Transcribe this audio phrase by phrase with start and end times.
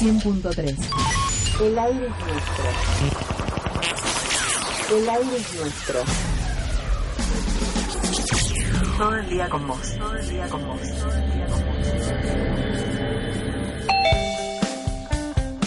[0.00, 0.76] 100.3.
[1.62, 2.64] El aire es nuestro.
[4.96, 6.00] El aire es nuestro.
[8.98, 9.96] Todo el día con vos.
[9.98, 10.80] Todo el día con vos.
[10.80, 11.78] Todo el día con vos.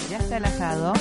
[0.10, 0.94] Ya está el asado.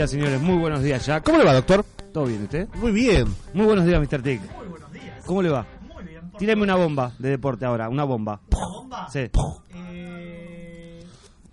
[0.00, 0.40] Días, señores.
[0.40, 1.22] Muy buenos días, Jack.
[1.24, 1.84] ¿Cómo le va, doctor?
[2.10, 2.68] ¿Todo bien usted?
[2.76, 3.26] Muy bien.
[3.52, 4.22] Muy buenos días, Mr.
[4.22, 4.40] Tick.
[4.56, 5.24] Muy buenos días.
[5.26, 5.66] ¿Cómo le va?
[5.92, 6.30] Muy bien.
[6.30, 8.40] ¿por Tíreme una bomba de deporte ahora, una bomba.
[8.50, 9.10] ¿Una bomba?
[9.10, 9.30] Sí.
[9.74, 11.04] Eh,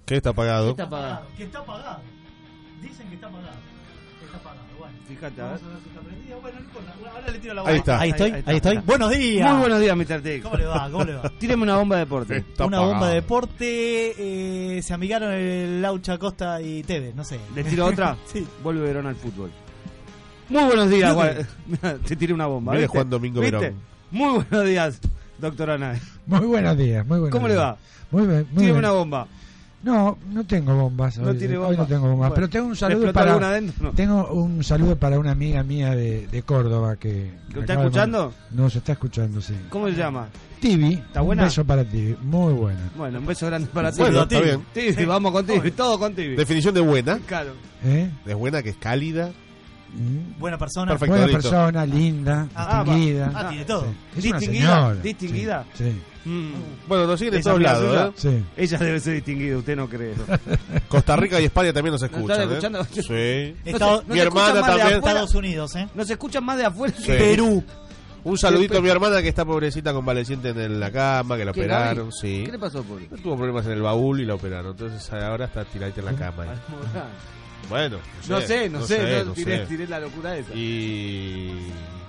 [0.05, 0.69] ¿Qué está apagado?
[0.69, 1.27] Está apagada.
[1.35, 1.99] que está apagado.
[2.81, 3.57] Dicen que está apagado.
[5.07, 5.69] Fíjate, a Vamos ver.
[5.69, 6.41] a ver si está prendido.
[6.41, 6.93] Bueno, no importa.
[7.15, 7.99] Ahora le tiro la Ahí está.
[7.99, 8.25] Ahí estoy.
[8.27, 8.75] Ahí- Ahí, ahí está, estoy.
[8.77, 8.85] está.
[8.85, 9.49] Buenos días.
[9.51, 10.21] Muy buenos días, Mr.
[10.21, 10.41] Tick.
[10.43, 10.89] ¿Cómo le va?
[10.91, 11.29] ¿Cómo le va?
[11.39, 12.37] Tíreme una bomba de deporte.
[12.37, 12.93] Está Una apagado.
[12.93, 14.77] bomba de deporte.
[14.77, 17.15] eh, se amigaron el Laucha Costa y Tevez.
[17.15, 17.39] No sé.
[17.55, 18.17] ¿Le tiro otra?
[18.31, 18.45] Sí.
[18.63, 19.49] Vuelve Verón al fútbol.
[20.49, 21.15] Muy buenos días,
[21.67, 22.73] Mirá, Te tiré una bomba.
[22.73, 22.87] ¿viste?
[22.87, 23.57] Juan Domingo ¿Viste?
[23.57, 23.75] Verón.
[24.11, 24.99] Muy buenos días,
[25.37, 25.99] doctor Ana.
[26.25, 27.77] Muy buenos días, muy buenos ¿Cómo le va?
[28.11, 28.77] Muy bien, muy Tíreme bien.
[28.77, 29.27] una bomba.
[29.83, 31.17] No, no tengo bombas.
[31.19, 31.83] No hoy, tiene hoy bomba.
[31.83, 33.83] no tengo bombas, Bueno, pero tengo un ¿le saludo para alguna adentro?
[33.85, 33.91] No.
[33.95, 38.33] tengo un saludo para una amiga mía de, de Córdoba que ¿Lo está de escuchando?
[38.51, 39.53] No, se está escuchando, sí.
[39.69, 40.27] ¿Cómo se llama?
[40.59, 41.43] Tibi, ¿Está un buena?
[41.43, 42.89] beso para Tibi, muy buena.
[42.97, 43.99] Bueno, un beso grande para ti.
[43.99, 44.65] Bueno, está bien.
[44.73, 46.35] Tibi, vamos con Tibi, todo con Tibi.
[46.35, 47.19] Definición de buena.
[47.27, 47.51] Claro.
[47.85, 48.09] ¿Eh?
[48.25, 49.29] De buena que es cálida.
[49.93, 50.39] Mm.
[50.39, 50.91] Buena persona.
[50.93, 51.11] Perfecto.
[51.13, 51.41] Buena listo.
[51.49, 53.31] persona, linda, Ah, distinguida.
[53.33, 53.83] Ah, tiene todo.
[53.83, 53.87] Sí.
[54.17, 54.95] Es una Distinguida, señora.
[55.01, 55.65] distinguida.
[55.75, 56.01] Sí, sí.
[56.27, 56.53] Mm.
[56.87, 58.13] Bueno, nos siguen en Esa todos lados.
[58.17, 58.31] suya.
[58.37, 58.43] ¿eh?
[58.55, 58.61] sí.
[58.63, 60.13] Ella debe ser distinguida, usted no cree.
[60.89, 62.51] Costa Rica y España también nos ¿No escuchan.
[62.51, 62.79] están ¿eh?
[62.81, 62.83] escuchando?
[62.93, 63.55] Sí.
[63.69, 64.81] Estados, No Mi hermana de también.
[64.87, 64.97] afuera.
[64.97, 65.87] Estados Unidos, ¿eh?
[65.95, 67.11] Nos escuchan más de afuera que Sí.
[67.11, 67.63] de Perú.
[68.23, 71.61] Un saludito a mi hermana que está pobrecita convaleciente en la cama, que la ¿Qué,
[71.61, 72.11] operaron.
[72.11, 72.43] Sí.
[72.45, 73.05] ¿Qué le pasó, pobre?
[73.23, 74.71] Tuvo problemas en el baúl y la operaron.
[74.71, 76.45] Entonces ahora está tiradita en la cama.
[77.69, 77.97] Bueno,
[78.29, 79.65] No sé, no sé, no no tiré, sé.
[79.65, 80.53] tiré la locura esa.
[80.53, 81.51] Y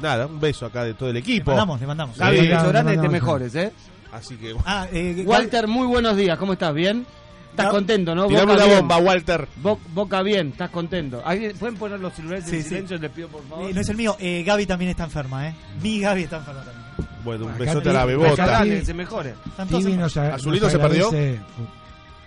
[0.00, 1.50] nada, un beso acá de todo el Le equipo.
[1.50, 2.16] mandamos, le mandamos.
[2.16, 2.20] Sí.
[2.22, 3.72] Gaby, Sí, grande, te mejores, ¿eh?
[4.18, 6.74] Así que Ah, eh, Walter, muy buenos días, ¿cómo estás?
[6.74, 7.06] ¿Bien?
[7.50, 8.26] ¿Estás contento, no?
[8.28, 8.78] tirame Boca una bien.
[8.80, 9.48] bomba, Walter.
[9.56, 11.22] Bo- Boca bien, ¿estás contento?
[11.24, 12.68] ¿Alguien- ¿Pueden poner los celulares Sí, en sí.
[12.68, 12.98] silencio?
[12.98, 13.68] Les pido, por favor.
[13.68, 15.54] Eh, no es el mío, eh, Gaby también está enferma, ¿eh?
[15.82, 16.84] Mi Gaby está enferma también.
[17.24, 18.62] Bueno, un Acá besote a la bebota.
[18.62, 19.34] que se mejore.
[19.58, 21.10] Nos, ¿Azulino nos se perdió?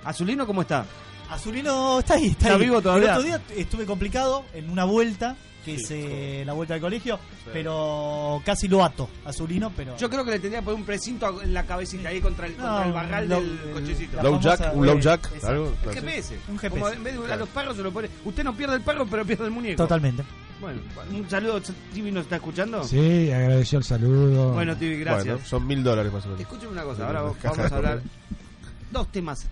[0.04, 0.86] ¿Azulino cómo está?
[1.30, 2.62] Azulino está ahí, está, ¿Está ahí.
[2.64, 3.06] vivo todavía?
[3.06, 7.20] El otro día estuve complicado en una vuelta, que es eh, la vuelta del colegio,
[7.54, 9.96] pero casi lo ato, Azulino, pero...
[9.98, 12.54] Yo creo que le tendría que poner un precinto en la cabecita ahí contra el,
[12.56, 14.22] contra el barral lo- del el- cochecito.
[14.24, 15.26] Low famosa- jack, un low jack.
[15.26, 15.48] exacto.
[15.48, 16.00] algo ¿Qué así.
[16.00, 16.38] GPS?
[16.48, 16.70] Un GPS.
[16.82, 18.10] Como en vez de a los perros se lo pone.
[18.26, 19.78] Usted no pierde el perro, pero pierde el muñeco.
[19.84, 20.24] Totalmente.
[20.60, 20.80] Bueno,
[21.12, 21.60] un saludo.
[21.94, 22.84] ¿Tibi nos está escuchando?
[22.84, 24.54] Sí, agradeció el saludo.
[24.54, 25.26] Bueno, Tibi, gracias.
[25.36, 26.42] Bueno, son mil dólares más o menos.
[26.42, 28.02] Escúcheme una cosa, ahora vamos a hablar.
[28.92, 29.48] Dos temas.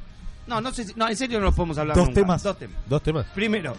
[0.47, 0.93] No, no sé si.
[0.95, 2.21] No, en serio no los podemos hablar Dos nunca.
[2.21, 2.43] temas.
[2.43, 2.77] Dos temas.
[2.87, 3.25] Dos temas.
[3.33, 3.75] Primero,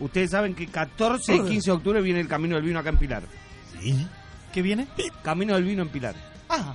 [0.00, 2.96] ustedes saben que 14 y 15 de octubre viene el Camino del Vino acá en
[2.98, 3.22] Pilar.
[4.52, 4.86] ¿Qué viene?
[5.22, 6.14] Camino del Vino en Pilar.
[6.48, 6.74] Ah,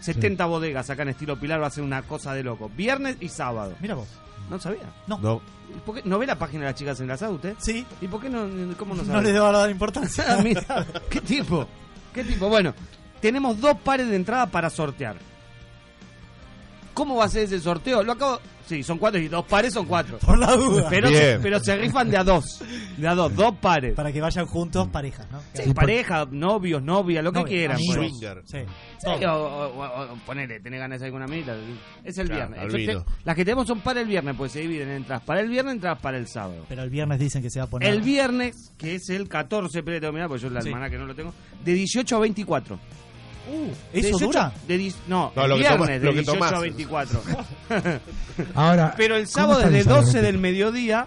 [0.00, 2.70] 70 bodegas acá en estilo Pilar, va a ser una cosa de loco.
[2.76, 3.74] Viernes y sábado.
[3.80, 4.08] Mira vos.
[4.50, 4.82] ¿No sabía?
[5.06, 5.18] No.
[5.18, 5.40] No.
[5.74, 6.02] ¿Y por qué?
[6.04, 7.54] ¿No ve la página de las chicas enlazadas usted?
[7.58, 7.86] Sí.
[8.02, 8.46] ¿Y por qué no?
[8.76, 9.22] ¿Cómo no No, sabe?
[9.28, 10.24] le debo dar importancia.
[10.28, 10.62] Ah, mira,
[11.08, 11.66] ¿Qué tipo?
[12.12, 12.48] ¿Qué tipo?
[12.48, 12.74] Bueno,
[13.20, 15.16] tenemos dos pares de entrada para sortear.
[16.94, 18.02] ¿Cómo va a ser ese sorteo?
[18.02, 18.38] Lo acabo.
[18.66, 20.16] Sí, son cuatro y dos pares son cuatro.
[20.20, 20.86] Por la duda.
[20.88, 22.62] Pero, se, pero se rifan de a dos.
[22.96, 23.94] De a dos, dos pares.
[23.94, 25.42] Para que vayan juntos parejas, ¿no?
[25.52, 27.76] Sí, pareja, novios, novia, lo que quieran.
[27.76, 27.96] amigos.
[27.96, 28.10] pues.
[28.12, 28.42] Swinger.
[28.46, 28.58] Sí.
[29.00, 31.54] Sí, o, o- o- ponele, tenés ganas de alguna amiguita.
[32.04, 32.86] Es el Claro, viernes.
[33.04, 35.48] te- las que tenemos son para el viernes, pues se dividen en entradas para el
[35.50, 36.64] viernes, entradas para el sábado.
[36.66, 37.90] Pero el viernes dicen que se va a poner.
[37.92, 40.68] El viernes, que es el 14, pero porque yo la Sí.
[40.68, 42.78] hermana que no lo tengo, de 18 a 24.
[43.46, 44.52] Uh, ¿Eso 18 dura?
[44.66, 46.52] De, dis- no, No, el lo que viernes de lo que 18 tomás.
[46.52, 47.22] a 24.
[48.54, 48.94] Ahora.
[48.96, 50.02] Pero el ¿cómo sábado está es de el sábado?
[50.06, 51.06] 12 del mediodía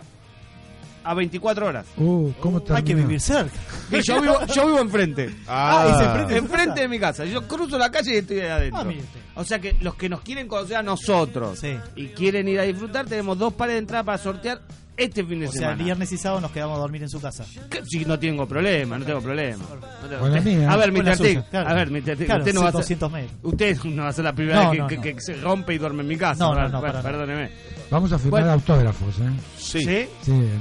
[1.04, 1.86] a 24 horas.
[1.98, 3.52] Uh, ¿cómo Hay que vivir cerca.
[4.04, 5.34] Yo vivo, yo vivo enfrente.
[5.48, 6.34] Ah, ¿es enfrente?
[6.34, 7.24] ¿De Enfrente mi casa.
[7.24, 8.82] Yo cruzo la calle y estoy ahí adentro.
[8.82, 11.78] Ah, o sea que los que nos quieren conocer a nosotros Sí.
[11.96, 14.60] y quieren ir a disfrutar, tenemos dos pares de entrada para sortear
[14.98, 15.78] este fin de O sea, semana.
[15.78, 17.46] el viernes y sábado nos quedamos a dormir en su casa.
[17.88, 19.64] Sí, no tengo problema, no tengo problema.
[20.02, 20.72] No tengo- Con la mía.
[20.72, 21.44] A ver, Mr.
[21.50, 21.70] Claro.
[21.70, 22.18] a ver, Mr.
[22.26, 23.32] Claro, usted no va a ser, 200 metros.
[23.44, 25.02] usted no va a ser la primera No, vez que, no, que- no.
[25.04, 26.44] que se rompe y duerme en mi casa.
[26.44, 27.50] No, no, para perdóneme.
[27.90, 28.52] Vamos a firmar Bueno.
[28.54, 29.30] autógrafos, ¿eh?
[29.58, 29.78] Sí.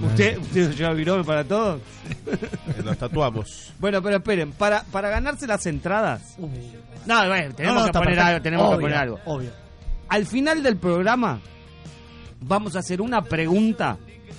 [0.07, 1.81] ¿Usted, ¿Usted lleva virome para todo?
[2.27, 3.73] Eh, Nos tatuamos.
[3.81, 6.35] Bueno, pero esperen, para, para ganarse las entradas.
[6.39, 6.47] Uh.
[7.07, 9.19] No, bueno, tenemos No, no, que poner algo, tenemos que poner algo.
[9.25, 9.51] Obvio.
[10.09, 11.41] Al final del programa
[12.41, 13.97] vamos a hacer una pregunta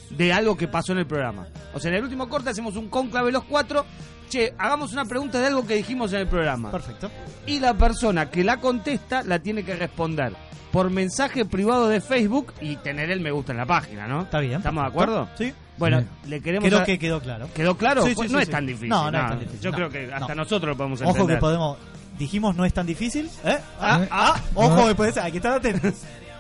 [0.10, 1.48] de algo que pasó en el programa.
[1.74, 3.86] O sea, en el último corte hacemos un cónclave los cuatro.
[4.30, 6.70] Che, hagamos una pregunta de algo que dijimos en el programa.
[6.72, 7.10] Perfecto.
[7.46, 10.34] Y la persona que la contesta la tiene que responder
[10.72, 14.24] por mensaje privado de Facebook y tener el me gusta en la página, ¿no?
[14.24, 14.58] Está bien.
[14.58, 15.30] ¿Estamos de acuerdo?
[15.38, 15.54] Sí.
[15.78, 16.68] Bueno, le queremos...
[16.68, 17.48] Creo a- que quedó claro.
[17.54, 18.02] ¿Quedó claro?
[18.02, 18.90] Sí, sí, Pues sí, no es tan difícil.
[18.90, 19.62] No, no es tan difícil.
[19.62, 20.44] Yo No, creo que hasta no.
[20.44, 21.22] nosotros lo podemos entender.
[21.22, 21.78] Ojo que podemos.
[22.18, 23.30] Dijimos no es tan difícil.
[23.46, 23.58] ¿Eh?
[23.80, 24.08] Ah, ¿Eh?
[24.12, 24.88] ah, ojo ¿Eh?
[24.90, 25.24] que puede ser.
[25.24, 25.94] Hay que estar atentos.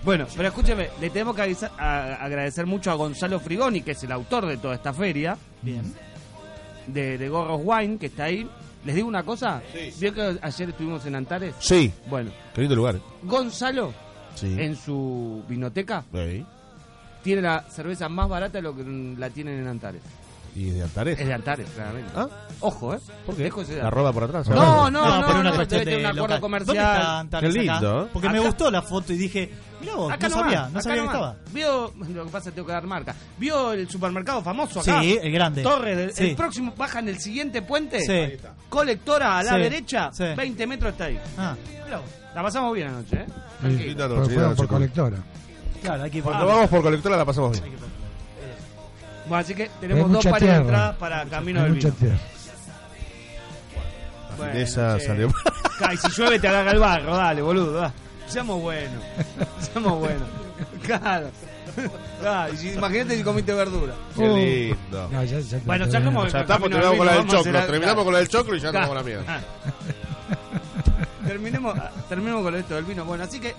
[0.08, 4.02] Bueno, pero escúcheme, le tenemos que avisa- a- agradecer mucho a Gonzalo Frigoni, que es
[4.04, 5.84] el autor de toda esta feria, Bien.
[6.88, 8.50] de, de Gorros Wine, que está ahí.
[8.86, 9.62] ¿Les digo una cosa?
[9.74, 9.92] Sí.
[10.00, 11.56] ¿Vio que ayer estuvimos en Antares?
[11.60, 11.92] Sí.
[12.10, 12.96] Bueno, Qué lindo lugar.
[13.24, 13.94] Gonzalo,
[14.34, 14.56] Sí.
[14.58, 16.46] en su vinoteca, Sí.
[17.22, 18.86] tiene la cerveza más barata de lo que
[19.18, 20.02] la tienen en Antares.
[20.56, 21.20] ¿Y de Antares?
[21.20, 22.10] Es de Antares, claramente.
[22.16, 22.28] ¿Ah?
[22.62, 23.00] Ojo, ¿eh?
[23.26, 23.44] ¿Por qué?
[23.44, 24.48] Dejo ese La roda por atrás.
[24.50, 26.40] No, no, no, pero una no, cuestión debe de tener un acuerdo local.
[26.42, 26.76] comercial.
[26.78, 28.10] ¿Dónde está Antares Qué lindo, ¿eh?
[28.14, 29.52] Porque me gustó la foto y dije,
[29.82, 31.36] mira vos, Acá no nomás, sabía, no acá sabía que estaba.
[31.52, 33.16] Vio, lo que pasa, tengo que dar marca.
[33.38, 35.02] ¿Vio el supermercado famoso acá?
[35.02, 35.64] Sí, el grande.
[35.64, 36.30] Torre, del- Sí.
[36.30, 38.02] el próximo, bajan el siguiente puente.
[38.02, 38.38] Sí.
[38.70, 40.26] Colectora a la Sí, derecha, sí.
[40.36, 41.20] 20 metros está ahí.
[41.38, 41.56] Ah,
[41.92, 42.02] vos.
[42.36, 43.26] La pasamos bien anoche, ¿eh?
[43.62, 44.68] Sí, noche, por noche.
[44.68, 45.18] colectora.
[45.82, 47.76] Claro, hay que ir Cuando por- vamos por colectora la pasamos bien.
[49.28, 52.00] Bueno, así que tenemos dos pares de entradas para Camino del mucha Vino.
[52.00, 52.18] tierra.
[54.38, 54.68] Bueno, che.
[54.68, 55.30] salió.
[55.80, 57.92] Ay, si llueve te agarra el barro, dale, boludo.
[58.28, 59.04] Seamos buenos.
[59.60, 60.28] Seamos buenos.
[60.84, 61.30] Claro.
[62.26, 63.94] Ah, si- imagínate si comiste verdura.
[64.16, 64.36] Qué Oh.
[64.36, 65.10] lindo.
[65.12, 67.38] No, ya, ya, Bueno, ya, como- Ya estamos, terminamos con la vino, del vamos a
[67.38, 67.58] choclo.
[67.60, 68.86] hacer- Terminamos con la del choclo y ya Claro.
[68.86, 69.38] estamos con la mierda.
[69.38, 71.28] Ah.
[71.28, 71.76] terminemos,
[72.10, 73.06] terminemos con esto del vino.
[73.06, 73.54] Bueno, así que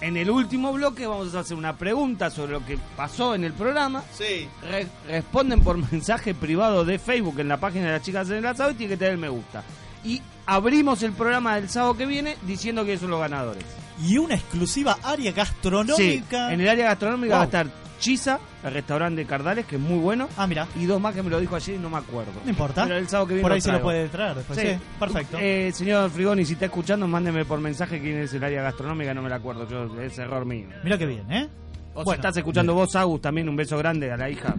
[0.00, 3.52] en el último bloque vamos a hacer una pregunta sobre lo que pasó en el
[3.52, 4.02] programa.
[4.14, 4.48] Sí.
[4.62, 8.46] Re- responden por mensaje privado de Facebook en la página de las chicas en el
[8.46, 9.62] asado y tiene que tener el me gusta.
[10.06, 13.64] Y abrimos el programa del sábado que viene diciendo que son los ganadores.
[14.02, 16.52] Y una exclusiva área Sí, gastronómica.
[16.52, 17.38] en el área gastronómica Wow.
[17.38, 20.28] va a estar Chisa, el restaurante de Cardales, que es muy bueno.
[20.36, 22.32] Ah, mira, Y dos más que me lo dijo ayer y no me acuerdo.
[22.44, 22.84] no importa.
[22.84, 24.58] Pero el sábado que viene Por lo ahí se lo puede traer después.
[24.60, 24.68] Sí,
[25.00, 25.38] perfecto.
[25.40, 29.22] Eh, señor Frigoni, si está escuchando, mándeme por mensaje quién es el área gastronómica, no
[29.22, 30.68] me la acuerdo, yo, es error mío.
[30.84, 31.48] Mira qué bien, ¿eh?
[31.94, 32.16] O si Bueno.
[32.20, 34.54] estás escuchando vos, Agus, también un beso grande a la hija.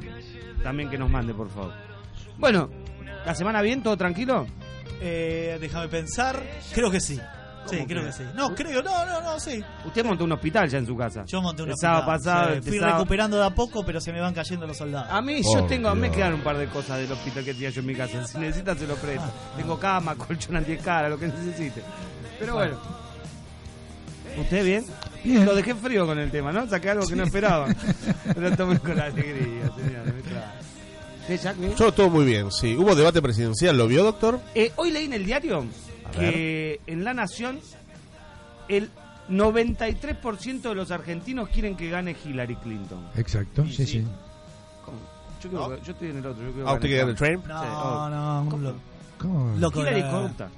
[0.64, 1.74] También que nos mande, por favor.
[2.40, 2.72] Bueno,
[3.24, 3.84] ¿la semana bien?
[3.84, 4.48] ¿Todo tranquilo?
[5.02, 6.42] Eh, déjame pensar.
[6.74, 7.20] Creo que sí.
[7.70, 8.08] Sí, ¿Cómo creo que?
[8.08, 8.24] que sí.
[8.34, 9.62] No, creo, no, no, no, sí.
[9.86, 11.26] Usted montó un hospital ya en su casa.
[11.26, 14.22] Yo monté El sábado pasado, Sí, Fui sábado- recuperando de a poco, pero se me
[14.22, 15.10] van cayendo los soldados.
[15.12, 16.16] A mí, Oh, yo tengo, me Dios.
[16.16, 18.26] quedan un par de cosas del hospital que tenía yo en mi casa.
[18.26, 19.26] Si necesitan, se lo presto.
[19.26, 19.58] Ah.
[19.58, 21.84] Tengo cama, colchón antiescara, lo que necesite.
[22.40, 22.78] Pero bueno.
[24.38, 24.86] ¿Usted bien?
[25.24, 25.46] Bien.
[25.46, 26.70] Lo dejé frío con el tema, ¿no?
[26.70, 27.68] Saqué algo que no esperaba.
[28.36, 30.17] Pero tomen con alegría, señores.
[31.30, 31.38] Me trae.
[31.38, 31.76] ¿Sí, Jack, bien?
[31.76, 32.76] Yo todo muy bien, sí.
[32.76, 34.40] Hubo debate presidencial, ¿lo vio, doctor?
[34.56, 35.66] Eh, hoy leí en el diario
[36.14, 37.60] que en La Nación
[38.70, 38.90] el
[39.30, 43.08] 93% de los argentinos quieren que gane Hillary Clinton.
[43.16, 44.06] Exacto, sí, sí.
[45.44, 46.44] Yo, que- estoy en el otro.
[46.46, 47.46] Yo quiero Ah, ¿usted quiere ganar el Trump?
[47.48, 48.64] No, Sí, no, un ¿Cómo?
[48.64, 48.80] loco.
[49.20, 49.56] ¿Cómo?
[49.60, 50.50] Loco Hillary es corrupta.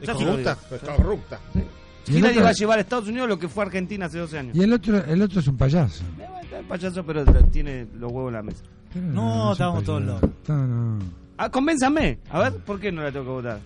[0.00, 0.58] ¿Es Ya se lo corrupta?
[0.96, 1.40] corrupta.
[1.54, 4.18] Y el Hillary otro- va a llevar a Estados Unidos lo que fue Argentina hace
[4.18, 4.56] 12 años.
[4.56, 6.02] Y el otro, el otro es un payaso.
[6.02, 8.62] Eh, bueno, está el payaso, pero tiene los huevos en la mesa.
[8.94, 10.30] No, estábamos todos locos.
[10.48, 10.98] No, no.
[11.36, 12.18] Ah, convénzame.
[12.30, 13.58] A ver, ¿por qué no la tengo que votar?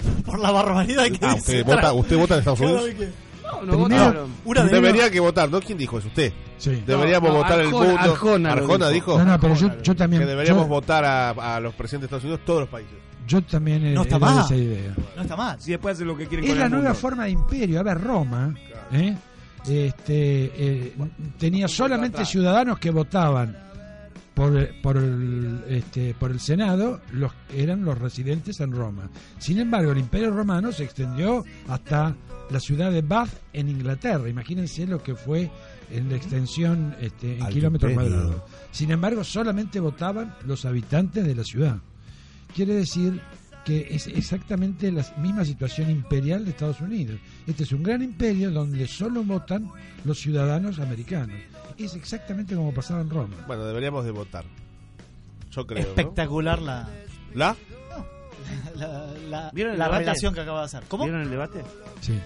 [0.24, 2.84] por la barbaridad que Ah, dice usted vota, usted vota en Estados Unidos.
[3.42, 4.30] No, no Primero- votaron.
[4.44, 5.60] Una de Debería que votar, ¿no?
[5.60, 6.08] ¿Quién dijo eso?
[6.08, 6.32] Usted.
[6.58, 6.82] Sí.
[6.86, 8.00] Deberíamos no, votar el Arjona- mundo.
[8.50, 8.54] Arjona
[8.86, 9.18] lo dijo.
[9.18, 10.22] No, no, pero yo, yo también.
[10.22, 12.92] que deberíamos yo, votar a, a los presidentes de Estados Unidos todos los países.
[13.26, 14.44] yo también eh, No está mal.
[14.44, 14.94] esa idea.
[15.16, 15.60] No está mal.
[15.60, 17.00] Si después hacen lo que quieren Es con la el nueva mundo.
[17.00, 17.80] forma de imperio.
[17.80, 18.54] A ver, Roma
[18.92, 19.16] ¿eh?
[19.66, 20.92] este, eh,
[21.38, 23.56] tenía solamente ciudadanos que votaban
[24.34, 29.10] por, por, el, este, por el Senado, los eran los residentes en Roma.
[29.38, 32.14] Sin embargo, el imperio romano se extendió hasta
[32.50, 34.28] la ciudad de Bath en Inglaterra.
[34.28, 35.50] Imagínense lo que fue
[35.90, 38.42] en la extensión este, en kilómetros cuadrados.
[38.70, 41.78] Sin embargo, solamente votaban los habitantes de la ciudad.
[42.54, 43.20] Quiere decir
[43.64, 47.18] que es exactamente la misma situación imperial de Estados Unidos.
[47.46, 49.68] Este es un gran imperio donde solo votan
[50.04, 51.36] los ciudadanos americanos.
[51.78, 53.36] Es exactamente como pasaba en Roma.
[53.46, 54.44] Bueno, deberíamos de votar.
[55.50, 55.82] Yo creo.
[55.82, 55.88] ¿no?
[55.90, 56.88] Espectacular la,
[57.34, 57.56] ¿La?
[58.76, 60.04] la, la, ¿Vieron el la debate?
[60.04, 60.82] relación que acaba de hacer.
[60.88, 61.04] ¿Cómo?
[61.04, 61.62] ¿Vieron el debate?
[62.00, 62.18] Sí.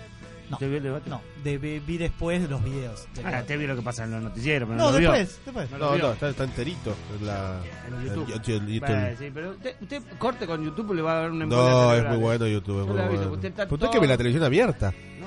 [0.50, 0.56] No.
[0.56, 1.08] ¿Usted vio el debate?
[1.10, 3.06] No, de, vi vi después los videos.
[3.14, 3.40] del Ah, debate.
[3.42, 5.12] usted vio lo que pasa en los noticieros, pero no, no, lo vio.
[5.12, 5.70] después, después.
[5.70, 6.02] No lo No, vio.
[6.06, 6.94] no, está, está enterito.
[7.18, 8.26] En la, En en YouTube.
[8.28, 8.66] YouTube.
[8.68, 8.80] YouTube.
[8.80, 11.90] Bueno, sí, pero usted, usted corte con YouTube le va a dar una No, es
[11.90, 12.12] cerebral.
[12.14, 12.80] muy bueno YouTube.
[12.82, 13.32] Es Yo muy vi, bueno.
[13.32, 14.90] usted está Pero usted todo- que ve la televisión abierta.
[15.20, 15.26] ¿no?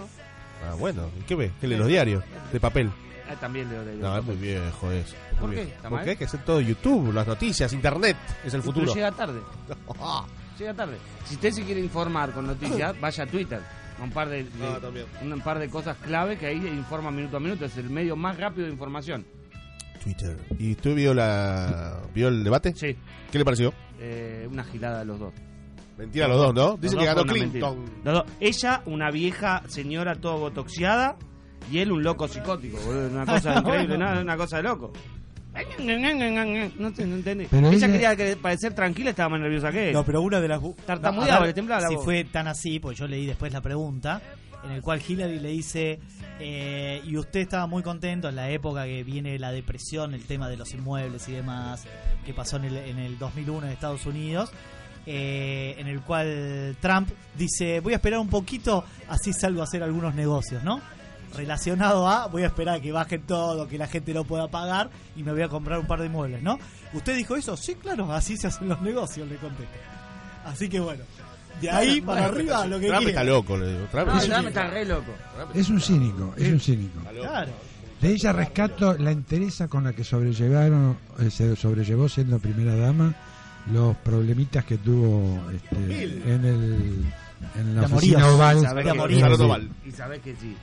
[0.70, 1.10] Ah, bueno.
[1.20, 1.52] ¿Y qué ve?
[1.60, 2.24] ¿Qué lee los diarios?
[2.54, 2.92] De papel.
[3.30, 5.16] Ah, también leo de No, es muy viejo eso.
[5.32, 5.56] Muy ¿Por qué?
[5.56, 5.72] viejo.
[5.78, 8.16] ¿Está Porque hay que hacer todo YouTube, las noticias, Internet.
[8.46, 8.94] Es el Pero futuro.
[8.94, 9.42] llega tarde.
[10.60, 10.98] Llega tarde.
[11.26, 13.62] Si usted se quiere informar con noticias, vaya a Twitter.
[14.02, 14.80] Un par de, de- Ah,
[15.24, 17.66] un par de cosas clave que ahí informa minuto a minuto.
[17.66, 19.26] Es el medio más rápido de información.
[20.04, 20.38] Twitter.
[20.60, 22.74] ¿Y usted vio, la, vio el debate?
[22.76, 22.96] Sí,
[23.32, 23.74] ¿Qué le pareció?
[24.00, 25.34] eh, una gilada de los dos.
[25.98, 26.78] Mentira los dos, ¿no?
[26.78, 27.24] Dicen que ganó.
[27.24, 27.84] Clinton.
[28.04, 28.24] Los dos.
[28.40, 31.18] Ella, una vieja señora todo botoxiada,
[31.72, 33.10] y él un loco psicótico, boludo.
[33.10, 34.22] Una cosa increíble, ¿no?
[34.22, 34.94] una cosa de loco.
[36.78, 37.48] No, te- no entendí.
[37.50, 39.94] Pero ella, ella- quería que- parecer tranquila, estaba más nerviosa que él.
[39.94, 40.62] No, pero una de las.
[40.86, 42.06] Tartamudeaba, a ver le temblaba la Si voz.
[42.06, 44.22] fue tan así, pues yo leí después la pregunta,
[44.64, 46.00] en el cual Hillary le dice.
[46.40, 50.48] eh, y usted estaba muy contento en la época que viene la depresión, el tema
[50.50, 51.86] de los inmuebles y demás,
[52.28, 54.52] que pasó en el, en el 2001 en Estados Unidos.
[55.10, 59.82] eh, en el cual Trump dice: Voy a esperar un poquito, así salgo a hacer
[59.82, 60.82] algunos negocios, ¿no?
[61.36, 64.90] Relacionado a voy a esperar a que baje todo, que la gente no pueda pagar
[65.16, 66.58] y me voy a comprar un par de inmuebles, ¿no?
[66.94, 67.56] ¿Usted dijo eso?
[67.58, 69.78] Sí, claro, así se hacen los negocios, le contesta.
[70.46, 71.04] Así que bueno,
[71.62, 73.22] de ahí para arriba lo que Trump quiera.
[73.22, 73.86] está loco, le digo.
[73.92, 75.12] Trump No, es- está re loco.
[75.54, 77.02] Es un cínico, es un cínico.
[77.02, 77.52] Claro.
[78.02, 83.14] De ella rescato la entereza con la que sobrellevaron, eh, se sobrellevó siendo primera dama
[83.72, 87.06] los problemitas que tuvo este, en el
[87.56, 88.62] en la De oficina oval.
[88.62, 89.22] Sabe de que- amoríos.
[89.22, 90.56] Salón Sí.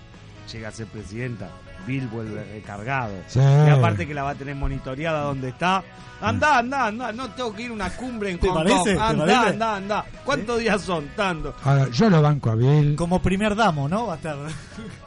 [0.53, 1.49] Llega a ser presidenta,
[1.87, 3.15] Bill vuelve recargado.
[3.27, 3.41] Sí.
[3.41, 5.83] Y aparte que la va a tener monitoreada donde está.
[6.21, 7.13] Anda, anda, anda.
[7.13, 8.77] No tengo que ir a una cumbre en ¿Te Hong parece?
[8.77, 8.85] Kong.
[8.85, 9.49] ¿Te Anda, parece?
[9.51, 10.05] anda, anda.
[10.25, 11.09] ¿Cuántos días son?
[11.17, 11.55] Tanto.
[11.65, 12.95] Ahora, yo lo banco a Bill.
[12.97, 14.07] Como primer damo, ¿no?
[14.07, 14.37] Va a estar.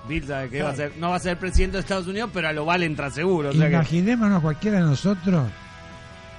[0.08, 2.48] Bill sabe que va a ser, no va a ser presidente de Estados Unidos, pero
[2.50, 3.50] a lo vale entra seguro.
[3.50, 5.48] O sea que, Imaginémonos cualquiera de nosotros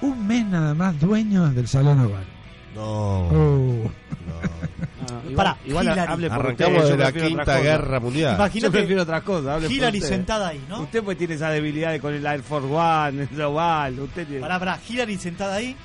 [0.01, 2.23] un mes nada más dueños del salón oval.
[2.75, 3.27] No.
[3.27, 3.91] Oh.
[5.01, 6.11] Ah, igual, Pará, igual Hillary.
[6.11, 7.59] hable por Arrancamos usted, yo de la Quinta.
[7.59, 8.31] Guerra Mundial.
[8.31, 9.47] Yo Imagínate prefiero otras cosas.
[9.55, 10.81] hable Hillary sentada ahí, ¿no?
[10.81, 13.99] Usted pues tiene esa debilidad con el Air Force One, el Oval.
[13.99, 14.41] Usted tiene...
[14.41, 15.75] Pará, pará, Hillary sentada ahí,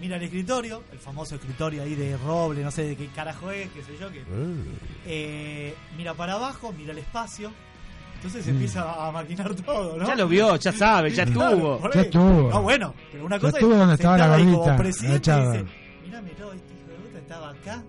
[0.00, 3.68] mira el escritorio, el famoso escritorio ahí de roble, no sé de qué carajo es,
[3.70, 4.22] qué sé yo, que
[5.06, 7.52] eh, mira para abajo, mira el espacio,
[8.16, 10.06] entonces empieza a maquinar todo, ¿no?
[10.06, 11.90] Ya lo vio, ya sabe, ya Claro, estuvo.
[11.92, 12.50] Ya estuvo.
[12.50, 15.16] No, bueno, pero una Ya cosa estuvo es donde estaba la ahí como gordita, presidente
[15.32, 15.64] dice,
[16.04, 17.82] mira, mirá, este hijo de puta estaba acá.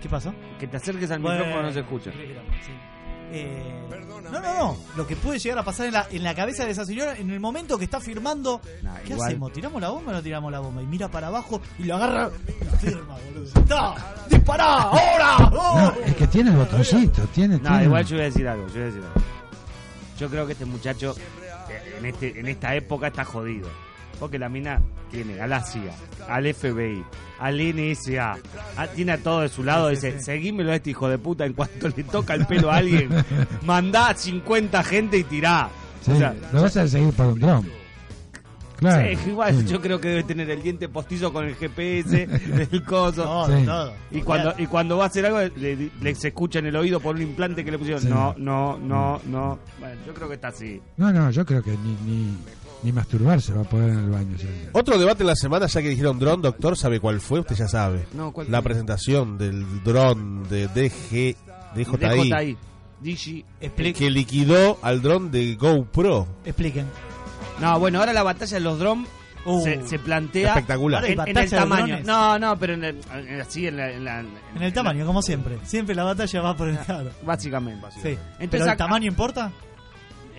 [0.00, 0.32] ¿Qué pasó?
[0.58, 2.10] Que te acerques al Bueno, micrófono no se escucha.
[2.10, 2.16] no,
[2.64, 2.72] sí.
[3.32, 4.76] Eh, no, no, no.
[4.96, 7.30] Lo que puede llegar a pasar en la, en la cabeza de esa señora en
[7.30, 8.60] el momento que está firmando.
[8.82, 9.52] Nah, ¿Qué igual- hacemos?
[9.52, 10.82] ¿Tiramos la bomba o no tiramos la bomba?
[10.82, 12.30] Y mira para abajo y lo agarra.
[12.80, 13.44] firma, boludo.
[13.60, 13.94] ¡Está!
[14.28, 14.64] ¡Dispará!
[14.82, 15.36] ¡Ahora!
[15.52, 15.80] ¡Oh!
[15.96, 18.66] No, es que tiene el botoncito, tiene, No, tiene- igual yo voy a decir algo,
[18.66, 19.20] yo voy a decir algo.
[20.18, 21.14] Yo creo que este muchacho
[21.98, 23.68] en este en esta época está jodido.
[24.18, 25.92] Porque la mina tiene a la CIA,
[26.28, 27.02] al FBI,
[27.38, 28.36] al NSA,
[28.76, 29.88] a- tiene a todo de su lado.
[29.88, 33.08] dice, seguímelo a este hijo de puta en cuanto le toca el pelo a alguien.
[33.64, 35.68] mandá 50 gente y tirá.
[36.02, 37.80] Sí, O sea, lo vas a seguir por un dron.
[38.76, 39.06] Claro.
[39.22, 39.66] sí, igual sí.
[39.66, 42.22] yo creo que debe tener el diente postizo con el GPS,
[42.70, 43.24] el coso.
[43.24, 43.66] Todo, Sí.
[43.66, 43.92] todo.
[44.10, 46.98] Y cuando, y cuando va a hacer algo, le, le- se escucha en el oído
[46.98, 48.00] por un implante que le pusieron.
[48.00, 48.08] Sí.
[48.08, 49.58] No, no, no, no.
[49.78, 50.80] Bueno, yo creo que está así.
[50.96, 52.38] No, no, yo creo que ni, ni,
[52.82, 54.36] ni masturbarse va a poder en el baño.
[54.72, 57.40] Otro debate en la semana, ya que dijeron dron, doctor, ¿sabe cuál fue?
[57.40, 58.06] Usted ya sabe.
[58.14, 58.70] No, ¿cuál La fue?
[58.70, 61.36] presentación del dron de DG,
[61.74, 62.56] DJI, DJI.
[63.00, 63.44] Digi.
[63.94, 66.26] Que liquidó al dron de GoPro.
[66.44, 66.86] Expliquen.
[67.60, 69.08] No, bueno, ahora la batalla de los drones
[69.46, 69.62] Uh.
[69.64, 71.02] se, se plantea Espectacular.
[71.02, 71.86] en, en Batalla el de tamaño.
[71.86, 72.04] drones.
[72.06, 75.22] No, no, pero en el, en- así en la, en la- En el tamaño, como
[75.22, 75.56] siempre.
[75.64, 77.10] Siempre la batalla va por el claro.
[77.24, 77.86] Básicamente.
[78.02, 78.08] Sí.
[78.38, 79.50] Entonces ¿Pero el acá- tamaño importa?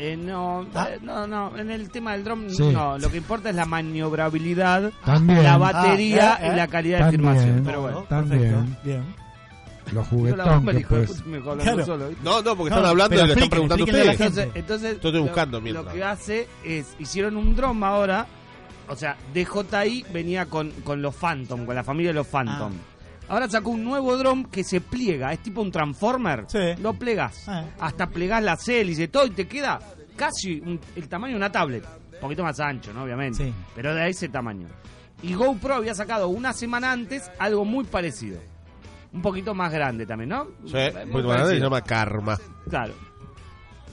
[0.04, 0.88] Eh, no, Ah.
[0.90, 2.64] eh, no, no, en el tema del Sí.
[2.74, 5.44] no, lo que importa es la maniobrabilidad, También.
[5.44, 6.52] la batería Ah, eh, eh.
[6.52, 7.22] y la calidad También.
[7.22, 7.64] de filmación.
[7.64, 8.42] Pero bueno, también.
[8.42, 9.22] perfecto, Bien.
[9.94, 11.24] Los juguetón que pues.
[11.28, 14.08] No, no, porque No, están hablando y le están preguntando ustedes.
[14.20, 15.94] Entonces, entonces Yo estoy lo- buscando lo, mientras.
[15.94, 18.26] que hace es, hicieron un drone ahora,
[18.88, 22.72] o sea, DJI venía con, con los Phantom, con la familia de los Phantom.
[23.32, 26.44] Ahora sacó un nuevo drone que se pliega, es tipo un Transformer.
[26.48, 26.76] Sí.
[26.82, 27.48] Lo plegas.
[27.48, 27.64] Ah.
[27.80, 29.80] Hasta plegás las hélices, todo, y te queda
[30.18, 31.86] casi un- el tamaño de una tablet.
[32.14, 33.04] Un poquito más ancho, ¿no?
[33.04, 33.46] Obviamente.
[33.46, 33.54] Sí.
[33.74, 34.68] Pero de ese tamaño.
[35.24, 38.38] Y GoPro había sacado una semana antes algo muy parecido.
[39.14, 40.48] Un poquito más grande también, ¿no?
[40.66, 40.74] Sí,
[41.06, 42.38] Muy muy grande, se llama Karma.
[42.70, 42.94] Claro.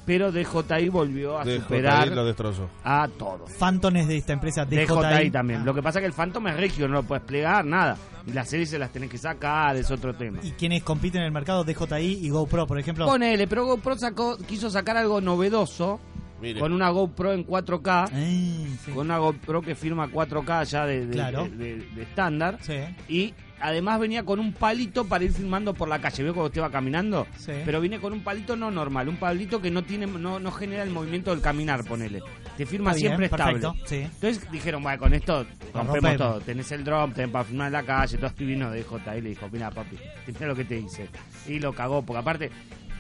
[0.09, 2.71] Pero DJI volvió a superar lo destrozó.
[2.83, 3.51] a todos.
[3.53, 4.87] Phantom es de esta empresa DJI.
[4.87, 5.61] DJI también.
[5.61, 5.65] Ah.
[5.67, 7.99] Lo que pasa es que el Phantom es rígido, no lo puedes plegar, nada.
[8.27, 10.39] Y las series se las tenés que sacar, es otro tema.
[10.43, 13.05] Y quienes compiten en el mercado DJI y GoPro, por ejemplo.
[13.05, 16.01] Ponele, pero GoPro sacó, quiso sacar algo novedoso
[16.41, 16.59] Mire.
[16.59, 18.09] con una GoPro en 4K.
[18.11, 18.93] Ay, sí.
[18.93, 21.45] Con una GoPro que firma 4K ya de de- Claro.
[21.45, 22.59] de- de- de estándar.
[22.63, 22.79] Sí.
[23.09, 26.23] Y además venía con un palito para ir filmando por la calle.
[26.23, 27.27] ¿Vio cuando usted va caminando?
[27.37, 27.53] Sí.
[27.65, 30.83] Pero viene con un palito no normal, un palito que no tiene no, no genera
[30.83, 32.21] el movimiento del caminar, ponele.
[32.57, 33.61] Te firma Está bien, siempre estable.
[33.61, 33.97] perfecto, sí.
[34.03, 36.41] Entonces dijeron, bueno, con esto rompemos todo.
[36.41, 39.21] Tenés el drone, tenés para filmar en la calle, todo estoy vino de JI.
[39.21, 39.97] Le dijo, mira papi,
[40.27, 41.09] mira lo que te hice.
[41.47, 42.51] Y lo cagó, porque aparte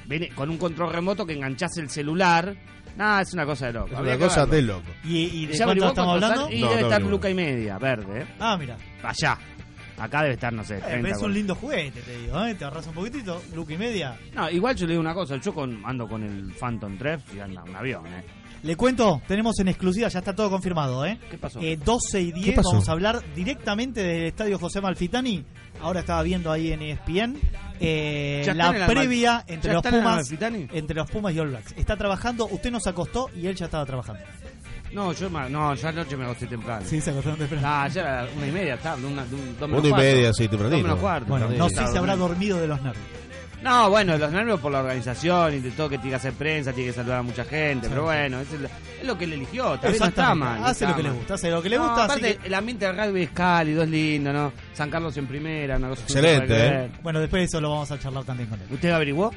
[0.07, 2.55] viene con un control remoto que enganchás el celular.
[2.97, 3.95] Nada, es una cosa de loco.
[3.95, 4.83] Es una cosa de loco.
[5.05, 6.51] ¿Y, y de ¿Ya cuánto estamos hablando?
[6.51, 7.11] Y No, debe no estar averiguó.
[7.13, 8.27] luca y media, verde, ¿eh?
[8.41, 8.77] Ah, mira.
[9.05, 9.39] Allá.
[10.01, 11.03] Acá debe estar, no sé, Eh, 30.
[11.03, 12.55] pero es un lindo juguete, te digo, ¿eh?
[12.55, 14.17] Te ahorras un poquitito, Luke y media.
[14.35, 17.41] No, igual yo le digo una cosa, yo con, ando con el Phantom 3 y
[17.41, 18.25] anda un avión, ¿eh?
[18.63, 21.19] Le cuento, tenemos en exclusiva, ya está todo confirmado, ¿eh?
[21.31, 21.61] ¿Qué pasó?
[21.61, 22.71] Eh, 12 y 10, pasó?
[22.73, 25.45] vamos a hablar directamente del estadio José Malfitani.
[25.81, 27.37] Ahora estaba viendo ahí en ESPN
[27.79, 30.33] eh, ¿Ya están la en previa entre los en Pumas,
[30.73, 31.73] entre los Pumas y All Blacks.
[31.77, 34.23] Está trabajando, usted nos acostó y él ya estaba trabajando.
[34.93, 36.83] No, yo no, ya anoche me acosté temprano.
[36.87, 37.67] Sí, se acostaron temprano.
[37.69, 40.07] Ah, ya era una y media tarde, una, de un, dos menos Una y cuarto.
[40.07, 40.83] media, sí, Dos tempranito.
[40.83, 41.27] menos cuarto.
[41.29, 42.29] Bueno, no sé si habrá durmiendo.
[42.29, 43.05] dormido de los nervios.
[43.63, 46.73] No, bueno, los nervios por la organización y de todo que tiene que hacer prensa,
[46.73, 49.77] tiene que saludar a mucha gente, pero bueno, es, el- es lo que le eligió,
[49.81, 50.45] tal vez no está Exactamente.
[50.45, 50.61] mal.
[50.61, 51.19] no Hace está lo que le mal.
[51.19, 52.05] gusta, hace lo que le No, gusta.
[52.05, 54.53] así aparte, que- el ambiente del rugby es cálido, es lindo, ¿no?
[54.75, 56.71] San Carlos en primera, una cosa Excelente, que ¿eh?
[56.71, 56.91] ver.
[57.03, 58.67] Bueno, después de eso lo vamos a charlar también con él.
[58.71, 59.33] ¿Usted averiguó?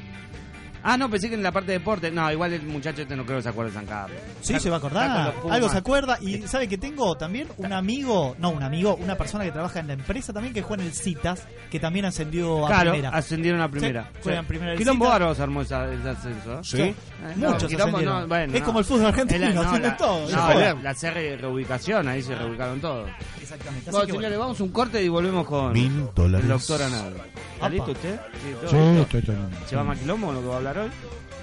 [0.84, 2.12] Ah, no, pensé que en la parte de deporte.
[2.12, 4.18] No, igual el muchacho este no creo que se acuerde de San Carlos.
[4.42, 5.34] Sí, Está- se va a acordar.
[5.50, 6.18] Algo se acuerda.
[6.22, 9.88] Y sabe que tengo también un amigo, no un amigo, una persona que trabaja en
[9.88, 13.10] la empresa también que juega en el Citas, que también ascendió a Claro, primera.
[13.10, 14.10] ascendieron a primera.
[14.14, 15.14] Sí, juegan primera del Quilombo Cita.
[15.14, 16.54] Bárbaro se armó esa- ese ascenso.
[16.54, 16.60] ¿eh?
[16.64, 16.82] Sí.
[16.82, 16.96] Eh,
[17.36, 18.22] Muchos Quilombo ascendieron.
[18.22, 18.66] no, bueno, es no.
[18.66, 20.30] como el fútbol argentino, Es la- no, de la- todo.
[20.30, 23.10] no, la, la CR reubicación, ahí se reubicaron todos.
[23.42, 23.92] Exactamente.
[23.92, 24.40] Bueno, señores, bueno.
[24.40, 26.44] vamos a un corte y volvemos con Mil dólares.
[26.46, 27.12] el doctor Anado.
[27.56, 28.20] ¿Está listo usted?
[28.42, 29.36] Sí, todo Sí, estoy, estoy-
[29.68, 30.71] ¿Se va más quilombo lo que va a hablar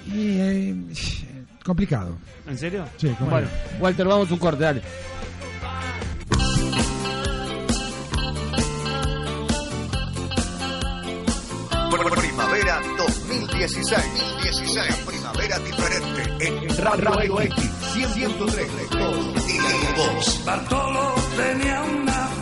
[0.07, 0.75] Y, eh,
[1.63, 2.17] complicado.
[2.47, 2.85] ¿En serio?
[2.97, 3.29] Sí, complicado.
[3.29, 4.81] Bueno, Walter, vamos a un corte, dale.
[12.49, 13.89] Primavera 2016.
[13.89, 14.95] 2016.
[15.05, 16.47] Primavera diferente.
[16.47, 17.71] En Radio X
[18.13, 18.67] 103.
[18.89, 19.57] Todos y
[19.95, 20.45] voz.
[20.45, 22.38] Bartolo tenía una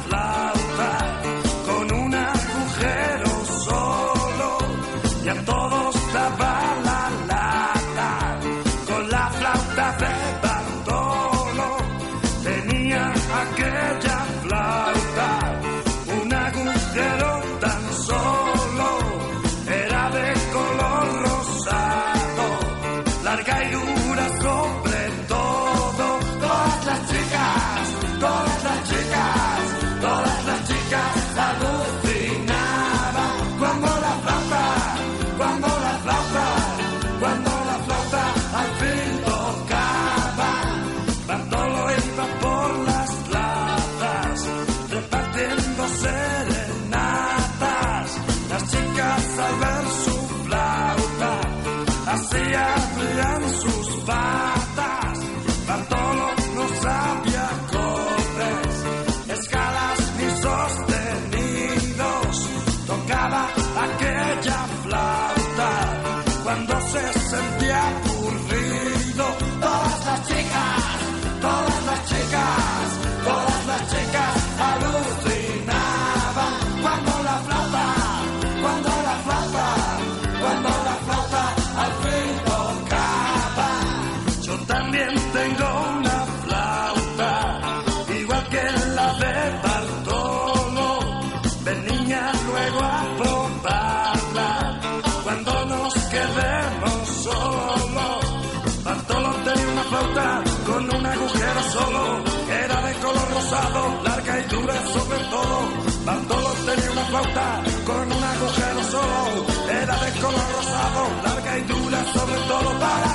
[110.22, 113.07] color rosado, larga y dura, sobre todo para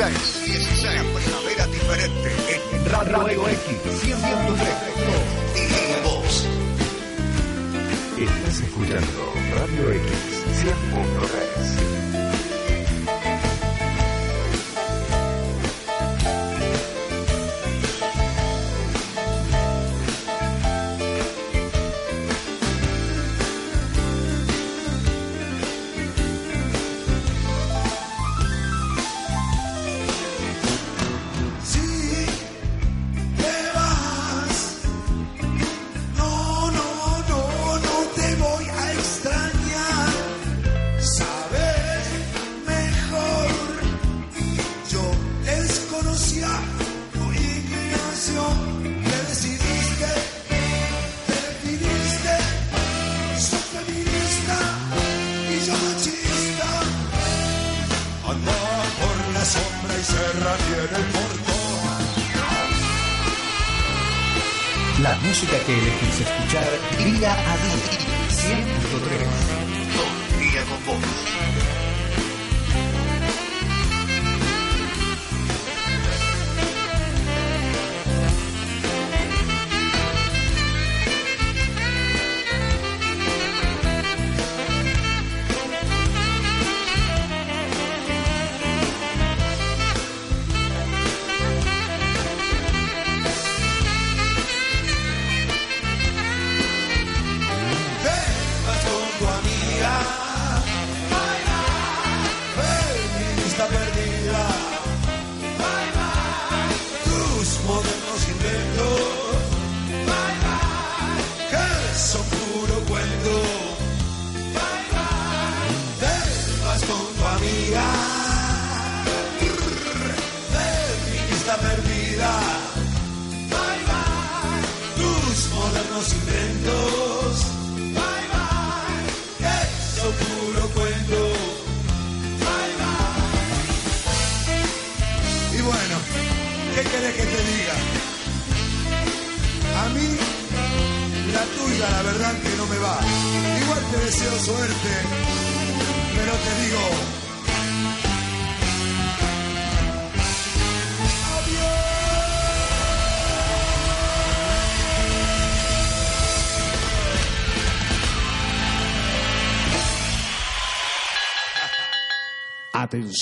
[0.04, 0.33] mensajes.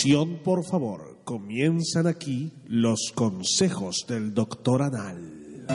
[0.01, 1.19] Atención, por favor.
[1.25, 5.67] Comienzan aquí los consejos del doctor Anal.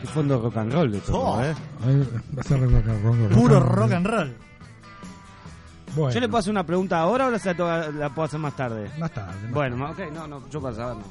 [0.00, 1.42] Qué fondo rock and roll de todo, Oh.
[1.42, 1.54] ¿eh?
[1.84, 4.34] Ahí va a ser rock and roll, Puro rock and roll.
[5.98, 8.88] Bueno, ¿Yo le puedo hacer una pregunta ahora o la, puedo hacer más tarde?
[8.98, 9.32] más tarde.
[9.44, 10.96] más Bueno, ma- ok, no, no, yo para saber.
[10.96, 11.04] no.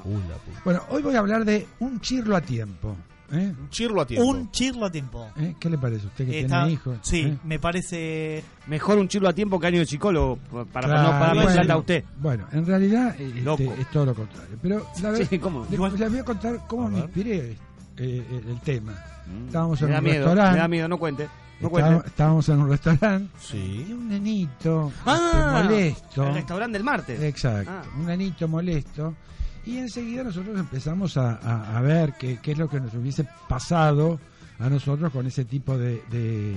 [0.63, 2.95] Bueno, hoy voy a hablar de un chirlo a tiempo.
[3.31, 3.53] ¿eh?
[3.59, 4.25] Un chirlo a tiempo.
[4.25, 5.27] Un chirlo a tiempo.
[5.37, 5.53] ¿Eh?
[5.59, 6.97] ¿Qué le parece a usted que Está- tiene hijos?
[7.01, 7.37] Sí, ¿Eh?
[7.43, 8.41] me parece.
[8.67, 10.37] Mejor un chilo a tiempo que año de psicólogo
[10.71, 12.03] para Claro, no pagarle bueno, plata a usted.
[12.21, 13.63] Bueno, en realidad este, Loco.
[13.77, 14.57] es todo lo contrario.
[14.61, 15.65] Pero la verdad, Sí, ¿cómo?
[15.69, 17.57] le- Igual- les voy a contar cómo A me inspiré
[17.97, 18.93] eh, el, el tema.
[19.47, 19.85] Estábamos Mm.
[19.85, 20.59] Me en da un miedo, me restaurante.
[20.59, 21.27] da miedo, no cuente.
[21.59, 23.87] No Estábamos, estábamos en un restaurante y Sí.
[23.91, 25.17] un nenito Ah,
[25.61, 26.27] este, molesto.
[26.27, 27.21] El restaurante del martes.
[27.21, 27.81] Exacto, Ah.
[27.97, 29.15] un nenito molesto.
[29.65, 33.27] Y enseguida nosotros empezamos a, a- a ver qué, qué es lo que nos hubiese
[33.49, 34.19] pasado
[34.59, 36.55] a nosotros con ese tipo de, de,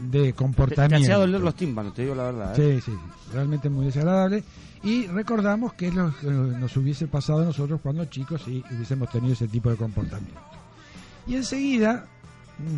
[0.00, 1.18] de Te, te comportamiento.
[1.18, 2.58] doler los tímpanos, te digo la verdad.
[2.60, 2.80] ¿eh?
[2.82, 2.98] Sí, sí,
[3.32, 4.42] realmente muy desagradable.
[4.84, 9.10] Y recordamos que es lo que nos hubiese pasado a nosotros cuando chicos y hubiésemos
[9.10, 10.40] tenido ese tipo de comportamiento.
[11.26, 12.06] Y enseguida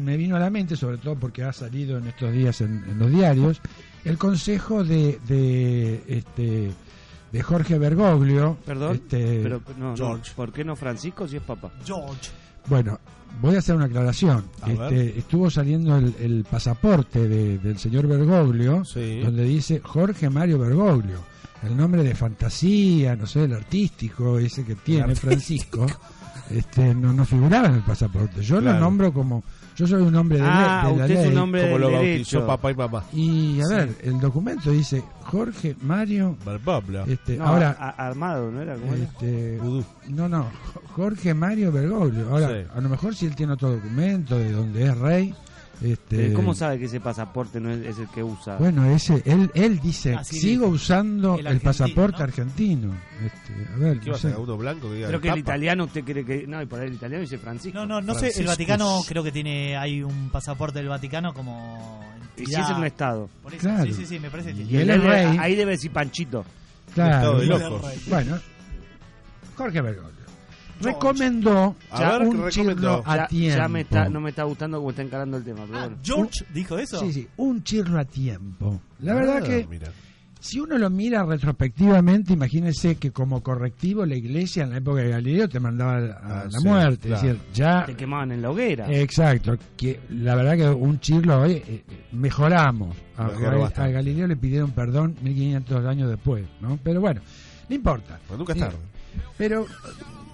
[0.04, 2.98] me vino a la mente, sobre todo porque ha salido en estos días en, en
[2.98, 3.60] los diarios,
[4.04, 6.70] el consejo de, de, este,
[7.32, 8.56] de Jorge Bergoglio.
[8.66, 10.32] Perdón, este, pero no, no, George.
[10.34, 11.70] ¿por qué no Francisco si es papá?
[11.84, 12.30] George.
[12.70, 12.98] Bueno,
[13.42, 14.44] voy a hacer una aclaración.
[14.66, 19.20] Este, estuvo saliendo el, el pasaporte de- del señor Bergoglio, Sí.
[19.20, 21.18] donde dice Jorge Mario Bergoglio.
[21.62, 25.84] El nombre de fantasía, no sé, el artístico, ese que tiene Francisco,
[26.48, 28.40] este, no, no figuraba en el pasaporte.
[28.42, 28.78] Yo Claro.
[28.78, 29.44] lo nombro como.
[29.80, 31.88] Yo soy un hombre de, le- Ah, de la usted es un hombre Como lo
[31.88, 32.40] derecho.
[32.40, 33.04] bautizó papá y mamá.
[33.14, 36.36] Y a ver, el documento dice Jorge Mario.
[36.44, 37.04] Barbabla.
[37.08, 38.74] Este, No, ahora, a- armado, ¿no era?
[38.76, 39.58] ¿Cómo este,
[40.10, 40.46] no, no,
[40.94, 42.28] Jorge Mario Bergoglio.
[42.30, 42.66] Ahora, Sí.
[42.76, 45.34] a lo mejor si él tiene otro documento de donde es rey.
[45.82, 48.56] Este, ¿Cómo sabe que ese pasaporte no es, es el que usa?
[48.56, 50.74] Bueno, ese, él, él dice, Así sigo dice.
[50.76, 52.24] usando El pasaporte ¿no?
[52.24, 52.94] argentino.
[53.24, 54.28] Este, a ver, ¿Qué no va a sé.
[54.30, 54.38] ser?
[54.38, 56.46] ¿Uno blanco que diga Creo que el italiano usted cree que...
[56.46, 57.78] No, y por ahí el italiano dice Francisco.
[57.78, 58.30] No, no, no sé.
[58.38, 58.46] El.
[58.46, 59.76] Vaticano creo que tiene.
[59.76, 62.04] Hay un pasaporte del Vaticano como.
[62.36, 63.28] Y si es en un estado.
[63.42, 63.84] Por eso, Claro.
[63.86, 64.76] Sí, sí, sí, me parece que Y sí.
[64.76, 65.36] él ahí, es debe, rey.
[65.40, 66.44] ahí debe decir Panchito.
[66.94, 67.14] Claro.
[67.14, 67.92] Estado de bueno, locos.
[68.08, 68.38] Bueno,
[69.56, 70.19] Jorge Bergoglio
[70.80, 73.56] recomendó A ver, un chirlo a tiempo.
[73.58, 75.64] ya me está, no me está gustando cómo está encarando el tema.
[75.66, 75.96] Pero Ah, bueno.
[76.02, 77.00] George dijo eso.
[77.00, 78.80] Sí, sí, un chirlo a tiempo.
[79.00, 79.88] La verdad Ah, que mira.
[80.40, 85.10] si uno lo mira retrospectivamente, imagínense que como correctivo la iglesia en la época de
[85.10, 87.08] Galileo te mandaba a Ah, la sí, muerte.
[87.08, 87.16] claro.
[87.16, 88.86] Es decir, ya Te quemaban en la hoguera.
[88.92, 92.96] Exacto, que la verdad que un chirlo hoy eh, mejoramos.
[93.18, 93.28] A,
[93.88, 96.78] Galileo le pidieron perdón 1500 años después, ¿no?
[96.82, 97.20] Pero bueno,
[97.68, 98.18] no importa.
[98.26, 98.76] Pues nunca es tarde.
[99.36, 99.66] Pero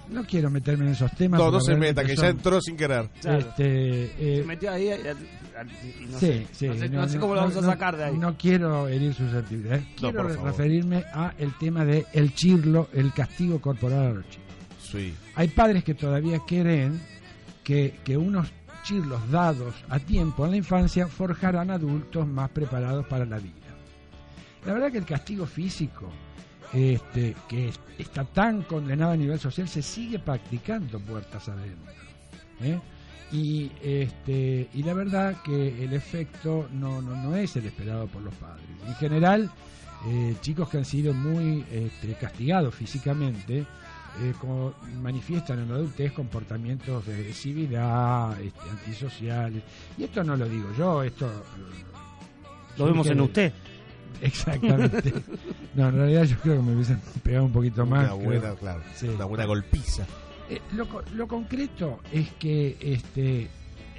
[0.09, 1.39] no quiero meterme en esos temas.
[1.39, 3.09] No, se meta, que son, ya entró sin querer.
[3.21, 3.39] Claro.
[3.39, 7.19] Este, eh, Se metió ahí y, y no, sí, sé, sí, no, sé, no sé
[7.19, 8.17] cómo lo vamos a sacar de ahí.
[8.17, 9.85] No quiero herir susceptibilidades.
[9.97, 10.51] Quiero por favor.
[10.51, 14.45] referirme a el tema de el chirlo, el castigo corporal a los chicos.
[14.91, 15.13] Sí.
[15.35, 17.01] Hay padres que todavía creen
[17.63, 18.47] que, que unos
[18.83, 23.53] chirlos dados a tiempo en la infancia forjarán adultos más preparados para la vida.
[24.65, 26.09] La verdad que el castigo físico,
[26.73, 31.93] este, que es- está tan condenado a nivel social, se sigue practicando puertas adentro.
[32.61, 32.79] ¿eh?
[33.31, 38.21] Y, este, y la verdad que el efecto no, no, no es el esperado por
[38.21, 38.65] los padres.
[38.87, 39.49] En general,
[40.07, 43.65] eh, chicos que han sido muy este, castigados físicamente,
[44.21, 49.61] eh, como manifiestan en la adultez comportamientos de agresividad, este, antisociales.
[49.97, 51.29] Y esto no lo digo yo, esto...
[52.77, 53.53] Lo vemos en usted.
[54.21, 55.13] Exactamente.
[55.75, 58.05] no, en realidad yo creo que me hubiesen pegado un poquito más.
[58.11, 58.25] Una creo.
[58.41, 58.81] buena, claro.
[58.95, 59.07] Sí.
[59.07, 60.05] Una buena golpiza.
[60.49, 63.47] Eh, lo, co- lo concreto es que este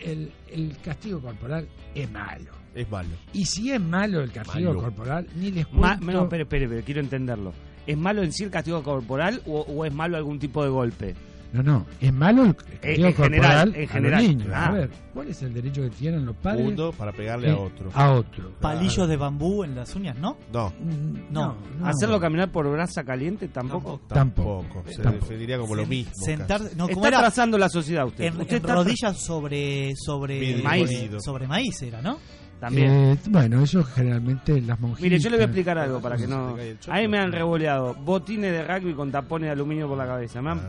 [0.03, 2.51] el, el castigo corporal es malo.
[2.75, 3.09] Es malo.
[3.33, 4.83] Y si es malo el castigo Malo.
[4.83, 6.13] corporal, ni les Ma- cuento...
[6.13, 7.53] no, espere, espere, espere, quiero entenderlo.
[7.87, 11.15] ¿Es malo en sí el castigo corporal o, o es malo algún tipo de golpe?
[11.53, 14.23] No, no, es malo el castigo en general, corporal en a general.
[14.23, 14.49] los niños.
[14.55, 14.67] Ah.
[14.67, 16.67] A ver, ¿cuál es el derecho que tienen los padres?
[16.67, 17.91] Uno para pegarle a otro.
[17.95, 18.51] A otro.
[18.61, 20.37] Palillos de bambú en las uñas, ¿no?
[20.53, 21.57] No, Mm, No.
[21.85, 24.01] Hacerlo caminar por brasa caliente tampoco.
[24.09, 24.63] Tampoco.
[24.67, 24.91] tampoco.
[24.91, 25.25] Se Tampoco.
[25.27, 26.13] definiría como lo Sen- mismo.
[26.23, 27.19] Sentar, no, ¿cómo está era?
[27.21, 28.25] trazando la sociedad usted.
[28.25, 31.11] En, usted en está rodillas sobre sobre Maíz.
[31.25, 32.19] sobre maíz era, ¿no?
[32.59, 32.91] También.
[32.91, 35.03] Eh, bueno, eso generalmente las monjitas.
[35.03, 36.57] Mire, yo le voy a explicar algo para que no.
[36.81, 36.93] choto.
[36.93, 40.43] Ahí me han revoleado botines de rugby con tapones de aluminio por la cabeza.
[40.43, 40.61] Me han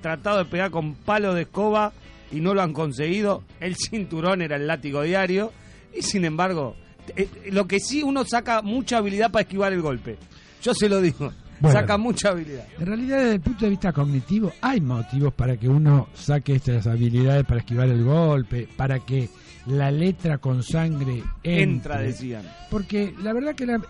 [0.00, 1.92] tratado de pegar con palo de escoba
[2.30, 3.42] y no lo han conseguido.
[3.60, 5.52] El cinturón era el látigo diario.
[5.96, 6.76] Y sin embargo,
[7.16, 10.16] eh, lo que sí uno saca mucha habilidad para esquivar el golpe.
[10.62, 11.32] Yo se lo digo.
[11.58, 11.80] Bueno.
[11.80, 12.66] Saca mucha habilidad.
[12.78, 16.86] En realidad, desde el punto de vista cognitivo, hay motivos para que uno saque estas
[16.86, 19.30] habilidades para esquivar el golpe, para que
[19.66, 21.62] la letra con sangre entre.
[21.62, 22.42] Entra, decían.
[22.70, 23.80] Porque la verdad que la,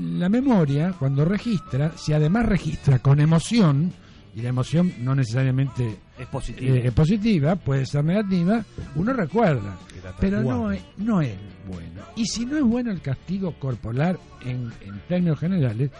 [0.00, 3.92] la memoria, cuando registra, si además registra con emoción,
[4.34, 6.74] y la emoción no necesariamente Es positivo.
[6.74, 9.76] eh, es positiva, puede ser negativa, uno recuerda.
[10.20, 11.34] Pero no es, no es
[11.68, 12.02] bueno.
[12.16, 15.90] Y si no es bueno el castigo corporal en, en términos generales,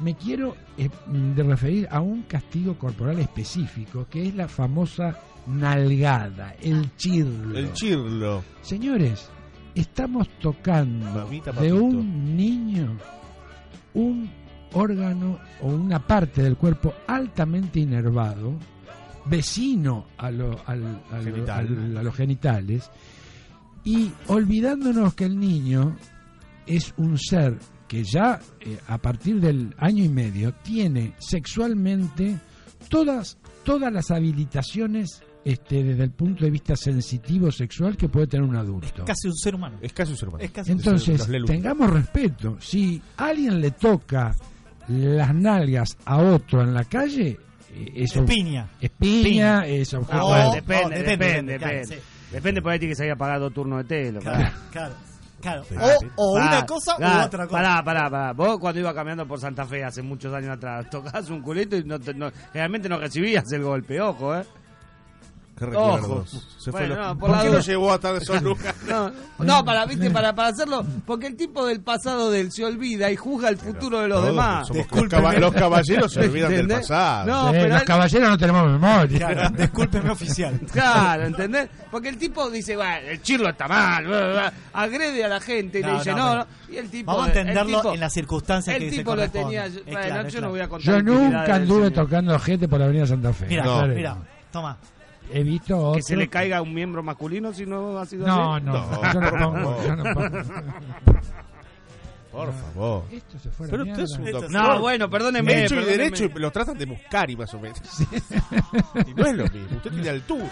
[0.00, 0.88] me quiero eh,
[1.34, 7.58] de referir a un castigo corporal específico, que es la famosa nalgada, el chirlo.
[7.58, 8.42] El chirlo.
[8.62, 9.28] Señores,
[9.74, 12.96] estamos tocando Mamita, de un niño
[13.94, 14.30] un
[14.72, 18.54] órgano o una parte del cuerpo altamente inervado,
[19.26, 21.66] vecino a, lo- al- a lo- Genital.
[21.68, 22.90] al- a los genitales,
[23.84, 25.96] y olvidándonos que el niño
[26.66, 32.38] es un ser que ya eh, a partir del año y medio tiene sexualmente
[32.88, 38.48] todas todas las habilitaciones este, desde el punto de vista sensitivo sexual que puede tener
[38.48, 39.04] un adulto.
[39.04, 39.76] Casi un ser humano.
[39.80, 40.44] Es casi un ser humano.
[40.44, 41.46] Es casi Entonces, Los Lelu.
[41.46, 42.56] tengamos respeto.
[42.60, 44.34] Si alguien le toca
[44.88, 47.38] las nalgas a otro en la calle,
[47.74, 48.68] eh, eso Es piña.
[48.80, 52.02] es piña, es objeto Oh, de- oh, depende, depende, depende, depende, depende.
[52.32, 54.20] Depende, por ahí tiene que salir a pagar dos turnos de telo.
[54.20, 54.94] Claro, claro.
[55.40, 55.64] claro.
[55.64, 55.74] Sí.
[56.16, 57.56] O, o Pará, una cosa pará, u otra cosa.
[57.62, 58.32] Pará, pará, pará.
[58.32, 61.84] Vos cuando ibas caminando por Santa Fe hace muchos años atrás, tocabas un culito y
[61.84, 64.44] no, te- no- realmente no recibías el golpe, ojo, ¿eh?
[65.70, 65.96] Qué Ojo.
[65.96, 66.48] recuerdos.
[66.58, 67.58] Se Bueno, no, por ¿Por qué duda.
[67.58, 68.74] lo llevó a tal esos lugares?
[68.88, 70.10] No, no, para, ¿viste?
[70.10, 73.56] Para, para hacerlo, porque el tipo del pasado de él se olvida y juzga el
[73.56, 74.68] futuro de los demás.
[74.70, 77.26] los, caba- los caballeros se olvidan del pasado.
[77.26, 79.18] No, Eh, pero los caballeros no tenemos memoria.
[79.28, 80.60] Claro, discúlpeme oficial.
[80.72, 81.68] Claro, ¿entendés?
[81.90, 85.40] Porque el tipo dice, bueno, el chirlo está mal, bla, bla, bla", agrede a la
[85.40, 87.12] gente y No, le dice, no, no, y el tipo...
[87.12, 89.62] Vamos a el entenderlo tipo- en las circunstancias El que se tipo lo tenía...
[89.68, 90.50] Bueno, claro, yo es no claro.
[90.50, 93.46] voy a contar Yo nunca del anduve tocando gente por la avenida Santa Fe.
[93.48, 93.86] Mira, No.
[93.88, 94.16] mira,
[94.50, 94.76] toma.
[95.32, 95.96] He visto otro...
[95.96, 98.64] Que se le caiga un miembro masculino si no ha sido No, así.
[98.66, 99.86] no, No, yo no por pongo, favor.
[99.86, 100.28] yo no pongo.
[102.32, 103.04] Por favor.
[103.12, 104.50] Esto se fue a Pero usted es un doctor.
[104.50, 105.52] No, bueno, perdóneme.
[105.64, 105.98] Hecho y perdóneme.
[106.04, 107.78] derecho y lo tratan de muscari más o menos.
[109.06, 109.76] Y no es lo mismo.
[109.76, 110.48] Usted tiene altura.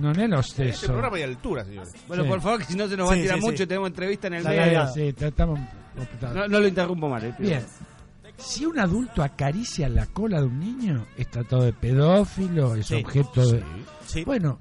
[0.00, 0.86] No es lo En este stesso.
[0.88, 1.94] programa hay altura, señores.
[2.08, 2.28] Bueno, Sí.
[2.28, 3.62] por favor, que si no se nos va a Sí, tirar sí, mucho sí.
[3.62, 4.88] y tenemos entrevista en el medio.
[4.88, 5.60] Sí, estamos.
[6.34, 7.24] No, no lo interrumpo mal.
[7.24, 7.64] eh, Bien.
[8.38, 12.94] Si un adulto acaricia la cola de un niño, es tratado de pedófilo, es Sí.
[12.96, 13.62] objeto de...
[14.06, 14.24] Sí.
[14.24, 14.58] Bueno,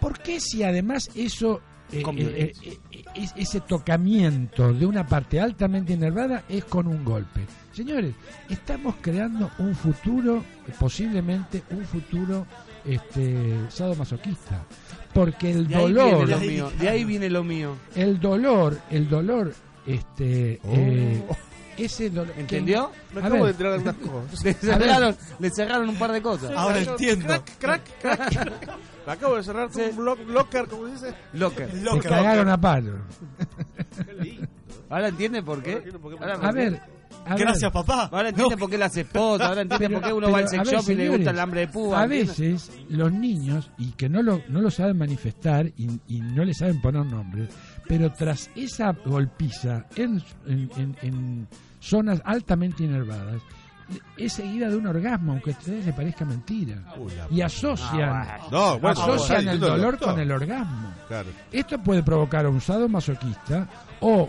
[0.00, 1.60] ¿por qué si además eso,
[1.92, 7.42] eh, eh, eh, es- ese tocamiento de una parte altamente inervada es con un golpe?
[7.72, 8.14] Señores,
[8.50, 10.42] estamos creando un futuro,
[10.78, 12.46] posiblemente un futuro
[12.84, 14.64] este, sadomasoquista.
[15.14, 16.72] Porque el De ahí dolor, viene lo mío.
[16.78, 17.76] De ahí viene lo mío.
[17.94, 19.54] el dolor, el dolor,
[19.86, 20.72] este, Oh.
[20.74, 21.24] eh,
[21.78, 22.32] ese dolor...
[22.34, 22.90] que- ¿Entendió?
[23.14, 23.44] Me acabo ver.
[23.44, 23.96] de enterar de algunas
[24.30, 24.44] cosas.
[24.44, 26.52] Le cerraron, le cerraron un par de cosas.
[26.56, 27.26] Ahora entiendo.
[27.26, 28.78] Crack, crack, crack.
[29.06, 29.82] Me acabo de cerrar Sí.
[29.90, 31.14] un block, locker, como dice.
[31.34, 31.70] Locker.
[31.70, 32.10] Se locker.
[32.10, 32.92] cagaron a palo.
[34.06, 34.48] Qué lindo.
[34.90, 35.82] Ahora entiende por qué.
[36.20, 36.80] Ahora A ver,
[37.24, 38.08] a ver, Gracias, papá.
[38.12, 40.48] Ahora entiende No, por qué las esposas, ahora entiende Pero- por qué uno va al
[40.48, 42.02] sex shop y le gusta el hambre de púa.
[42.02, 46.44] a veces los niños, y que no lo, no lo saben manifestar y, y no
[46.44, 47.48] le saben poner nombres,
[47.88, 51.48] pero tras esa golpiza en, en, en- en
[51.88, 53.40] zonas altamente inervadas,
[54.16, 56.82] es seguida de un orgasmo, aunque a ustedes les parezca mentira.
[57.16, 60.92] La Y asocian, Ah, No, bueno, asocian el dolor con el orgasmo.
[61.06, 61.28] Claro.
[61.52, 62.60] Esto puede provocar un
[62.90, 63.68] masoquista
[64.00, 64.28] o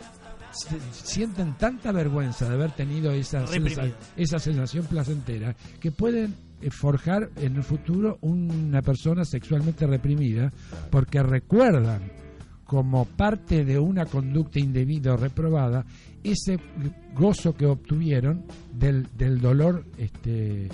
[0.51, 3.81] se- sienten tanta vergüenza de haber tenido esa, Reprimido.
[3.81, 10.51] sensa- esa sensación placentera que pueden eh, forjar en el futuro una persona sexualmente reprimida
[10.89, 12.11] porque recuerdan
[12.63, 15.85] como parte de una conducta indebida o reprobada
[16.23, 16.59] ese
[17.13, 20.69] gozo que obtuvieron del, del dolor este eh,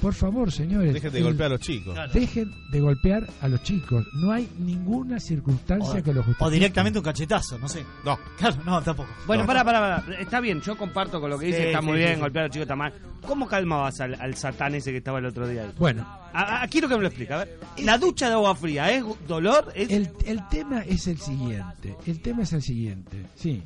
[0.00, 1.94] por favor señores Dejen de el- golpear a los chicos.
[1.94, 2.12] Claro.
[2.12, 4.04] Dejen de golpear a los chicos.
[4.14, 6.44] No hay ninguna circunstancia O, que lo justifique.
[6.44, 7.84] o directamente un cachetazo, no sé.
[8.04, 8.18] No.
[8.38, 9.08] Claro, no, tampoco.
[9.26, 9.46] Bueno, No.
[9.46, 10.18] para, para, para.
[10.20, 12.20] Está bien, yo comparto con lo que dice, está sí, muy sí, bien, sí.
[12.20, 12.92] golpear a los chicos está mal.
[13.28, 15.70] ¿Cómo calmabas al, al satán ese que estaba el otro día ahí?
[15.78, 16.02] Bueno,
[16.32, 17.32] A- a- quiero que me lo explique.
[17.32, 19.72] A ver, la ducha de agua fría, ¿es dolor?
[19.76, 19.90] ¿Es...
[19.90, 21.94] El, el tema es el siguiente.
[22.06, 23.26] El tema es el siguiente.
[23.36, 23.62] Sí.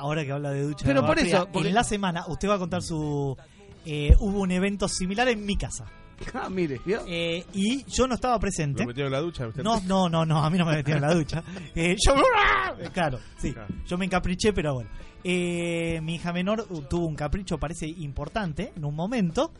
[0.00, 0.84] Ahora que habla de ducha.
[0.86, 3.36] Pero por eso, porque- En la semana, usted va a contar su.
[3.84, 5.84] eh, hubo un evento similar en mi casa.
[6.34, 7.00] Ah, mire, ¿vio?
[7.06, 8.82] Eh, y yo no estaba presente.
[8.82, 9.46] ¿Lo metió en la ducha?
[9.46, 9.62] usted?
[9.62, 11.42] No, no, no, no, a mí no me metieron en la ducha.
[11.74, 12.14] Eh, yo,
[12.92, 13.54] claro, sí,
[13.86, 14.90] yo me encapriché, pero bueno.
[15.24, 19.52] Eh, mi hija menor uh, tuvo un capricho, parece importante, en un momento.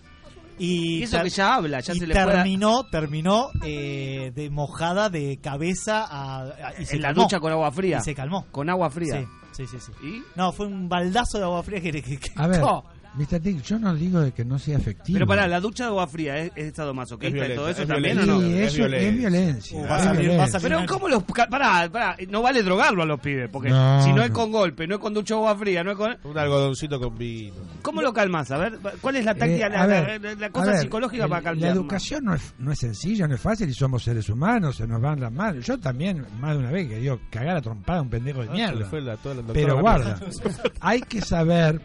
[0.61, 5.09] Y, Y eso que ya habla, ya y se le terminó, terminó eh, de mojada
[5.09, 7.23] de cabeza a, a- y se En la calmó.
[7.23, 7.99] ducha con agua fría.
[7.99, 8.47] Y se calmó.
[8.53, 9.27] Con agua fría.
[9.53, 9.93] Sí, sí, sí.
[10.01, 10.07] sí.
[10.07, 10.23] ¿Y?
[10.37, 11.91] No, fue un baldazo de agua fría que...
[12.03, 12.85] que- que- A ver, ¡Oh!
[13.15, 13.41] Mr.
[13.41, 15.17] Dick, yo no digo de que no sea efectivo.
[15.17, 17.69] Pero pará, la ducha de agua fría es, es estado Es masoquista y violenta, todo
[17.69, 18.41] eso es también Sí, o no?
[18.41, 19.11] eso Es es violencia.
[19.31, 19.79] violencia.
[19.81, 20.39] Uh, es a violencia.
[20.39, 21.23] va a Pero ¿cómo los...
[21.25, 24.87] Pará, pará, no vale drogarlo a los pibes, porque No, si no es con golpe,
[24.87, 26.17] no es con ducha de agua fría, no es con...
[26.23, 27.55] Un algodoncito con vino.
[27.83, 28.51] ¿Cómo lo calmas?
[28.53, 30.71] A ver, ¿cuál es la táctica, Eh, la, a la- ver, la- la a cosa
[30.71, 31.63] ver, psicológica el- para calmar?
[31.65, 34.87] La educación no es, no es sencilla, no es fácil y somos seres humanos, se
[34.87, 35.67] nos van las manos.
[35.67, 38.49] Yo también, más de una vez, que digo, cagar a trompada a un pendejo de
[38.51, 38.87] Ah, mierda.
[38.87, 40.21] fue la- toda la doctora Pero guarda,
[40.81, 41.81] hay que saber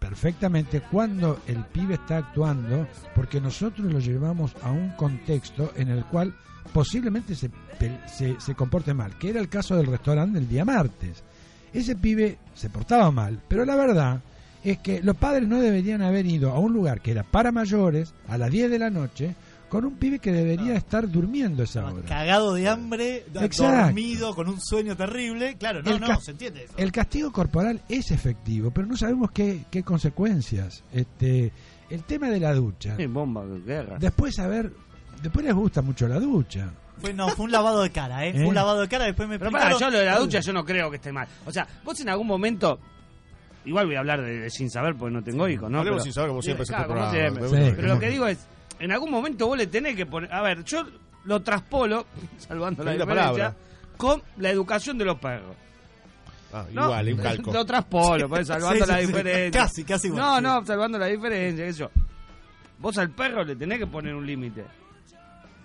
[0.00, 6.04] perfectamente cuando el pibe está actuando, porque nosotros lo llevamos a un contexto en el
[6.06, 6.34] cual
[6.72, 7.50] posiblemente se,
[8.06, 11.22] se, se comporte mal, que era el caso del restaurante del día martes.
[11.72, 14.20] Ese pibe se portaba mal, pero la verdad
[14.64, 18.12] es que los padres no deberían haber ido a un lugar que era para mayores
[18.28, 19.34] a las 10 de la noche
[19.70, 22.02] con un pibe que debería estar durmiendo esa hora.
[22.06, 23.84] Cagado de hambre, Exacto.
[23.86, 25.56] dormido, con un sueño terrible.
[25.56, 26.74] Claro, no, El no, se entiende eso.
[26.76, 30.82] El castigo corporal es efectivo, pero no sabemos qué, qué consecuencias.
[30.92, 31.52] Este,
[31.88, 32.96] el tema de la ducha.
[32.96, 33.96] Sí, bomba, guerra.
[33.98, 34.72] Después, a ver,
[35.22, 36.72] después les gusta mucho la ducha.
[36.98, 38.30] Fue, no, fue un lavado de cara, ¿eh?
[38.34, 38.38] ¿Eh?
[38.40, 40.52] Fue un lavado de cara, después me Pero explicaron- yo lo de la ducha yo
[40.52, 41.28] no creo que esté mal.
[41.46, 42.78] O sea, vos en algún momento...
[43.64, 45.78] Igual voy a hablar de, de sin saber porque no tengo hijos, ¿no?
[45.78, 47.72] Hablemos Pero- sin saber, como siempre, es Claro, este como siempre.
[47.76, 48.38] Pero lo que digo es,
[48.80, 50.32] en algún momento vos le tenés que poner...
[50.32, 50.84] A ver, yo
[51.24, 52.06] lo traspolo,
[52.38, 53.56] salvando la diferencia, palabra.
[53.96, 55.54] con la educación de los perros.
[56.52, 56.84] Ah, ¿no?
[56.86, 57.52] igual, un calco.
[57.52, 59.60] Lo traspolo, pues, salvando Sí, la sí, diferencia.
[59.62, 61.90] Casi, casi igual, No, no, salvando la diferencia, eso.
[62.78, 64.64] Vos al perro le tenés que poner un límite.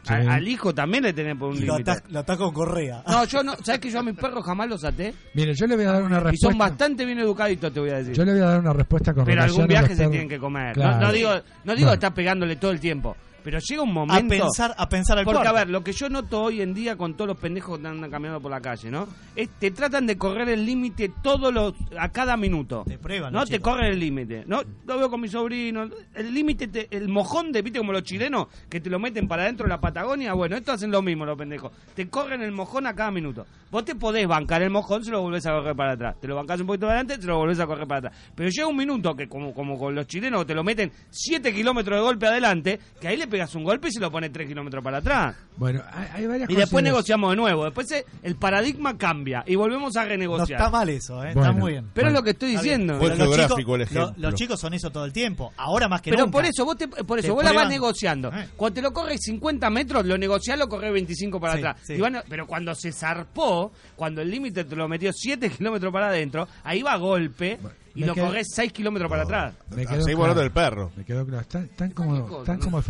[0.06, 0.14] Sí.
[0.14, 1.94] A- Al hijo también le tenés poner un límite.
[2.10, 3.04] lo atás con correa.
[3.08, 5.14] No, yo no, ¿sabes que yo a mis perros jamás los até?
[5.34, 6.58] Mire, yo le voy a dar una Y son respuesta.
[6.60, 8.14] bastante bien educaditos, te voy a decir.
[8.14, 10.12] Yo le voy a dar una respuesta con Pero algún viaje se perros.
[10.12, 10.74] tienen que comer.
[10.74, 10.96] Claro.
[11.00, 11.94] No, no digo, no digo Bueno.
[11.94, 13.16] estar pegándole todo el tiempo.
[13.46, 14.28] Pero llega un A momento.
[14.36, 15.56] pensar, a pensar al Porque, cuarto.
[15.56, 18.10] a ver, lo que yo noto hoy en día con todos los pendejos que andan
[18.10, 19.08] caminando por la calle, ¿no?
[19.36, 22.84] Es, te tratan de correr el límite todos los, a cada minuto.
[22.88, 24.44] Te prueban No te corren el límite.
[24.48, 25.88] No, lo veo con mi sobrino.
[26.16, 29.44] El límite, te- el mojón de, viste como los chilenos, que te lo meten para
[29.44, 30.34] adentro de la Patagonia.
[30.34, 31.72] Bueno, esto hacen lo mismo los pendejos.
[31.94, 33.46] Te corren el mojón a cada minuto.
[33.70, 36.16] Vos te podés bancar el mojón, se lo volvés a correr para atrás.
[36.20, 38.32] Te lo bancás un poquito adelante, se lo volvés a correr para atrás.
[38.34, 42.00] Pero llega un minuto que, como, como con los chilenos, te lo meten 7 kilómetros
[42.00, 44.84] de golpe adelante, que ahí le pegas un golpe y se lo pones 3 kilómetros
[44.84, 45.36] para atrás.
[45.58, 47.66] Bueno, hay, hay varias Y después negociamos de nuevo.
[47.66, 50.60] Después eh, el paradigma cambia y volvemos a No renegociar.
[50.60, 51.34] está mal eso, ¿eh?
[51.34, 51.42] Bueno.
[51.42, 51.90] está muy bien.
[51.94, 52.20] Pero es Bueno.
[52.20, 52.98] lo que estoy diciendo.
[52.98, 54.14] Fue Pero geográfico chicos- el lo- ejemplo.
[54.30, 55.54] los chicos son eso todo el tiempo.
[55.58, 56.32] Ahora más que Pero nunca.
[56.38, 58.30] por eso, vos te, por eso, Te vos la vas negociando.
[58.34, 58.48] Eh.
[58.56, 61.78] Cuando te lo corres 50 metros, lo negociás, lo corres 25 para Sí, atrás.
[61.84, 61.94] sí.
[61.94, 65.92] Y van a- pero cuando se zarpó, cuando el límite te lo metió 7 kilómetros
[65.92, 67.60] para adentro, ahí va golpe
[67.96, 69.54] y me lo quedé- corres 6 kilómetros para atrás.
[69.70, 70.22] Me Ah, quedó Seguimos claro.
[70.24, 70.92] hablando del perro.
[70.96, 71.42] Me quedó claro.
[71.42, 72.28] Están, están como, no?
[72.28, 72.82] como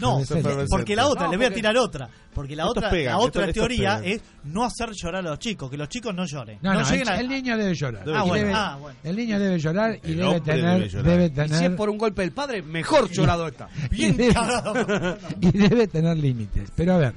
[0.00, 0.20] No,
[0.68, 2.08] porque la otra, No, le voy a tirar otra.
[2.34, 5.70] Porque la otra, pegan, la otra estos- teoría es no hacer llorar a los chicos,
[5.70, 6.58] que los chicos no lloren.
[6.62, 8.04] No, no, el, lleguen a- el niño debe llorar.
[8.04, 8.98] Debe Ah, Y bueno, debe- ah, bueno.
[9.04, 11.06] El niño debe llorar y El debe tener, debe llorar.
[11.06, 13.68] debe Y si es tener, por un golpe del padre, mejor llorado está.
[13.92, 14.34] y debe,
[15.40, 16.70] y debe tener límites.
[16.74, 17.14] Pero a ver,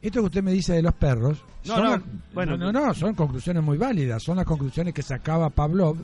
[0.00, 2.00] esto que usted me dice de los perros, No, son no, las-
[2.32, 5.98] bueno, no, no, son conclusiones muy válidas, son las conclusiones que sacaba Pavlov.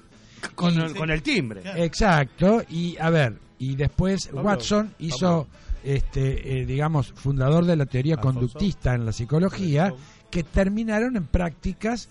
[0.55, 1.63] Con, el, con el timbre.
[1.77, 5.47] Exacto, y a ver, y después Watson hizo,
[5.85, 8.41] este, eh, digamos, fundador de la teoría Alfonso.
[8.41, 9.93] conductista en la psicología,
[10.31, 12.09] que terminaron en prácticas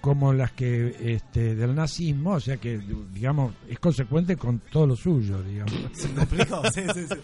[0.00, 2.80] como las que este, del nazismo, o sea que,
[3.12, 5.74] digamos, es consecuente con todo lo suyo, digamos.
[5.92, 6.62] ¿Se complicó?
[6.72, 7.16] Sí, sí, sí.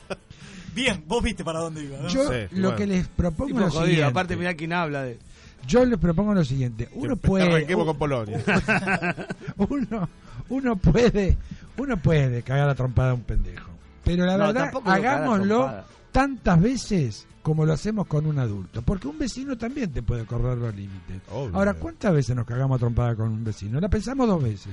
[0.74, 1.96] Bien, vos viste para dónde iba.
[1.98, 2.09] ¿no?
[2.09, 2.76] Yo Sí, lo bueno.
[2.76, 4.04] que les propongo Tipo es lo jodido, siguiente.
[4.11, 5.18] aparte mirá quién habla de...
[5.66, 6.88] Yo les propongo lo siguiente.
[6.92, 8.40] Uno puede, Arranquemos con Polonia.
[9.57, 10.09] uno,
[10.49, 11.37] uno puede,
[11.78, 13.70] uno puede cagar a trompada a un pendejo.
[14.05, 18.82] Pero la No, verdad, hagámoslo tantas veces como lo hacemos con un adulto.
[18.82, 21.20] Porque un vecino también te puede correr los límites.
[21.32, 21.57] Obvio.
[21.57, 23.80] Ahora, ¿cuántas veces nos cagamos a trompada con un vecino?
[23.80, 24.72] La pensamos dos veces.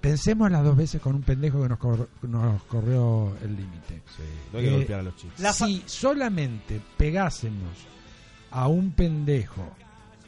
[0.00, 4.02] Pensemos las dos veces con un pendejo que nos, cor- nos corrió el límite.
[4.16, 5.40] Sí, no hay que Eh, golpear a los chicos.
[5.40, 7.72] La si solamente pegásemos
[8.50, 9.66] a un pendejo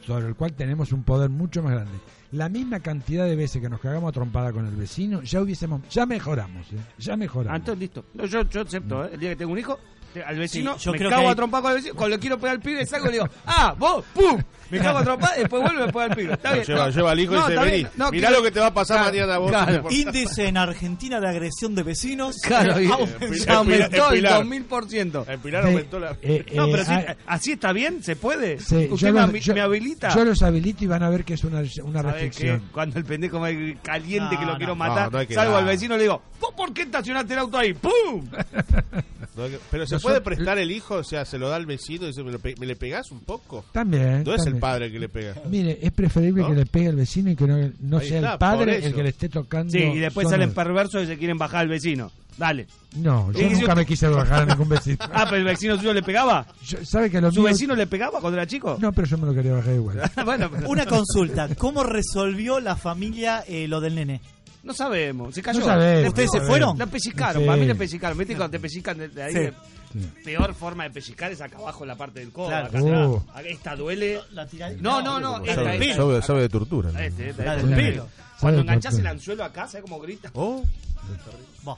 [0.07, 1.91] sobre el cual tenemos un poder mucho más grande,
[2.31, 5.81] la misma cantidad de veces que nos cagamos a trompada con el vecino, ya hubiésemos,
[5.89, 6.77] ya mejoramos, ¿eh?
[6.97, 7.59] ya Ah, mejoramos.
[7.59, 8.05] entonces listo.
[8.13, 9.09] No, yo, yo acepto, ¿eh?
[9.13, 9.77] El día que tengo un hijo,
[10.13, 11.95] te- al vecino, Sí, yo me creo cago que a hay- trompar con el vecino,
[11.95, 14.97] cuando le quiero pegar al pibe, salgo y le digo, ah, vos, pum, me cago
[14.99, 16.33] a trompar y después vuelve a pegar al pibe.
[16.33, 16.65] Está bien.
[16.65, 18.51] Lleva, no, lleva al hijo y no, dice, está vení, bien, no, mirá lo que
[18.51, 19.49] te va a pasar Claro, mañana vos.
[19.51, 19.83] claro.
[19.89, 22.35] Índice en Argentina de agresión de vecinos.
[22.43, 23.33] Claro, y Aumentó.
[23.33, 24.43] se aumentó el Pilar.
[24.43, 25.25] 2000%.
[25.29, 26.17] En Pilar aumentó la...
[26.21, 28.59] eh, No, eh, pero sí, ah, así está bien, se puede.
[28.59, 30.13] sí, Usted yo me, los- ami- yo- me habilita.
[30.15, 32.59] Yo los habilito y van a ver que es una, una ¿Sabe restricción.
[32.61, 32.65] qué?
[32.71, 35.55] Cuando el pendejo me caliente No, que lo no, quiero matar, no hay que salgo
[35.57, 37.73] al vecino y le digo, ¿vos por qué estacionaste el auto ahí?
[37.73, 38.27] ¡Pum!
[39.69, 42.23] Pero se puede prestar el hijo, o sea, se lo da al vecino y dice,
[42.23, 43.63] ¿me, le pegás un poco?
[43.71, 44.23] También.
[44.57, 45.35] El padre que le pega.
[45.49, 46.49] Mire, es preferible ¿No?
[46.49, 47.47] que le pegue al vecino y que
[47.79, 49.71] no, sea está, el padre el que le esté tocando.
[49.71, 52.11] Sí, y después salen perversos y se quieren bajar al vecino.
[52.37, 52.67] Dale.
[52.97, 54.97] No, yo nunca yo- me quise bajar a ningún vecino.
[55.11, 56.45] Ah, pero el vecino suyo le pegaba.
[56.63, 58.77] Yo- ¿Sabe que lo ¿Su mío- vecino le pegaba cuando era chico?
[58.79, 60.01] No, pero yo me lo quería bajar igual.
[60.25, 64.21] bueno, pero Una consulta, ¿cómo resolvió la familia eh, lo del nene?
[64.63, 65.33] no sabemos.
[65.33, 65.59] Se cayó.
[65.61, 66.49] No sabemos, ¿Ustedes no se sabemos.
[66.49, 66.77] fueron?
[66.77, 67.47] La pellizcaron, Sí.
[67.47, 68.17] para mí le pellizcaron.
[68.17, 69.31] ¿Viste cuando te pellizcan de, de ahí?
[69.33, 69.39] Sí.
[69.39, 69.53] de-
[69.93, 70.09] Sí.
[70.23, 72.47] Peor forma de pellizcar es acá abajo en la parte del codo.
[72.47, 72.67] Claro.
[72.67, 73.39] acá.
[73.39, 74.19] Acá Esta duele.
[74.33, 74.81] La tiradita.
[74.81, 75.37] No, no, no.
[75.45, 75.95] Esta, Sabe, esta.
[76.01, 76.91] sabe- sabe de tortura.
[76.91, 76.99] ¿no?
[76.99, 77.89] Este, esta, La esta, del esta.
[77.91, 78.07] pelo.
[78.39, 80.29] Cuando Sabe enganchás el anzuelo acá, ¿sabes cómo grita?
[80.33, 80.63] Oh,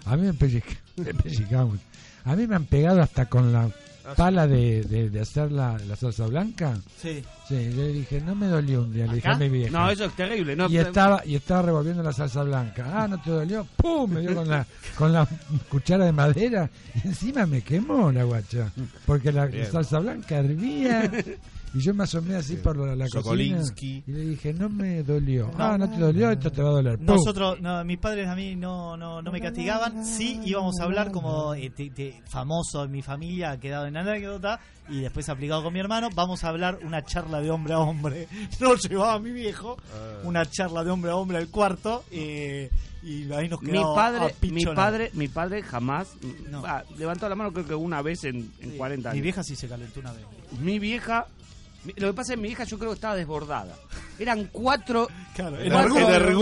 [0.05, 1.80] A mí me, pellizca, me pellizcaban.
[2.26, 3.70] A mí me han pegado hasta con la
[4.16, 6.78] pala de, de, de hacer la, la salsa blanca.
[7.01, 7.24] Sí.
[7.47, 9.72] Sí, le dije, no me dolió un día, le dije a mi vieja.
[9.72, 10.55] No, eso es terrible.
[10.55, 12.86] No, y estaba y estaba revolviendo la salsa blanca.
[12.93, 13.66] Ah, ¿no te dolió?
[13.76, 14.12] ¡Pum!
[14.12, 14.66] Me dio con la,
[14.97, 15.28] con la
[15.70, 16.70] cuchara de madera
[17.03, 18.72] y encima me quemó la guacha.
[19.05, 19.72] Porque la Bien.
[19.72, 21.10] salsa blanca hervía
[21.74, 25.47] y yo me asomé así por la, la cocina y le dije, no me dolió.
[25.57, 25.63] No.
[25.63, 26.32] ah, ¿no te dolió?
[26.32, 26.97] Esto te va a doler.
[26.97, 27.05] ¡Pum!
[27.07, 30.05] Nosotros, no, mis padres a mí no, no, no me castigaban.
[30.05, 33.97] Sí íbamos a hablar como eh, te- te- famoso en mi familia, ha quedado en
[33.97, 34.59] anécdota
[34.89, 36.09] y después aplicado con mi hermano.
[36.15, 38.28] Vamos a hablar una charla de hombre a hombre.
[38.59, 40.22] No llevaba mi viejo, Ah.
[40.24, 42.70] una charla de hombre a hombre al cuarto eh,
[43.03, 46.09] y ahí nos mi quedamos padre, a mi padre, mi padre jamás
[46.49, 46.63] No.
[46.65, 49.15] ah, levantó la mano creo que una vez en, en Sí, 40 años.
[49.15, 50.26] Mi vieja sí se calentó una vez.
[50.59, 51.38] Mi vieja, mi-
[51.86, 53.75] lo que pasa es que mi hija yo creo que estaba desbordada.
[54.19, 55.95] Eran cuatro, Claro, cuatro-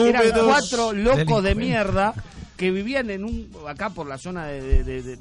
[0.10, 2.14] eran cuatro locos de mierda
[2.56, 5.18] que vivían en un acá por la zona de, de- de- de-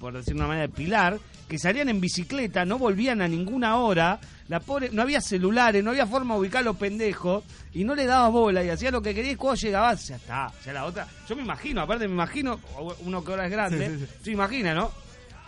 [0.00, 4.18] por decir una manera de Pilar, que salían en bicicleta, no volvían a ninguna hora,
[4.48, 7.44] la pobre, no había celulares, no había forma de ubicar a los pendejos
[7.74, 10.52] y no le daba bola y hacía lo que quería y cuando llegaba ya está,
[10.64, 12.58] ya la otra, yo me imagino, aparte me imagino,
[13.04, 13.78] uno que ahora es grande,
[14.22, 14.90] se imagina, ¿no?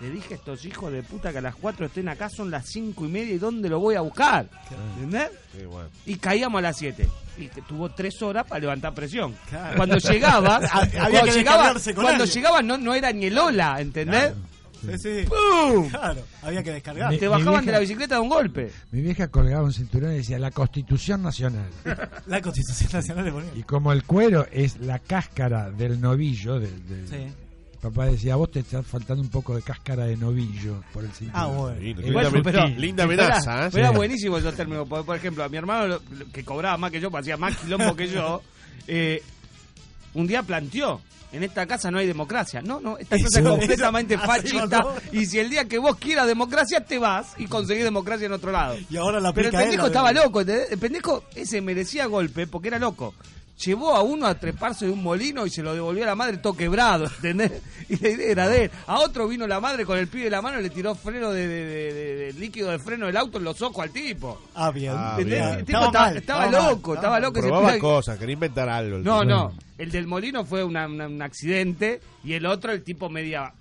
[0.00, 2.66] Le dije a estos hijos de puta que a las 4 estén acá, son las
[2.66, 4.48] cinco y media y ¿dónde lo voy a buscar?
[4.96, 5.30] ¿Entendés?
[5.56, 5.88] sí, bueno.
[6.06, 7.08] y caíamos a las 7.
[7.38, 9.34] Y tuvo tres horas para levantar presión.
[9.48, 9.76] Claro.
[9.76, 12.26] Cuando llegabas, Había cuando que llegaba, cuando alguien.
[12.28, 14.32] llegaba no, no era ni el hola, ¿entendés?
[14.82, 15.26] Sí, sí.
[15.28, 15.90] ¡Pum!
[15.90, 17.10] Claro, había que descargar.
[17.10, 18.70] Mi- Te bajaban de la bicicleta de un golpe.
[18.90, 21.68] Mi vieja colgaba un cinturón y decía la Constitución Nacional.
[22.26, 23.50] La Constitución Nacional le ponía.
[23.54, 27.26] Y como el cuero es la cáscara del novillo, del, del- Sí.
[27.80, 31.10] Papá decía, a vos te está faltando un poco de cáscara de novillo por el
[31.12, 31.42] cinturón.
[31.42, 31.76] Ah, bueno.
[31.78, 33.68] Eh, linda, pero- linda era- amenaza, ¿eh?
[33.72, 33.96] pero era Sí.
[33.96, 34.88] buenísimo esos términos.
[34.88, 35.98] Por, por ejemplo, a mi hermano,
[36.32, 38.42] que cobraba más que yo, hacía más quilombo que yo,
[38.86, 39.22] eh,
[40.14, 41.00] un día planteó.
[41.32, 42.60] En esta casa no hay democracia.
[42.60, 44.84] No, no, esta casa es completamente eso, fascista.
[45.12, 48.50] Y si el día que vos quieras democracia, te vas y conseguís democracia en otro
[48.50, 48.76] lado.
[48.90, 50.72] Y ahora la Pero el él, pendejo estaba loco, ¿entendés?
[50.72, 53.14] El pendejo ese merecía golpe porque era loco.
[53.64, 56.38] Llevó a uno a treparse de un molino y se lo devolvió a la madre
[56.38, 57.60] todo quebrado, ¿entendés?
[57.90, 58.70] Y la idea era de él.
[58.86, 61.30] A otro vino la madre con el pibe de la mano y le tiró freno
[61.30, 64.40] de, de- de- de- de líquido de freno del auto en los ojos al tipo.
[64.54, 64.92] Ah, bien.
[64.96, 65.16] Ah.
[65.18, 65.24] El
[65.64, 67.38] tipo Estaba mal, estaba estaba mal, loco, estaba loco.
[67.38, 68.98] ese Probaba pibe- cosas, quería inventar algo.
[68.98, 69.24] No, tipo.
[69.24, 69.52] no.
[69.76, 73.59] El del molino fue una- una- un accidente y el otro, el tipo medía si-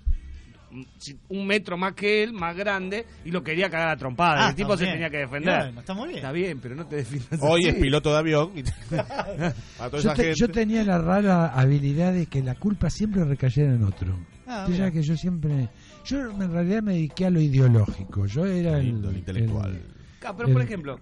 [1.28, 4.46] un metro más que él, más grande, y lo quería cagar a trompada.
[4.46, 4.94] Ah, el tipo se bien.
[4.94, 5.72] tenía que defender.
[5.78, 6.18] Está muy bien.
[6.18, 7.68] Está bien, pero no te defiendas Hoy así.
[7.70, 8.50] es piloto de avión.
[8.56, 8.60] y-
[8.96, 9.54] a
[9.90, 10.38] toda Yo, esa te- gente.
[10.38, 14.16] yo tenía la rara habilidad de que la culpa siempre recayera en otro.
[14.46, 15.68] Ah, que yo siempre...
[16.04, 18.26] Yo en realidad me dediqué a lo ideológico.
[18.26, 19.74] Yo era el, el intelectual.
[19.76, 19.82] el-
[20.26, 20.98] Ah, pero por ejemplo,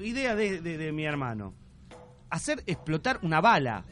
[0.00, 1.52] idea de, de- de mi hermano.
[2.30, 3.84] Hacer explotar una bala.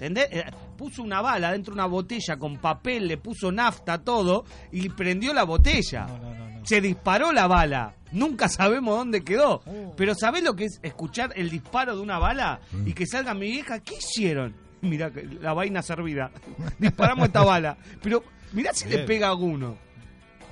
[0.00, 0.28] ¿Entendés?
[0.32, 0.44] Eh,
[0.78, 5.34] Puso una bala dentro de una botella con papel, le puso nafta, todo, y prendió
[5.34, 6.06] la botella.
[6.06, 6.66] No, no, no, no.
[6.66, 7.94] Se disparó la bala.
[8.12, 9.60] Nunca sabemos dónde quedó.
[9.66, 9.92] Oh.
[9.98, 12.88] Pero ¿sabés lo que es escuchar el disparo de una bala Mm.
[12.88, 13.80] y que salga mi vieja?
[13.80, 14.56] ¿Qué hicieron?
[14.80, 15.10] Mira,
[15.42, 16.30] la vaina servida.
[16.78, 17.76] Disparamos esta bala.
[18.02, 19.06] Pero mirá si le Bien.
[19.06, 19.76] pega a alguno.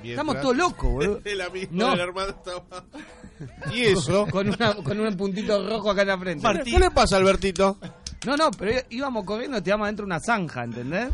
[0.03, 1.21] Mientras- Estamos todos locos, boludo.
[1.25, 1.91] El amigo No.
[1.93, 2.85] del hermano estaba.
[3.73, 4.27] ¿Y eso?
[4.27, 6.47] Con, una, con un puntito rojo acá en la frente.
[6.65, 7.79] ¿Qué le pasa, Albertito?
[8.27, 11.09] No, no, pero íbamos corriendo, te dentro de una zanja, ¿entendés?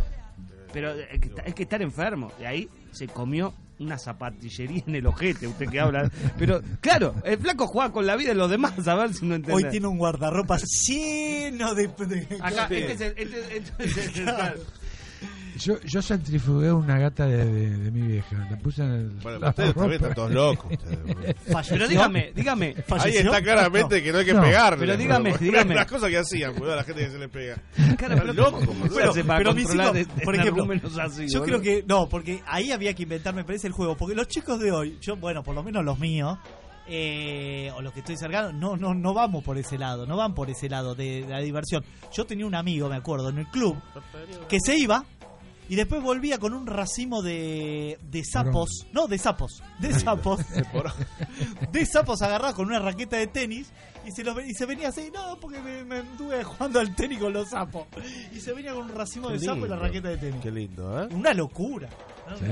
[0.73, 2.33] Pero que, hay que estar enfermo.
[2.39, 6.11] De ahí se comió una zapatillería en el ojete, usted que habla.
[6.39, 9.35] Pero, claro, el flaco juega con la vida de los demás, a ver si no
[9.35, 9.65] entendés.
[9.65, 11.91] Hoy tiene un guardarropa lleno de.
[12.41, 13.15] Acá, este es el...
[13.17, 14.61] Este, este es el- claro.
[15.59, 18.47] Yo, yo centrifugué una gata de, de- de mi vieja.
[18.51, 19.09] La puse en el.
[19.23, 20.73] Bueno, la ustedes también están todos locos.
[20.73, 21.37] ustedes.
[21.71, 22.67] Pero dígame, dígame.
[22.77, 23.21] Ahí ¿Falleció?
[23.33, 24.43] está claramente que no hay que No.
[24.43, 24.87] pegarle.
[24.87, 25.75] Pero dígame, dígame.
[25.75, 27.57] Las cosas que hacían, boludo, a la gente que se le pega.
[27.97, 28.97] Cara, pero loco, ¿cómo boludo.
[28.97, 30.67] se hace para pero mis hijos, por ejemplo,
[31.03, 33.97] así, yo creo que no, porque ahí había que inventar, me parece, el juego.
[33.97, 36.37] Porque los chicos de hoy, yo, bueno, por lo menos los míos,
[36.87, 40.35] eh, o los que estoy cercano, no, no, no vamos por ese lado, no van
[40.35, 41.83] por ese lado de, de la diversión.
[42.13, 43.77] Yo tenía un amigo, me acuerdo, en el club,
[44.49, 45.05] que se iba
[45.69, 50.41] y después volvía con un racimo de, de sapos, no, de sapos, de sapos,
[51.73, 53.71] de sapos agarrados con una raqueta de tenis
[54.07, 57.19] y se, los y se venía así, no, porque me, me anduve jugando al tenis
[57.19, 57.87] con los sapos.
[58.33, 60.41] Y se venía con un racimo Qué de sapos y la raqueta de tenis.
[60.43, 61.09] Qué lindo, ¿eh?
[61.13, 61.89] Una locura.
[62.29, 62.37] ¿no?
[62.37, 62.45] Sí.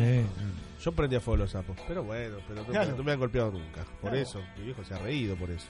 [0.82, 1.76] Yo prendí a fuego los sapos.
[1.86, 2.96] Pero bueno, pero no, Claro.
[2.96, 3.84] no me han golpeado nunca.
[4.00, 4.16] Por Claro.
[4.16, 5.66] eso, mi viejo se ha reído por eso.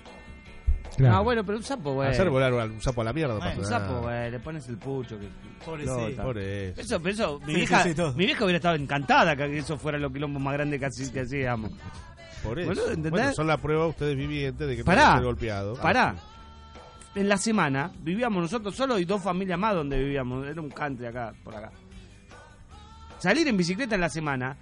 [0.96, 1.16] Claro.
[1.16, 2.10] Ah, bueno, pero un sapo, güey.
[2.10, 3.88] Hacer volar un sapo a la mierda no Bueno, pasa Un nada.
[3.94, 5.18] sapo, güey, le pones el pucho.
[5.18, 5.28] Que
[5.64, 6.22] Pobrecito.
[6.22, 6.80] Por eso.
[6.80, 8.12] Eso, pero eso, mi Sí, vieja, sí, sí, todo.
[8.14, 11.20] mi vieja hubiera estado encantada que eso fuera lo quilombo más grande que, así, que
[11.20, 11.70] hacíamos.
[12.42, 12.68] Por eso.
[12.68, 13.10] Boludo, ¿entendés?
[13.12, 15.16] bueno, son la prueba ustedes vivientes de que Pará.
[15.16, 15.74] no golpeado.
[15.76, 16.14] Pará.
[17.14, 20.46] En la semana vivíamos nosotros solos y dos familias más donde vivíamos.
[20.46, 21.70] Era un country acá, por acá.
[23.18, 24.56] Salir en bicicleta en la semana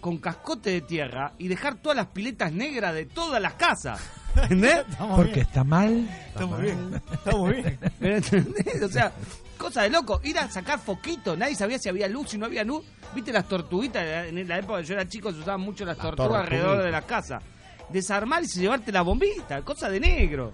[0.00, 4.00] con cascote de tierra y dejar todas las piletas negras de todas las casas.
[4.42, 4.84] ¿Entendés?
[4.90, 5.46] Estamos Porque bien.
[5.46, 6.08] está mal.
[6.28, 7.02] Estamos bien.
[7.12, 7.78] Estamos bien.
[8.00, 8.82] Pero, ¿entendés?
[8.82, 9.12] O sea,
[9.58, 10.20] cosa de loco.
[10.24, 11.36] Ir a sacar foquitos.
[11.38, 12.84] Nadie sabía si había luz, si no había luz.
[13.14, 14.04] ¿Viste las tortuguitas?
[14.28, 16.52] En la época que yo era chico se usaban mucho las, Las tortugas tortuguitas.
[16.60, 17.40] alrededor de la casa.
[17.88, 19.62] Desarmar y llevarte la bombita.
[19.62, 20.52] Cosa de negro.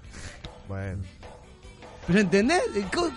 [0.68, 1.02] Bueno.
[2.06, 2.60] ¿Pero entendés?
[2.94, 3.08] ¿Cómo,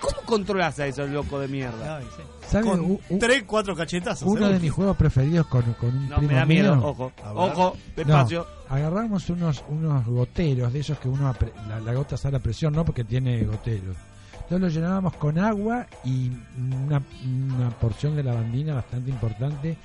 [0.00, 1.96] cómo controlás a esos locos de mierda?
[1.96, 2.22] Ay, sí.
[2.48, 2.64] ¿Sabe?
[2.66, 4.22] Con U- u- tres, cuatro cachetazos.
[4.28, 4.52] Uno seguro.
[4.52, 6.76] de mis juegos preferidos con, con un No, primo me da miedo.
[6.76, 6.86] mío.
[6.88, 8.46] Ojo, ojo, despacio.
[8.68, 12.40] No, agarramos unos, unos goteros de esos que uno apre- la, la gota sale a
[12.40, 13.96] presión, no porque tiene goteros.
[14.34, 19.78] Entonces lo llenábamos con agua y una, una porción de lavandina bastante importante.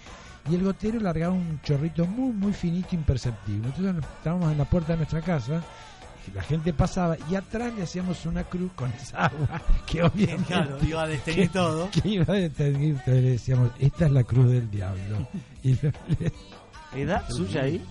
[0.49, 3.69] Y el gotero largaba un chorrito muy, muy finito, imperceptible.
[3.69, 5.61] Entonces estábamos en la puerta de nuestra casa.
[6.33, 10.77] La gente pasaba y atrás le hacíamos una cruz con esa agua que obviamente Claro,
[10.83, 11.89] iba a desteñir que- todo.
[11.91, 12.81] que iba a detener.
[12.81, 15.27] Entonces le decíamos, esta es la cruz del diablo.
[15.63, 17.83] Y, lo- le- ¿Edad suya ahí?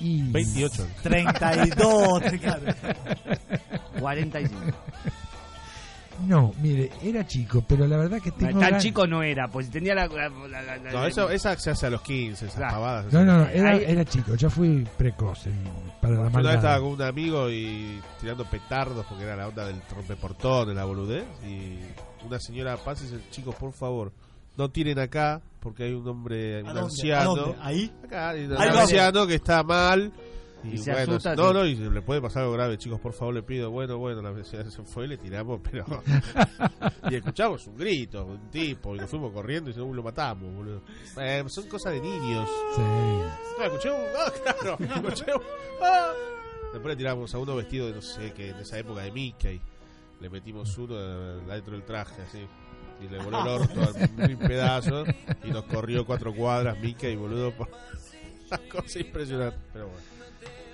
[0.00, 0.86] y 28.
[1.02, 2.62] 32, claro.
[4.00, 4.60] 45.
[6.26, 9.94] No, mire, era chico, pero la verdad que tengo Tan chico no era, pues tenía
[9.94, 10.06] la...
[10.06, 12.74] la- la- la- la- No, eso, esa se hace a los 15, esas Claro.
[12.74, 13.12] pavadas.
[13.12, 15.64] No, no, no, era, Ahí- era chico, yo fui precoz en-
[16.00, 16.80] para la Yo una vez estaba maldad.
[16.80, 21.24] con un amigo y tirando petardos porque era la onda del rompeportón, de la boludez.
[21.46, 21.78] Y
[22.26, 24.12] una señora pasa y dice: Chicos, por favor,
[24.56, 26.80] no tiren acá porque hay un hombre, ¿A un dónde?
[26.80, 27.34] ¿A anciano.
[27.36, 27.56] dónde?
[27.60, 27.92] ¿Ahí?
[28.04, 30.12] Acá hay un anciano que está mal.
[30.64, 33.12] Y, Y se bueno, asusta, no, no, y le puede pasar algo grave, chicos, por
[33.12, 33.70] favor, le pido.
[33.70, 35.84] Bueno, bueno, la señora se fue, le tiramos, pero.
[37.10, 40.82] y escuchamos un grito, un tipo, y nos fuimos corriendo y "Uh, lo matamos, boludo.
[41.20, 42.48] Eh, son cosas de niños.
[42.74, 42.80] Sí.
[42.82, 44.00] No, escuché un.
[44.18, 44.76] Ah, claro,
[45.10, 45.42] escuché un.
[45.82, 46.12] ah.
[46.72, 49.60] Después le tiramos a uno vestido de no sé qué, en esa época de Mickey.
[50.20, 52.44] Le metimos uno adentro del traje, así.
[53.04, 55.08] Y le voló el orto a mil pedazos.
[55.44, 57.52] Y nos corrió cuatro cuadras Mickey, boludo.
[57.52, 57.68] Por...
[58.48, 59.58] Una cosa impresionante.
[59.72, 60.13] Pero bueno.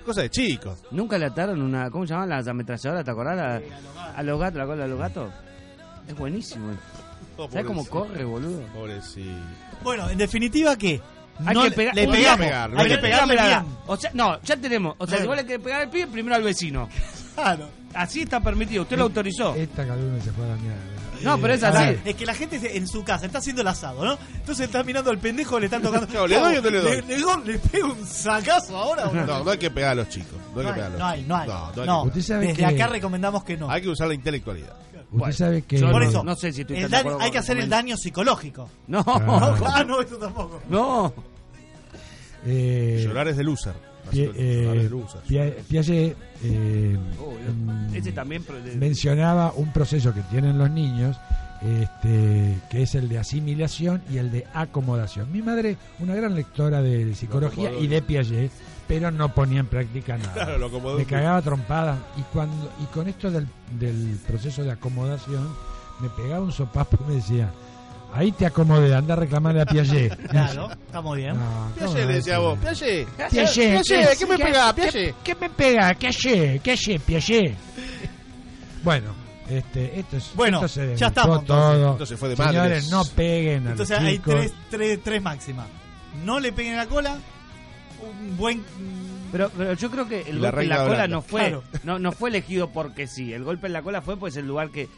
[0.05, 0.79] Cosa de chicos.
[0.91, 1.89] ¿Nunca le ataron una...
[1.91, 3.05] ¿Cómo se llaman las ametralladoras?
[3.05, 3.35] ¿Te acordás?
[3.37, 3.61] La-
[4.15, 5.31] a los gatos, la cola de los gatos.
[6.07, 6.71] Es buenísimo.
[7.37, 8.61] Oh, ¿Sabes cómo corre, boludo?
[8.73, 9.29] Pobrecito.
[9.83, 10.99] Bueno, en definitiva, ¿qué?
[11.45, 12.39] Hay No que le- pegar- le pegamos.
[12.45, 13.65] pegarle, Hay que pegarle bien.
[13.87, 14.95] O sea, no, ya tenemos.
[14.97, 16.87] O sea, si vos le querés pegar al pibe, primero al vecino.
[17.33, 17.69] Claro.
[17.93, 18.83] Así está permitido.
[18.83, 19.55] Usted lo autorizó.
[19.55, 20.77] Esta calumnia se fue a la mierda.
[21.23, 21.97] No, pero es así.
[22.05, 24.17] Es que la gente en su casa está haciendo el asado, ¿no?
[24.35, 26.27] Entonces está mirando al pendejo, le están tocando.
[26.27, 27.01] ¿le doy o no le doy?
[27.01, 29.25] ¿Le, le, le pego un sacazo ahora o no?
[29.25, 30.33] No, no hay que pegar a los chicos.
[30.53, 31.47] No hay No que hay, pegar a los no hay, no hay.
[31.47, 33.69] No, no hay No, que- Usted sabe desde que- acá recomendamos que no.
[33.69, 34.73] Hay que usar la intelectualidad.
[35.13, 35.79] Usted sabe que...
[35.81, 38.69] Por no- eso, no sé si estoy el daño- hay que hacer el daño psicológico.
[38.87, 39.03] No.
[39.07, 40.61] Ah, no, eso tampoco.
[40.69, 41.13] no.
[42.45, 43.73] eh, Llorar es de loser.
[44.11, 44.89] Pie- eh,
[45.67, 46.97] Piaget eh,
[47.93, 48.43] Ese también.
[48.45, 51.17] pero de- mencionaba un proceso que tienen los niños,
[51.61, 55.31] este, que es el de asimilación y el de acomodación.
[55.31, 58.51] Mi madre, una gran lectora de psicología y de Piaget,
[58.87, 60.33] pero no ponía en práctica nada.
[60.33, 63.47] Claro, lo acomodó me cagaba trompadas y cuando y con esto del,
[63.79, 65.47] del proceso de acomodación
[66.01, 67.51] me pegaba un sopapo y me decía
[68.13, 71.35] ahí te acomodé anda a reclamarle a Piaget Claro, está muy bien.
[71.35, 73.07] No, ¿cómo Piaget le decía vos, Piaget.
[73.29, 75.15] Piaget, Piaget, ¿qué me pega, Piaget?
[75.23, 75.93] ¿Qué me pega?
[75.93, 77.55] Piaget, Piaget, Piaget.
[78.83, 79.13] Bueno,
[79.49, 81.75] este, esto es, Bueno, esto se ya estamos, entonces.
[81.81, 81.91] todo.
[81.91, 82.89] Entonces fue de Señores, madres.
[82.89, 84.33] no peguen a Entonces los hay chicos.
[84.33, 85.67] tres, tres, tres máximas.
[86.25, 87.17] No le peguen la cola.
[88.01, 88.63] Un buen.
[89.31, 91.07] Pero, pero yo creo que el la golpe en la cola Holanda.
[91.07, 91.63] no fue Claro.
[91.83, 93.31] no, no fue elegido porque sí.
[93.33, 94.89] El golpe en la cola fue pues el lugar que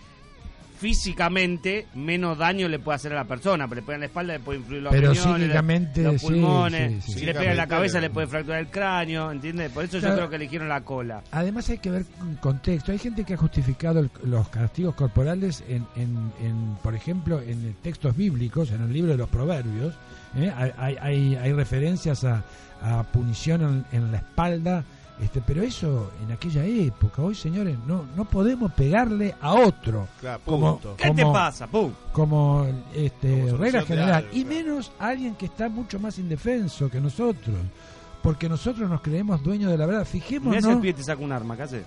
[0.84, 4.34] físicamente menos daño le puede hacer a la persona, pero le pega en la espalda
[4.34, 7.20] le puede influir los Pero riñones, psíquicamente, los pulmones, sí, sí.
[7.20, 9.72] si le pega en la cabeza le puede fracturar el cráneo, ¿entiendes?
[9.72, 10.16] Por eso yo Claro.
[10.18, 11.22] creo que eligieron la cola.
[11.32, 12.92] Además hay que ver un contexto.
[12.92, 17.74] Hay gente que ha justificado el- los castigos corporales en, en- en, por ejemplo, en
[17.82, 19.94] textos bíblicos, en el libro de los Proverbios.
[20.38, 20.52] ¿eh?
[20.56, 22.44] Hay, hay- hay, hay referencias a,
[22.82, 24.84] a punición en, en la espalda.
[25.22, 30.41] Este, pero eso en aquella época, hoy señores, no no podemos pegarle a otro Claro,
[30.43, 30.80] como.
[30.97, 31.68] ¿Qué te pasa?
[31.68, 31.91] ¡Pum!
[32.11, 34.55] como este, Como regla general algo, y claro.
[34.57, 37.55] menos alguien que está mucho más indefenso que nosotros
[38.24, 41.22] porque nosotros nos creemos dueños de la verdad Mirá si el fijémonos pibe te saca
[41.22, 41.84] un arma, ¿qué hace?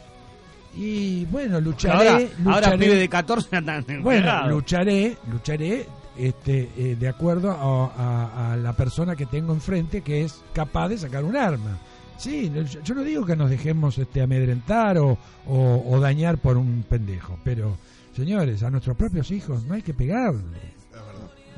[0.77, 6.97] y bueno lucharé Ahora, lucharé ahora pibe de 14 andan bueno lucharé lucharé este eh,
[6.99, 11.25] de acuerdo a, a- a la persona que tengo enfrente que es capaz de sacar
[11.25, 11.79] un arma
[12.19, 16.57] sí yo, yo no digo que nos dejemos este amedrentar o, o- o dañar por
[16.57, 17.77] un pendejo pero
[18.15, 20.75] señores a nuestros propios hijos no hay que pegarle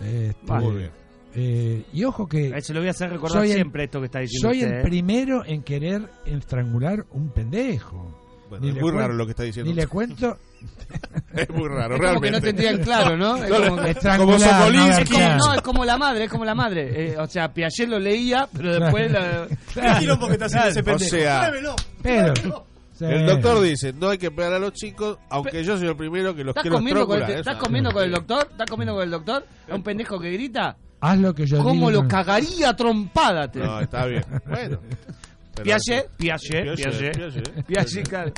[0.05, 0.67] Este, Vale.
[0.67, 0.91] Muy bien.
[1.35, 4.07] eh, y ojo que Eh, Se lo voy a hacer recordar el- siempre esto que
[4.07, 4.83] está diciendo soy usted, el ¿eh?
[4.83, 8.28] primero en querer estrangular un pendejo.
[8.49, 9.71] Bueno, Ni es muy raro lo que está diciendo.
[9.71, 10.39] Ni le cuento
[11.35, 12.27] Es muy raro, Es como realmente.
[12.27, 13.37] que no tendrían claro, ¿no?
[13.37, 14.39] Es No, como que- como.
[14.39, 14.79] Sokolinsky.
[14.79, 15.37] no Es como, abarcar.
[15.39, 17.13] no, es como la madre, es como la madre.
[17.13, 19.13] Eh, o sea, Piaget lo leía, pero después...
[19.13, 21.11] la- ¿Qué quilombo que está haciendo ese O pendejo?
[21.11, 21.77] sea, Pruébelo.
[22.03, 22.35] Pero
[22.95, 23.05] sí.
[23.05, 26.35] El doctor dice, no hay que pegar a los chicos, aunque yo soy el primero
[26.35, 27.41] que los ¿Estás quiero comiendo, con el, estrangular.
[27.55, 28.49] ¿Estás comiendo con el doctor?
[28.51, 29.47] ¿Estás comiendo con el doctor?
[29.71, 30.77] ¿A un pendejo que grita?
[31.01, 32.03] haz lo que yo ¿Cómo digo.
[32.03, 33.49] lo cagaría a trompada?
[33.49, 33.61] Te...
[33.61, 34.25] No, está bien.
[34.49, 34.79] Bueno.
[35.63, 38.09] Piaget, Piaget, Piaget, Piaget.
[38.09, 38.33] Claro.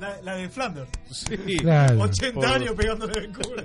[0.00, 0.90] La, la de Flanders.
[1.10, 1.36] Sí.
[1.58, 2.00] Claro.
[2.02, 3.62] 80 Por- años pegándole el culo.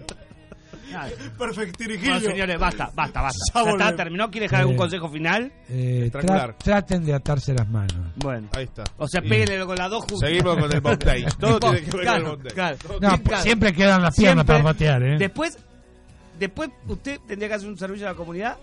[0.89, 1.15] Claro.
[1.38, 2.13] Perfectirijillo.
[2.13, 3.39] Bueno, señores, basta, basta, basta.
[3.45, 3.95] Ya Ya está, volvemos.
[3.97, 4.32] terminó.
[4.32, 4.78] ¿Quiere dejar algún Eh.
[4.78, 5.51] consejo final?
[5.68, 7.97] Eh, tra- traten de atarse las manos.
[8.15, 8.47] Bueno.
[8.55, 8.84] Ahí está.
[8.97, 10.30] O sea, péguenle con las dos juntas.
[10.30, 11.26] Seguimos con el bondage.
[11.39, 12.55] Todo tiene que ver Claro, con el bondage.
[12.55, 12.78] claro.
[13.01, 13.43] No, Claro.
[13.43, 14.45] siempre quedan las piernas Siempre.
[14.45, 15.18] para patear, ¿eh?
[15.18, 15.57] Después,
[16.39, 18.57] después usted tendría que hacer un servicio a la comunidad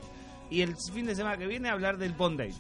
[0.51, 2.55] y el fin de semana que viene hablar del bondage.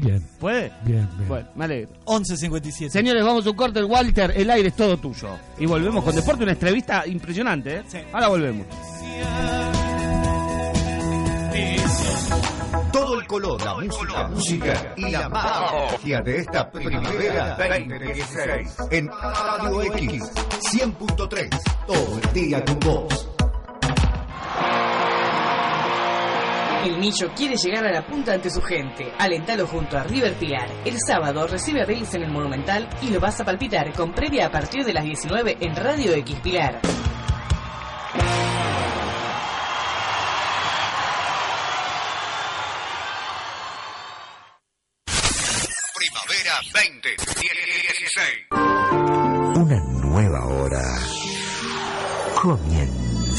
[0.00, 0.72] Bien, ¿Puede?
[0.84, 1.28] bien, bien.
[1.28, 1.90] Bueno, me alegro.
[2.04, 2.90] 11.57.
[2.90, 3.82] Señores, vamos a un corte.
[3.82, 5.30] Walter, el aire es todo tuyo.
[5.58, 7.82] Y volvemos con deporte, una entrevista impresionante, ¿eh?
[7.88, 7.98] Sí.
[8.12, 8.66] Ahora volvemos.
[12.92, 19.82] Todo el color, la música, música y la magia de esta primavera 2016 en Radio
[19.94, 20.22] X
[20.72, 21.60] 100.3.
[21.86, 23.28] Todo el día con vos.
[26.84, 29.12] El Millo quiere llegar a la punta ante su gente.
[29.18, 30.70] Alentalo junto a River Pilar.
[30.84, 34.46] El sábado recibe a Vélez en el Monumental y lo vas a palpitar con previa
[34.46, 36.80] a partir de las 19 en Radio X Pilar.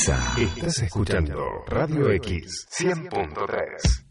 [0.10, 4.06] Estás escuchando Radio X 100.3.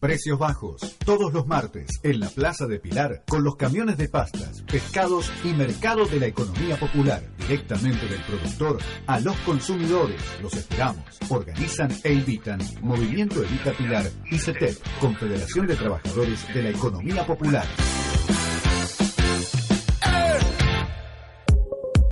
[0.00, 4.62] Precios bajos, todos los martes, en la Plaza de Pilar, con los camiones de pastas,
[4.62, 10.20] pescados y mercado de la economía popular, directamente del productor a los consumidores.
[10.42, 11.04] Los esperamos.
[11.28, 17.66] Organizan e invitan Movimiento Evita Pilar y CETEP, Confederación de Trabajadores de la Economía Popular.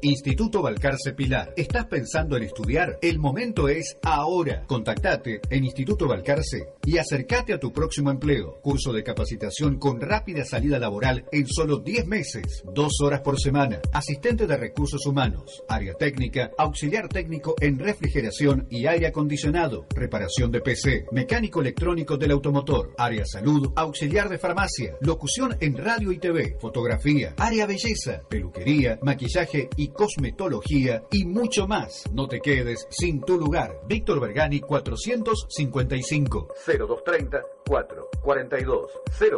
[0.01, 1.53] Instituto Balcarce Pilar.
[1.57, 2.99] ¿Estás pensando en estudiar?
[3.03, 4.63] El momento es ahora.
[4.67, 8.61] Contactate en Instituto Balcarce y acércate a tu próximo empleo.
[8.63, 12.63] Curso de capacitación con rápida salida laboral en solo 10 meses.
[12.73, 13.81] Dos horas por semana.
[13.93, 15.65] Asistente de recursos humanos.
[15.69, 16.53] Área técnica.
[16.57, 19.87] Auxiliar técnico en refrigeración y aire acondicionado.
[19.97, 21.07] Reparación de PC.
[21.11, 22.95] Mecánico electrónico del automotor.
[22.99, 23.73] Área salud.
[23.75, 24.95] Auxiliar de farmacia.
[25.01, 26.57] Locución en radio y TV.
[26.61, 27.35] Fotografía.
[27.37, 28.23] Área belleza.
[28.29, 29.01] Peluquería.
[29.03, 32.05] Maquillaje y cosmetología y mucho más.
[32.13, 33.81] No te quedes sin tu lugar.
[33.87, 38.91] Víctor Bergani 455 0230 442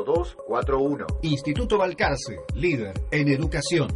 [0.06, 1.06] 0241.
[1.22, 3.88] Instituto Balcarce, líder en educación.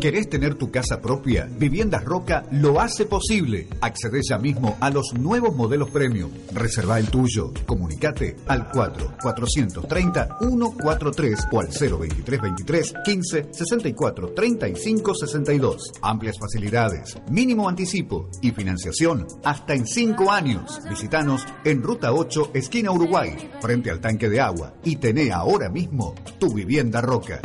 [0.00, 1.48] ¿Querés tener tu casa propia?
[1.58, 3.66] Viviendas Roca lo hace posible.
[3.80, 6.30] Accede ya mismo a los nuevos modelos premium.
[6.52, 7.52] Reserva el tuyo.
[7.64, 15.92] Comunicate al 4 430 143 o al 02323 15 64 35 62.
[16.02, 20.78] Amplias facilidades, mínimo anticipo y financiación hasta en 5 años.
[20.90, 26.14] Visítanos en Ruta 8, esquina Uruguay, frente al tanque de agua y tené ahora mismo
[26.38, 27.40] tu vivienda Roca.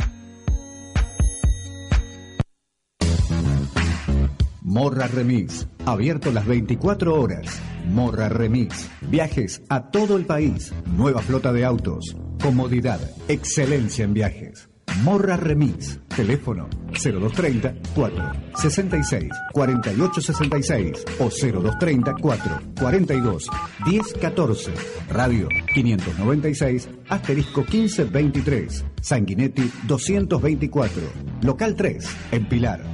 [4.72, 7.60] Morra Remix, abierto las 24 horas.
[7.90, 12.98] Morra Remix, viajes a todo el país, nueva flota de autos, comodidad,
[13.28, 14.70] excelencia en viajes.
[15.04, 15.98] Morra Remix.
[16.14, 23.46] Teléfono 0230 4 66 48 66 o 0230 4 42
[23.84, 24.72] 10 14.
[25.10, 28.84] Radio 596 asterisco 15 23.
[29.00, 31.02] Sanguinetti 224.
[31.42, 32.84] Local 3 en Pilar.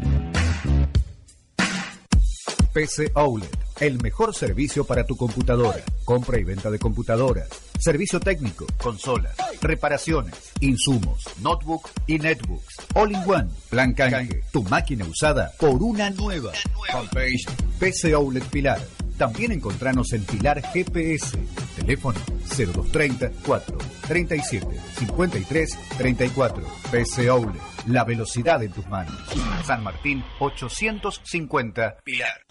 [2.72, 5.82] PC Outlet, el mejor servicio para tu computadora.
[6.04, 7.48] Compra y venta de computadoras.
[7.78, 12.76] Servicio técnico, consolas, reparaciones, insumos, notebook y netbooks.
[12.94, 13.48] All in one.
[13.70, 14.42] Plan canje.
[14.52, 16.52] Tu máquina usada por una nueva.
[16.92, 17.46] Fanpage
[17.78, 18.80] PC Outlet Pilar.
[19.16, 21.38] También encontranos en Pilar GPS.
[21.76, 22.18] Teléfono
[22.56, 24.66] 0230 4 37
[24.98, 26.62] 53 34.
[26.90, 27.77] PC Outlet.
[27.88, 29.14] La velocidad en tus manos.
[29.64, 32.44] San Martín 850 Pilar.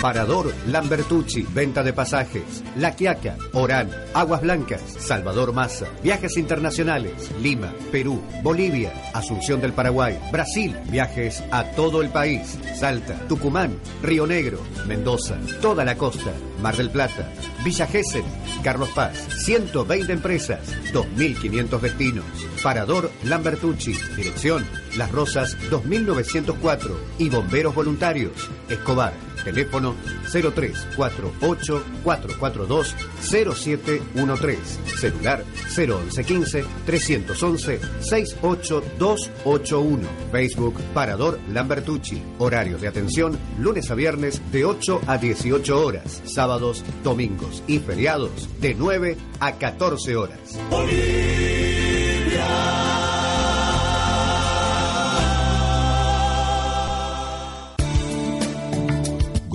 [0.00, 7.72] Parador Lambertucci, venta de pasajes, La Quiaca, Orán, Aguas Blancas, Salvador Maza, viajes internacionales, Lima,
[7.92, 14.58] Perú, Bolivia, Asunción del Paraguay, Brasil, viajes a todo el país, Salta, Tucumán, Río Negro,
[14.88, 16.32] Mendoza, toda la costa,
[16.62, 17.28] Mar del Plata,
[17.64, 18.24] Villa Gesell,
[18.62, 20.60] Carlos Paz, 120 empresas,
[20.92, 22.24] 2.500 destinos.
[22.62, 24.64] Parador Lambertucci, dirección
[24.96, 29.96] Las Rosas 2904 y Bomberos Voluntarios, Escobar, teléfono
[30.30, 34.62] 0348 442 0713,
[34.98, 35.44] celular
[35.76, 45.18] 01115 311 68281, Facebook Parador Lambertucci, horarios de atención lunes a viernes de 8 a
[45.18, 48.30] 18 horas, sábados, domingos y feriados
[48.60, 50.58] de 9 a 14 horas.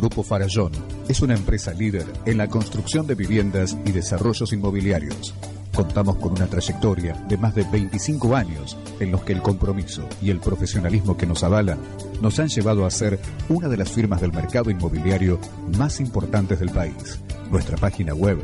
[0.08, 0.72] Grupo Farallón
[1.10, 5.34] es una empresa líder en la construcción de viviendas y desarrollos inmobiliarios.
[5.76, 10.30] Contamos con una trayectoria de más de 25 años en los que el compromiso y
[10.30, 11.78] el profesionalismo que nos avalan
[12.22, 15.42] nos han llevado a ser una de las firmas del mercado inmobiliario
[15.78, 17.20] más importantes del país.
[17.52, 18.38] Nuestra página web,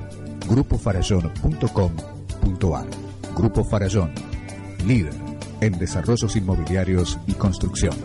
[0.49, 2.88] grupofarallón.com.ar.
[3.38, 4.11] Grupo Farallón,
[4.86, 5.14] líder
[5.61, 7.95] en desarrollos inmobiliarios y construcción.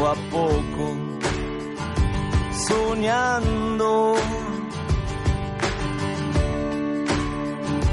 [0.05, 0.93] Poco a poco,
[2.67, 4.15] soñando.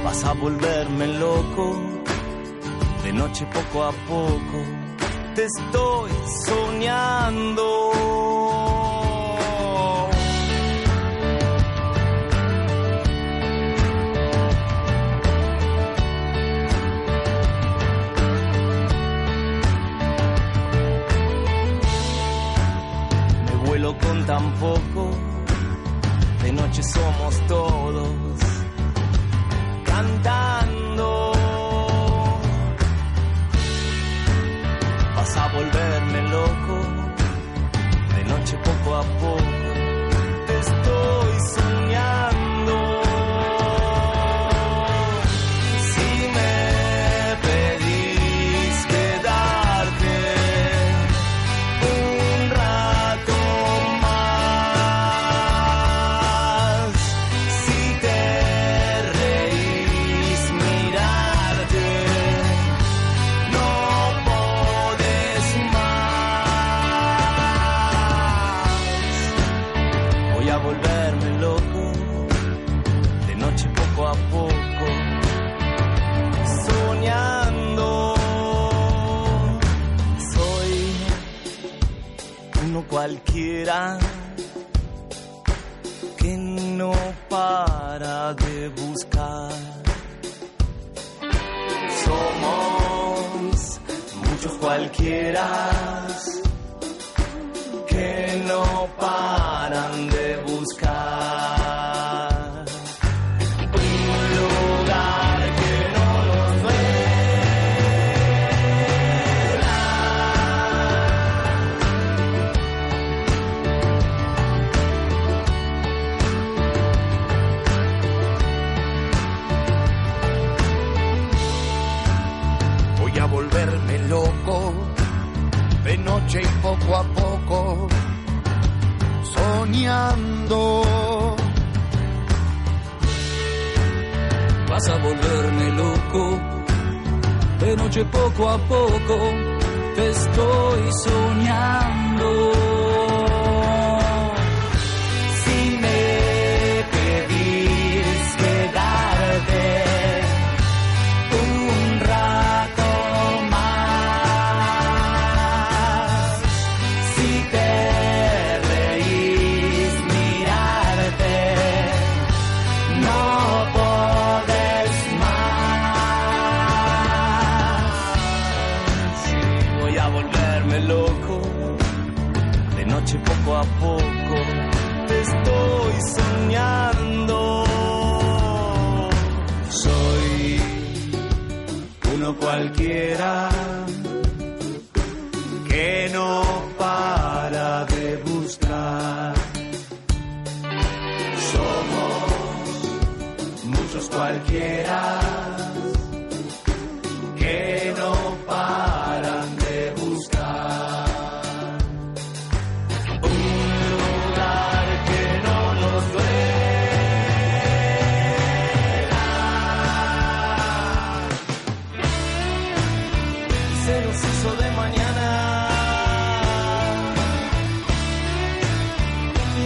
[0.04, 1.80] Vas a volverme loco,
[3.02, 4.58] de noche poco a poco,
[5.34, 6.10] te estoy
[6.46, 8.31] soñando.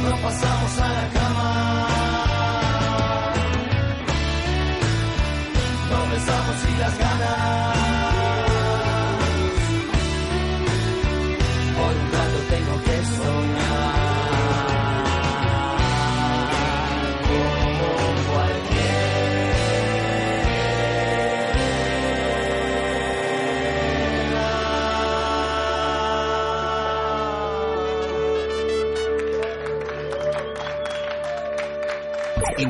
[0.09, 1.26] No pasamos a la cama.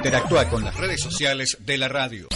[0.06, 2.28] Interactúa con las redes sociales de la radio.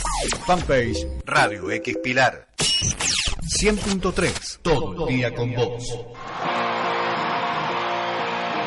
[0.45, 2.49] Fanpage Radio X Pilar.
[2.59, 4.59] 100.3.
[4.61, 5.85] Todo el día con vos.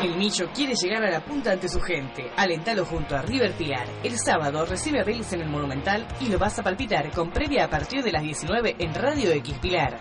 [0.02, 2.30] El Millo quiere llegar a la punta ante su gente.
[2.34, 3.86] Alentalo junto a River Pilar.
[4.02, 7.66] El sábado recibe a Vélez en el Monumental y lo vas a palpitar con previa
[7.66, 9.98] a partir de las 19 en Radio X Pilar.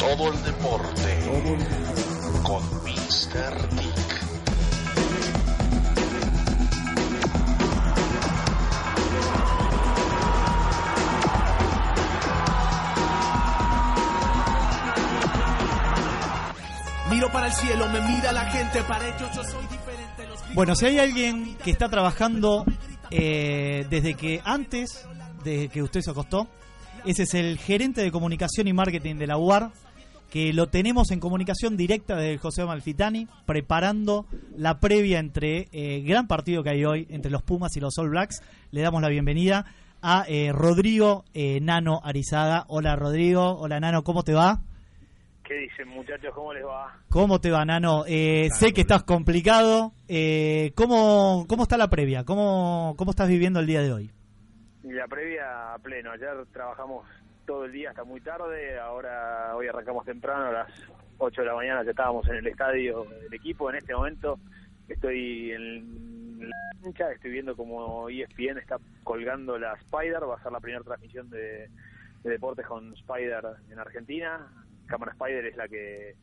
[0.00, 1.17] Todo el deporte
[2.42, 3.68] con Mr.
[3.74, 4.28] Dick.
[17.10, 20.26] Miro para el cielo, me mira la gente, para ellos yo soy diferente.
[20.28, 22.64] Los Bueno, si hay alguien que está trabajando
[23.10, 25.06] eh, desde que antes
[25.44, 26.48] de que usted se acostó,
[27.04, 29.72] ese es el gerente de comunicación y marketing de la UAR,
[30.30, 34.26] que lo tenemos en comunicación directa desde José Malfitani, preparando
[34.56, 38.10] la previa entre eh, gran partido que hay hoy entre los Pumas y los All
[38.10, 38.42] Blacks.
[38.70, 39.64] Le damos la bienvenida
[40.02, 42.64] a eh, Rodrigo eh, Nano Arizaga.
[42.68, 44.62] Hola Rodrigo, hola Nano, ¿cómo te va?
[45.48, 46.34] ¿Qué dicen muchachos?
[46.34, 46.94] ¿Cómo les va?
[47.08, 48.04] ¿Cómo te va, Nano?
[48.06, 49.92] Eh, sé que estás complicado.
[50.06, 52.24] Eh, ¿cómo, ¿Cómo está la previa?
[52.24, 54.10] ¿Cómo, ¿Cómo estás viviendo el día de hoy?
[54.82, 56.10] La previa a pleno.
[56.10, 57.06] Ayer trabajamos
[57.48, 58.78] todo el día hasta muy tarde.
[58.78, 60.68] Ahora, hoy arrancamos temprano, a las
[61.16, 63.70] 8 de la mañana ya estábamos en el estadio del equipo.
[63.70, 64.38] En este momento
[64.86, 70.28] estoy en la cancha, estoy viendo como ESPN está colgando la Spider.
[70.28, 71.70] Va a ser la primera transmisión de,
[72.22, 74.46] de deportes con Spider en Argentina.
[74.86, 76.16] Cámara Spider es la que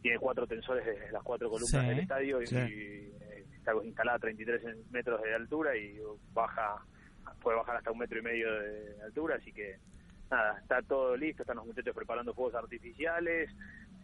[0.00, 2.54] tiene cuatro tensores de las cuatro columnas Sí, del estadio y, sí.
[2.56, 2.60] y,
[3.20, 5.98] eh, está instalada a 33 metros de altura y
[6.32, 6.80] baja
[7.42, 9.76] puede bajar hasta un metro y medio de altura, así que
[10.30, 13.50] nada, está todo listo, están los muchachos preparando fuegos artificiales,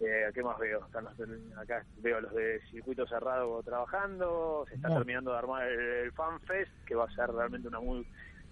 [0.00, 0.84] eh, ¿qué más veo?
[0.86, 5.68] Están los- acá veo a los de circuito cerrado trabajando, se está terminando de armar
[5.68, 8.06] el, el Fan Fest, que va a ser realmente una muy...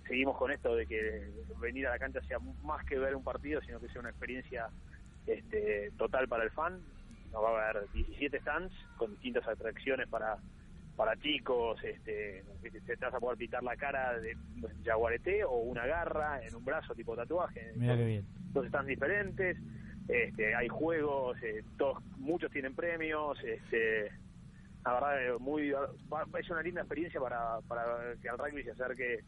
[0.06, 3.60] Seguimos con esto de que venir a la cancha sea más que ver un partido,
[3.62, 4.68] sino que sea una experiencia
[5.26, 6.80] este, total para el fan.
[7.32, 10.36] Nos va a haber 17 stands con distintas atracciones para
[10.96, 14.36] para chicos, este, te vas a poder pintar la cara de
[14.84, 17.72] jaguarete o una garra en un brazo tipo tatuaje.
[17.76, 18.26] Mira qué bien.
[18.52, 19.56] Dos stands diferentes,
[20.08, 24.10] este, hay juegos, eh, todos, muchos tienen premios, este,
[24.84, 25.72] la verdad eh, muy
[26.38, 29.20] es una linda experiencia para, para que al rugby se acerque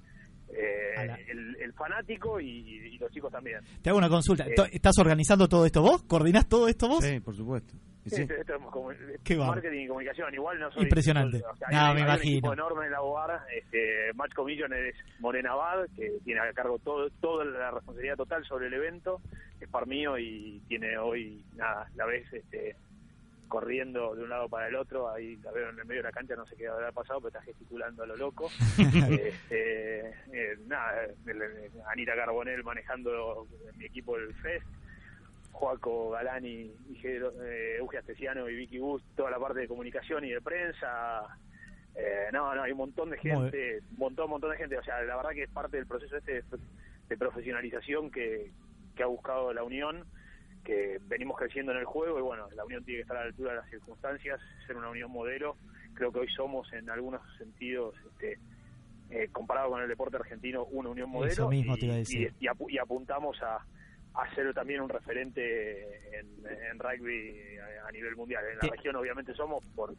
[0.53, 3.61] eh, el, el fanático y, y los chicos también.
[3.83, 4.47] Te hago una consulta.
[4.47, 6.03] Eh, ¿To- ¿Estás organizando todo esto vos?
[6.05, 7.05] ¿Coordinás todo esto vos?
[7.05, 7.75] Sí, por supuesto.
[8.05, 8.23] Y Sí, sí.
[8.23, 8.91] esto- esto es como-
[9.25, 10.35] Qué marketing y comunicación.
[10.35, 10.83] Igual no soy.
[10.85, 11.39] Impresionante.
[11.39, 12.33] o sea, No, hay, me hay un imagino.
[12.39, 13.41] equipo enorme en la UAR.
[13.57, 18.45] Este, Match Commission es Morena Abad, que tiene a cargo todo, toda la responsabilidad total
[18.45, 19.21] sobre el evento.
[19.61, 22.77] Es par mío y tiene hoy, nada, la ves este,
[23.49, 25.11] corriendo de un lado para el otro.
[25.11, 27.29] Ahí la veo en el medio de la cancha, no sé qué habrá pasado, pero
[27.29, 28.51] está gesticulando a lo loco.
[28.79, 34.67] este, eh, nada, el- el- Anita Carbonell manejando mi equipo el FEST.
[35.53, 36.73] Joaco Galani,
[37.05, 41.23] eh, Euge Astesiano y Vicky Bus, toda la parte de comunicación y de prensa.
[41.95, 44.77] Eh, no, no, hay un montón de gente, un montón, montón de gente.
[44.77, 46.45] O sea, la verdad que es parte del proceso este de,
[47.09, 48.51] de profesionalización que,
[48.97, 50.05] que ha buscado la Unión,
[50.65, 53.27] que venimos creciendo en el juego y bueno, la Unión tiene que estar a la
[53.27, 55.57] altura de las circunstancias, ser una Unión modelo.
[55.95, 58.39] Creo que hoy somos en algunos sentidos, este,
[59.11, 61.33] eh, comparado con el deporte argentino, una Unión modelo.
[61.33, 62.33] Eso mismo y, te iba a decir.
[62.41, 63.65] y- y y apuntamos a,
[64.35, 68.43] ser también un referente en, en rugby a, nivel mundial.
[68.51, 69.95] En la Te- región obviamente somos por,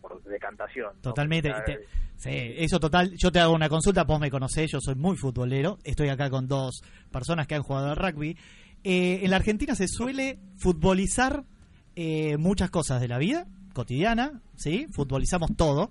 [0.00, 1.00] por decantación.
[1.00, 1.52] Totalmente.
[1.66, 1.78] Te-
[2.16, 3.12] sí, eso total.
[3.16, 5.76] Yo te hago una consulta, vos me conocés, yo soy muy futbolero.
[5.84, 6.80] Estoy acá con dos
[7.12, 8.36] personas que han jugado al rugby.
[8.84, 11.44] Eh, en la Argentina se suele futbolizar
[11.96, 14.86] eh, muchas cosas de la vida cotidiana, ¿sí?
[14.92, 15.90] Futbolizamos todo.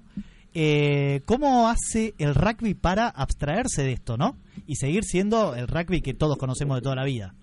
[0.53, 4.37] Eh, ¿Cómo hace el rugby para abstraerse de esto, no?
[4.65, 7.35] Y seguir siendo el rugby que todos conocemos de toda la vida.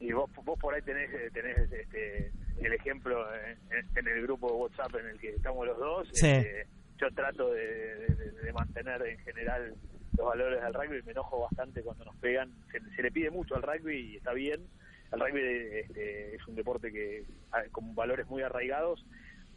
[0.00, 4.48] Y vos, vos por ahí tenés, eh, tenés este, el ejemplo en, en el grupo
[4.48, 6.08] de WhatsApp en el que estamos los dos.
[6.12, 6.26] Sí.
[6.26, 6.66] Este,
[6.98, 9.74] yo trato de, de- de mantener en general
[10.16, 11.02] los valores del rugby.
[11.02, 12.52] Me enojo bastante cuando nos pegan.
[12.72, 14.66] Se, se le pide mucho al rugby y está bien.
[15.12, 15.40] El rugby
[15.80, 17.24] este, es un deporte que
[17.72, 19.04] con valores muy arraigados.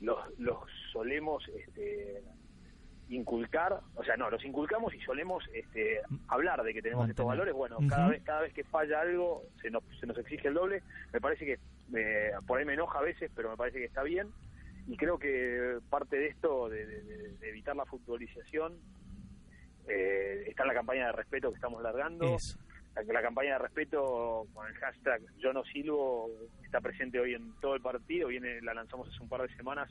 [0.01, 0.57] Los, los
[0.91, 2.23] solemos este,
[3.09, 7.53] inculcar, o sea, no, los inculcamos y solemos este, hablar de que tenemos estos valores.
[7.53, 10.81] Bueno, cada vez cada vez que falla algo se nos, se nos exige el doble.
[11.13, 11.59] Me parece que
[11.95, 14.29] eh, por ahí me enoja a veces, pero me parece que está bien.
[14.87, 18.73] Y creo que parte de esto, de- de evitar la futbolización,
[19.87, 22.35] eh, está en la campaña de respeto que estamos largando.
[22.35, 22.57] Eso.
[22.95, 26.29] La, la campaña de respeto con el hashtag Yo no silbo
[26.63, 28.27] está presente hoy en todo el partido.
[28.27, 29.89] Viene, la lanzamos hace un par de semanas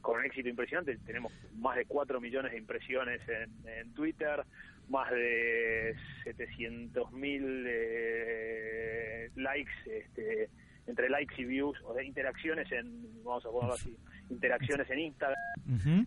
[0.00, 0.96] con un éxito impresionante.
[1.04, 4.44] Tenemos más de 4 millones de impresiones en, en Twitter,
[4.88, 10.48] más de 700 mil eh, likes, este,
[10.86, 13.96] entre likes y views, o sea, interacciones en, vamos a ponerlo así,
[14.30, 15.38] interacciones en Instagram.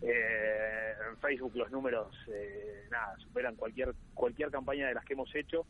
[0.02, 5.34] Eh, en Facebook los números eh, nada superan cualquier cualquier campaña de las que hemos
[5.36, 5.66] hecho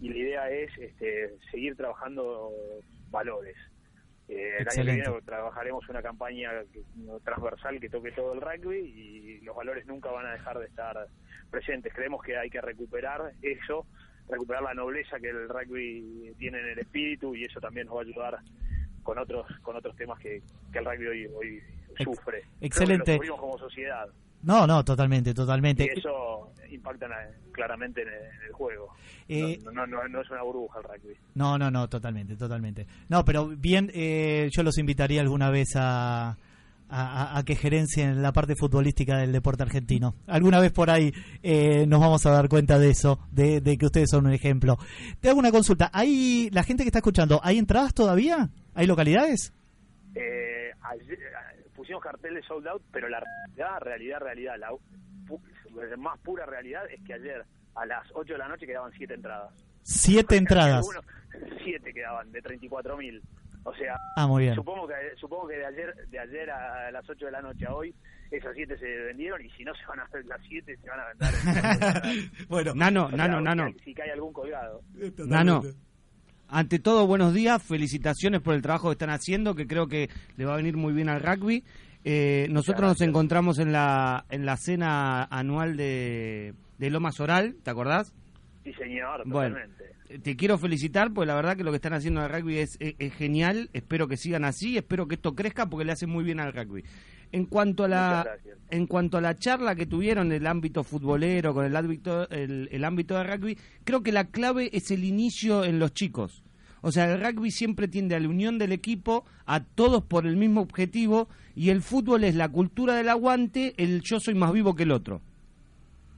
[0.00, 2.50] y la idea es este, seguir trabajando
[3.10, 3.56] valores.
[4.28, 6.50] Eh, el año que viene trabajaremos una campaña
[7.24, 10.96] transversal que toque todo el rugby y los valores nunca van a dejar de estar
[11.50, 11.92] presentes.
[11.92, 13.86] Creemos que hay que recuperar eso,
[14.28, 18.00] recuperar la nobleza que el rugby tiene en el espíritu y eso también nos va
[18.00, 18.38] a ayudar
[19.02, 21.62] con otros con otros temas que, que el rugby hoy, hoy
[22.04, 22.40] sufre.
[22.40, 23.12] Creo que excelente.
[23.12, 24.06] lo sufrimos como sociedad.
[24.42, 25.84] No, no, totalmente, totalmente.
[25.94, 28.94] Y eso impacta en- claramente en el, juego.
[29.28, 31.14] Eh, no, no, no, no es una burbuja el rugby.
[31.34, 32.86] No, no, no, totalmente, totalmente.
[33.08, 36.36] No, pero bien, eh, yo los invitaría alguna vez a,
[36.88, 40.14] a, a que gerencien la parte futbolística del deporte argentino.
[40.26, 41.12] Alguna vez por ahí
[41.42, 44.78] eh, nos vamos a dar cuenta de eso, de, de que ustedes son un ejemplo.
[45.20, 45.90] Te hago una consulta.
[45.92, 48.48] ¿Hay la gente que está escuchando, ¿hay entradas todavía?
[48.74, 49.52] ¿Hay localidades?
[50.14, 54.70] eh, ayer- eh, pusimos carteles sold out, pero la realidad, realidad, realidad, la
[55.26, 55.40] pu-
[55.96, 57.42] más pura realidad es que ayer
[57.74, 59.50] a las 8 de la noche quedaban 7 entradas.
[59.82, 60.86] Siete entradas.
[60.86, 61.00] Uno,
[61.64, 63.22] siete quedaban de 34.000.
[63.64, 64.54] O sea, Ah, muy bien.
[64.56, 67.74] supongo que supongo que de ayer de ayer a las 8 de la noche a
[67.74, 67.94] hoy
[68.30, 71.06] esas 7 se vendieron y si no se van a las 7 se van a
[71.08, 72.30] vender.
[72.48, 73.64] bueno, Nano, O sea, Nano, si Nano.
[73.64, 74.82] hay- Si cae algún colgado.
[75.26, 75.62] Nano,
[76.50, 80.44] ante todo, buenos días, felicitaciones por el trabajo que están haciendo, que creo que le
[80.44, 81.64] va a venir muy bien al rugby.
[82.04, 87.70] Eh, nosotros nos encontramos en la, en la cena anual de, de Lomas Oral, ¿te
[87.70, 88.12] acordás?
[88.64, 90.18] Sí, señor, Bueno, totalmente.
[90.22, 92.76] te quiero felicitar, porque la verdad que lo que están haciendo en el rugby es,
[92.80, 93.70] es- es genial.
[93.72, 96.84] Espero que sigan así, espero que esto crezca porque le hace muy bien al rugby.
[97.32, 98.26] En cuanto a la
[98.70, 102.68] en cuanto a la charla que tuvieron en el ámbito futbolero con el ámbito el,
[102.72, 106.42] el ámbito de rugby, creo que la clave es el inicio en los chicos.
[106.82, 110.36] O sea, el rugby siempre tiende a la unión del equipo, a todos por el
[110.36, 114.74] mismo objetivo, y el fútbol es la cultura del aguante, el yo soy más vivo
[114.74, 115.20] que el otro.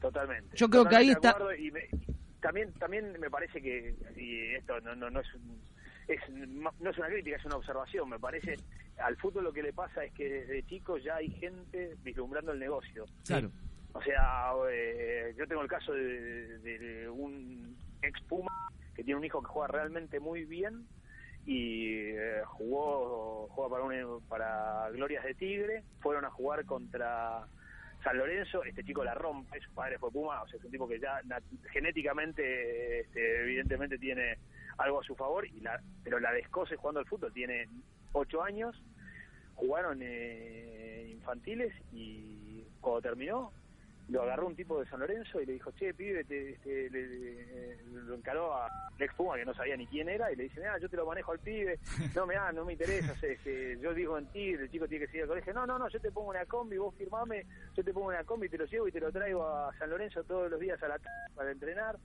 [0.00, 0.56] Totalmente.
[0.56, 1.88] Yo creo que ahí está- me-
[2.40, 5.58] también también me parece que y esto no no no es un-
[6.08, 6.20] es
[6.80, 8.08] no es una crítica, es una observación.
[8.08, 8.56] Me parece
[8.98, 12.58] al fútbol lo que le pasa es que desde chicos ya hay gente vislumbrando el
[12.58, 13.06] negocio.
[13.26, 13.50] Claro.
[13.94, 18.50] O sea, eh, yo tengo el caso de, de un ex Puma
[18.94, 20.86] que tiene un hijo que juega realmente muy bien
[21.44, 27.46] y eh, jugó juega para un- para Glorias de Tigre, fueron a jugar contra
[28.04, 30.88] San Lorenzo, este chico la rompe, su padre fue Puma, o sea, es un tipo
[30.88, 31.20] que ya
[31.70, 34.38] genéticamente este, evidentemente tiene
[34.78, 37.68] algo a su favor, y la, pero la descose jugando al fútbol, tiene
[38.12, 38.80] ocho años,
[39.54, 43.52] jugaron eh, infantiles y cuando terminó
[44.08, 47.06] lo agarró un tipo de San Lorenzo y le dijo, che, pibe, te, este, le-
[47.06, 48.68] le- lo encaró a
[48.98, 51.06] Lex Puma, que no sabía ni quién era, y le dice, mira, yo te lo
[51.06, 51.78] manejo al pibe,
[52.16, 55.12] no me da, no me interesa, este, yo digo en ti, el chico tiene que
[55.12, 57.92] seguir al colegio, no, no, no, yo te pongo una combi, vos firmame, yo te
[57.92, 60.60] pongo una combi, te lo llevo y te lo traigo a San Lorenzo todos los
[60.60, 61.96] días a la tarde para entrenar,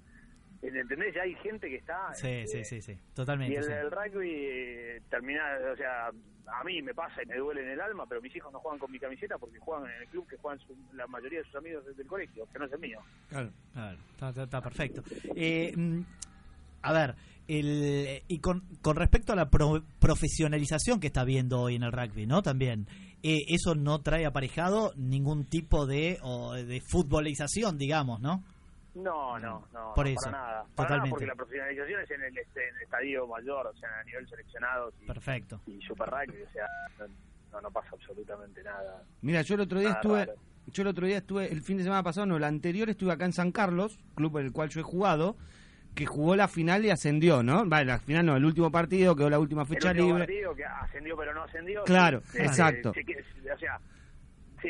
[0.62, 1.14] ¿entendés?
[1.16, 2.14] Ya hay gente que está...
[2.14, 2.92] Sí, sí, sí, sí.
[2.94, 3.58] y Totalmente.
[3.58, 3.72] el, sí.
[3.72, 7.82] el rugby eh, termina, o sea, a mí me pasa y me duele en el
[7.82, 10.38] alma, pero mis hijos no juegan con mi camiseta porque juegan en el club que
[10.38, 13.00] juegan su- la mayoría de sus amigos desde el colegio, que no es el mío.
[13.30, 15.04] Claro, claro, está, está- está perfecto.
[15.36, 16.02] Eh, mm,
[16.84, 17.16] a ver,
[17.48, 21.92] el, y con, con respecto a la pro- profesionalización que está habiendo hoy en el
[21.92, 22.42] rugby, ¿no?
[22.42, 22.88] También,
[23.24, 28.44] eh, eso no trae aparejado ningún tipo de, o de futbolización, digamos, ¿no?
[28.98, 30.66] No, no, no, Por no, eso, para nada.
[30.76, 30.96] Para totalmente.
[30.96, 34.04] nada porque la profesionalización es en el, este, en el estadio mayor, o sea, a
[34.04, 35.62] nivel seleccionado y, Perfecto.
[35.68, 36.66] y super rugby, o sea,
[37.52, 39.04] no, no, pasa absolutamente nada.
[39.22, 40.40] Mira, yo el otro día estuve, raro.
[40.68, 43.26] yo el otro día estuve, el fin de semana pasado, no, el anterior estuve acá
[43.26, 45.38] en San Carlos, club en el cual yo he jugado,
[45.94, 47.66] que jugó la final y ascendió, ¿no?
[47.66, 50.26] Vale, la final no, el último partido, quedó la última fecha el último libre.
[50.26, 51.84] partido que ascendió pero no ascendió.
[51.84, 52.92] Claro, sí, eh, exacto.
[52.92, 53.80] o sea,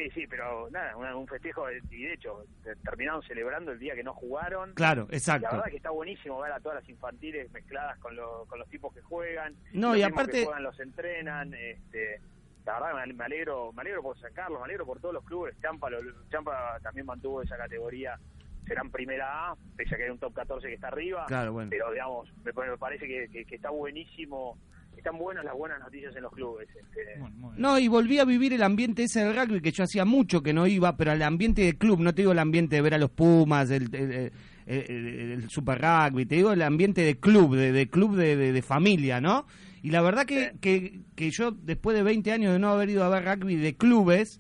[0.03, 3.95] sí, sí, pero nada, una- un festejo y de hecho te- terminaron celebrando el día
[3.95, 4.74] que no jugaron.
[4.74, 5.48] Claro, exacto.
[5.48, 8.69] La verdad que está buenísimo ver a todas las infantiles mezcladas con, lo- con los
[8.69, 9.56] tipos que juegan.
[9.74, 12.22] No, los y aparte- que juegan los entrenan, este
[12.65, 15.24] la verdad me- me alegro, me alegro por San Carlos, me alegro por todos los
[15.24, 15.56] clubes.
[15.61, 15.99] Champa, lo-
[16.30, 18.19] Champa también mantuvo esa categoría
[18.68, 21.26] serán primera A, pese a que hay un top 14 que está arriba.
[21.28, 21.69] Claro, bueno.
[21.69, 24.57] Pero, digamos, me, me parece que, que- que está buenísimo,
[24.98, 26.68] están buenas las buenas noticias en los clubes.
[26.69, 27.19] este.
[27.57, 30.53] No, y volví a vivir el ambiente ese del rugby que yo hacía mucho que
[30.53, 32.98] no iba, pero el ambiente de club, no te digo el ambiente de ver a
[32.98, 34.32] los Pumas, el, el, el-
[34.68, 38.52] el- el Super Rugby, te digo el ambiente de club, de, de club de, de-
[38.52, 39.45] de familia, ¿no?
[39.82, 43.03] Y la verdad que, que, que yo, después de 20 años de no haber ido
[43.03, 44.40] a ver rugby de clubes,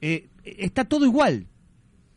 [0.00, 1.46] eh, está todo igual.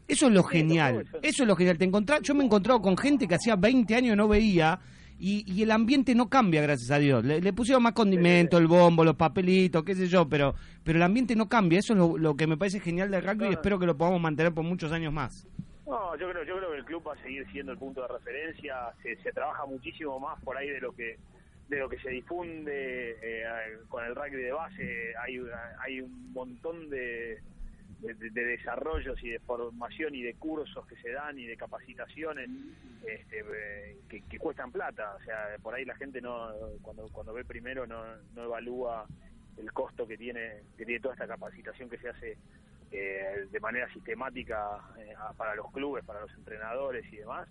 [0.07, 1.05] Eso es lo genial.
[1.23, 1.77] Eso es lo genial.
[1.77, 4.80] Te encontrás, yo me he encontrado con gente que hacía 20 años no veía
[5.19, 7.23] y, y el ambiente no cambia, gracias a Dios.
[7.23, 11.03] Le, le pusieron más condimento, el bombo, los papelitos, qué sé yo, pero pero el
[11.03, 11.80] ambiente no cambia.
[11.80, 14.22] Eso es lo, lo que me parece genial del rugby y espero que lo podamos
[14.22, 15.48] mantener por muchos años más.
[15.85, 18.07] No, yo creo, yo creo que el club va a seguir siendo el punto de
[18.10, 18.76] referencia.
[19.02, 21.18] Se, se trabaja muchísimo más por ahí de lo que
[21.69, 23.44] de lo que se difunde eh,
[23.89, 25.14] con el rugby de base.
[25.22, 25.39] Hay
[25.80, 27.39] hay un montón de,
[27.99, 31.57] de, de- de desarrollos y de formación y de cursos que se dan y de
[31.57, 32.49] capacitaciones
[33.05, 35.15] este, eh, que, cuestan plata.
[35.15, 36.51] O sea, por ahí la gente no
[36.81, 38.03] cuando cuando ve primero no,
[38.35, 39.05] no evalúa
[39.57, 42.37] el costo que tiene que tiene toda esta capacitación que se hace
[42.91, 47.49] eh, de manera sistemática eh, para los clubes, para los entrenadores y demás,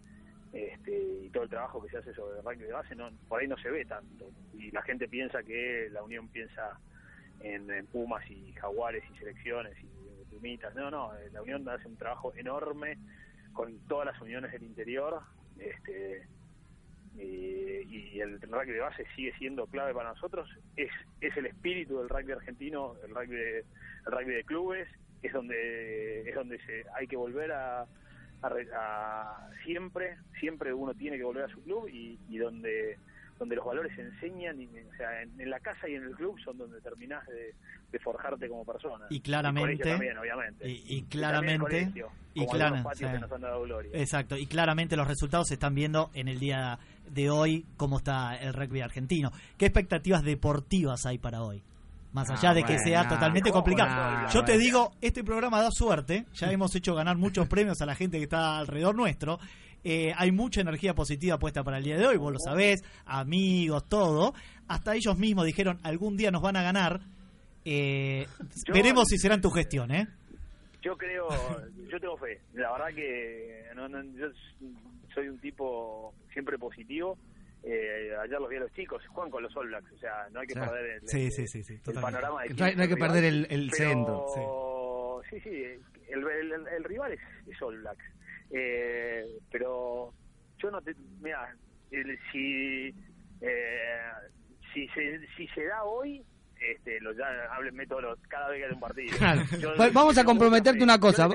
[0.52, 3.40] este, y todo el trabajo que se hace sobre el rugby de base, no, por
[3.40, 4.30] ahí no se ve tanto.
[4.54, 6.80] Y la gente piensa que la Unión piensa
[7.40, 9.86] en, en Pumas y Jaguares y selecciones y
[10.74, 12.98] No, no, eh, la Unión hace un trabajo enorme
[13.52, 15.20] con todas las uniones del interior.
[15.58, 16.26] Este,
[17.18, 20.90] eh, y el rugby de base sigue siendo clave para nosotros, es,
[21.20, 24.88] es el espíritu del rugby argentino, el rugby de, el rugby de clubes,
[25.22, 31.16] es donde es donde se, hay que volver a, a a- siempre, siempre uno tiene
[31.16, 32.98] que volver a su club y, y donde
[33.38, 36.12] donde los valores se enseñan, y, o sea, en, en la casa y en el
[36.14, 37.54] club son donde terminás de,
[37.92, 39.06] de forjarte como persona.
[39.10, 40.68] Y claramente- colegio también, obviamente.
[40.68, 41.58] Y, y también el claramente.
[41.64, 43.14] colegio, y como clara- algunos patios sí.
[43.16, 43.90] que nos han dado gloria.
[43.94, 46.78] Exacto, y claramente los resultados se están viendo en el día
[47.10, 49.30] de hoy, cómo está el rugby argentino.
[49.58, 51.62] ¿Qué expectativas deportivas hay para hoy?
[52.12, 54.22] Más allá Ah, de que bueno, sea totalmente ¿cómo complicado.
[54.22, 54.30] no?
[54.30, 57.94] Yo te digo, este programa da suerte, ya hemos hecho ganar muchos premios a la
[57.94, 59.38] gente que está alrededor nuestro.
[59.84, 63.88] Eh, hay mucha energía positiva puesta para el día de hoy, vos lo sabés, amigos,
[63.88, 64.34] todo.
[64.68, 67.00] Hasta ellos mismos dijeron, algún día nos van a ganar.
[67.64, 68.26] Eh,
[68.66, 70.08] Yo- veremos si será en tu gestión, ¿eh?
[70.82, 71.28] Yo creo,
[71.88, 72.40] yo tengo fe.
[72.54, 74.26] La verdad que no, no, yo
[75.14, 77.18] soy un tipo siempre positivo.
[77.64, 80.38] Eh, ayer los vi a los chicos, juegan con los All Blacks, o sea, no
[80.40, 80.70] hay que Claro.
[80.72, 82.12] perder el, Sí, el- sí, sí, sí, el totalmente.
[82.20, 82.42] panorama.
[82.44, 85.48] De No hay- no hay que perder el- el pero- centro, Sí, sí,
[86.08, 88.04] el, el- el- el rival es, es All Blacks.
[88.50, 90.12] Eh, pero
[90.58, 90.94] yo no te.
[91.20, 91.54] Mira,
[91.90, 92.94] el- si,
[93.40, 94.00] eh,
[94.72, 96.22] si, se, si se da hoy,
[96.60, 99.16] este, lo ya háblenme todos los, cada vez que hay un partido.
[99.18, 99.42] Claro.
[99.60, 101.28] Yo vamos a comprometerte una cosa.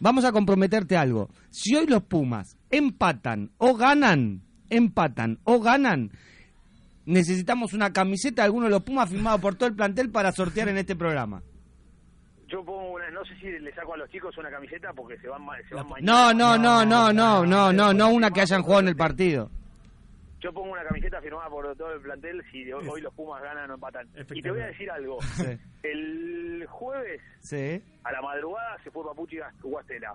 [0.00, 1.28] Vamos a comprometerte algo.
[1.50, 6.10] Si hoy los Pumas empatan o ganan, empatan o ganan,
[7.04, 10.68] necesitamos una camiseta de alguno de los Pumas firmado por todo el plantel para sortear
[10.68, 11.42] en este programa.
[12.48, 15.28] Yo pongo una, no sé si le saco a los chicos una camiseta porque se
[15.28, 16.32] van, ma- se van No, mañana.
[16.34, 19.50] no, no, no, no, no, no, no una que hayan jugado en el partido.
[20.40, 23.70] Yo pongo una camiseta firmada por todo el plantel si hoy, hoy los Pumas ganan
[23.70, 24.08] o empatan.
[24.32, 25.18] Y te voy a decir algo.
[25.36, 25.58] Sí.
[25.82, 27.82] El jueves Sí.
[28.04, 30.14] a la madrugada se fue Papuchi Guastela.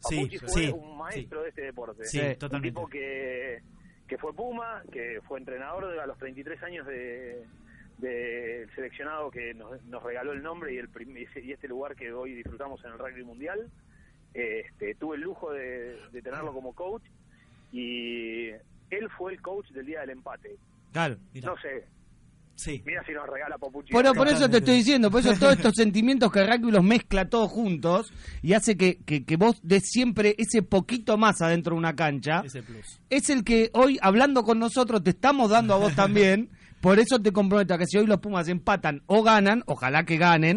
[0.00, 2.04] Sí, Papuchi fue sí, un maestro de este deporte.
[2.04, 2.68] Sí, un totalmente.
[2.68, 3.60] tipo que,
[4.06, 7.44] que fue Puma, que fue entrenador de- a los 33 años de
[7.98, 12.12] del seleccionado que nos, nos regaló el nombre y el prim- y este lugar que
[12.12, 13.70] hoy disfrutamos en el rugby mundial.
[14.34, 17.02] Este, tuve el lujo de, de tenerlo como coach
[17.72, 18.48] y
[18.90, 20.56] él fue el coach del día del empate.
[20.92, 21.16] Claro.
[21.42, 21.84] No sé.
[22.54, 22.82] Sí.
[22.86, 23.92] Mira si nos regala Papuchi.
[23.92, 26.82] Bueno, por eso te estoy diciendo, por eso todos estos sentimientos que el rugby los
[26.84, 28.12] mezcla todos juntos
[28.42, 32.42] y hace que, que, que vos des siempre ese poquito más adentro de una cancha.
[32.46, 32.98] Ese plus.
[33.10, 36.50] Es el que hoy, hablando con nosotros, te estamos dando a vos también.
[36.86, 40.18] Por eso te comprometo a que si hoy los Pumas empatan o ganan, ojalá que
[40.18, 40.56] ganen.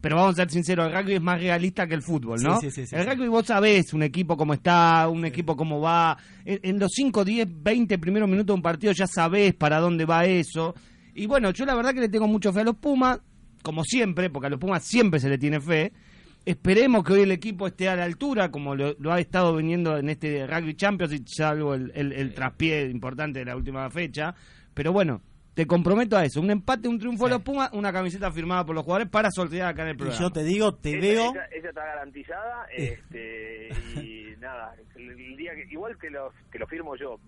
[0.00, 2.58] Pero vamos a ser sinceros, el rugby es más realista que el fútbol, ¿no?
[2.60, 6.18] Sí, sí, el rugby vos sabés un equipo cómo está, un equipo cómo va.
[6.44, 10.06] En, en los 5, 10, 20 primeros minutos de un partido ya sabés para dónde
[10.06, 10.74] va eso.
[11.14, 13.20] Y bueno, yo la verdad que le tengo mucho fe a los Pumas,
[13.62, 15.92] como siempre, porque a los Pumas siempre se le tiene fe.
[16.44, 19.96] Esperemos que hoy el equipo esté a la altura, como lo, lo ha estado viniendo
[19.98, 24.34] en este Rugby Champions, y salvo el, el, el traspié importante de la última fecha.
[24.74, 25.20] Pero bueno,
[25.54, 26.40] te comprometo a eso.
[26.40, 29.68] Un empate, un triunfo de los Pumas, una camiseta firmada por los jugadores para sortear
[29.68, 30.20] acá en el Y programa.
[30.20, 31.30] yo te digo, te Esa- veo.
[31.32, 32.66] Esa, esa está garantizada.
[32.76, 37.18] Este, y nada, el, el día que, igual que lo, que lo firmo yo.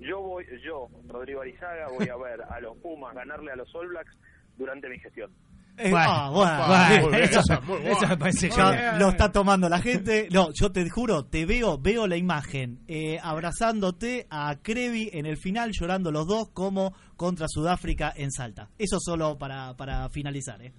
[0.00, 3.88] Yo voy, yo, Rodrigo Arizaga, voy a ver a los Pumas ganarle a los All
[3.88, 4.16] Blacks
[4.56, 5.30] durante mi gestión.
[5.78, 6.66] Bueno, bueno,
[7.02, 8.50] bueno, eso- eso- me parece
[8.98, 10.28] lo está tomando la gente.
[10.30, 15.36] No, yo te juro, te veo, veo la imagen eh, abrazándote a Crevi en el
[15.36, 18.68] final, llorando los dos como contra Sudáfrica en Salta.
[18.78, 20.60] Eso solo para, para finalizar.
[20.62, 20.72] ¿eh?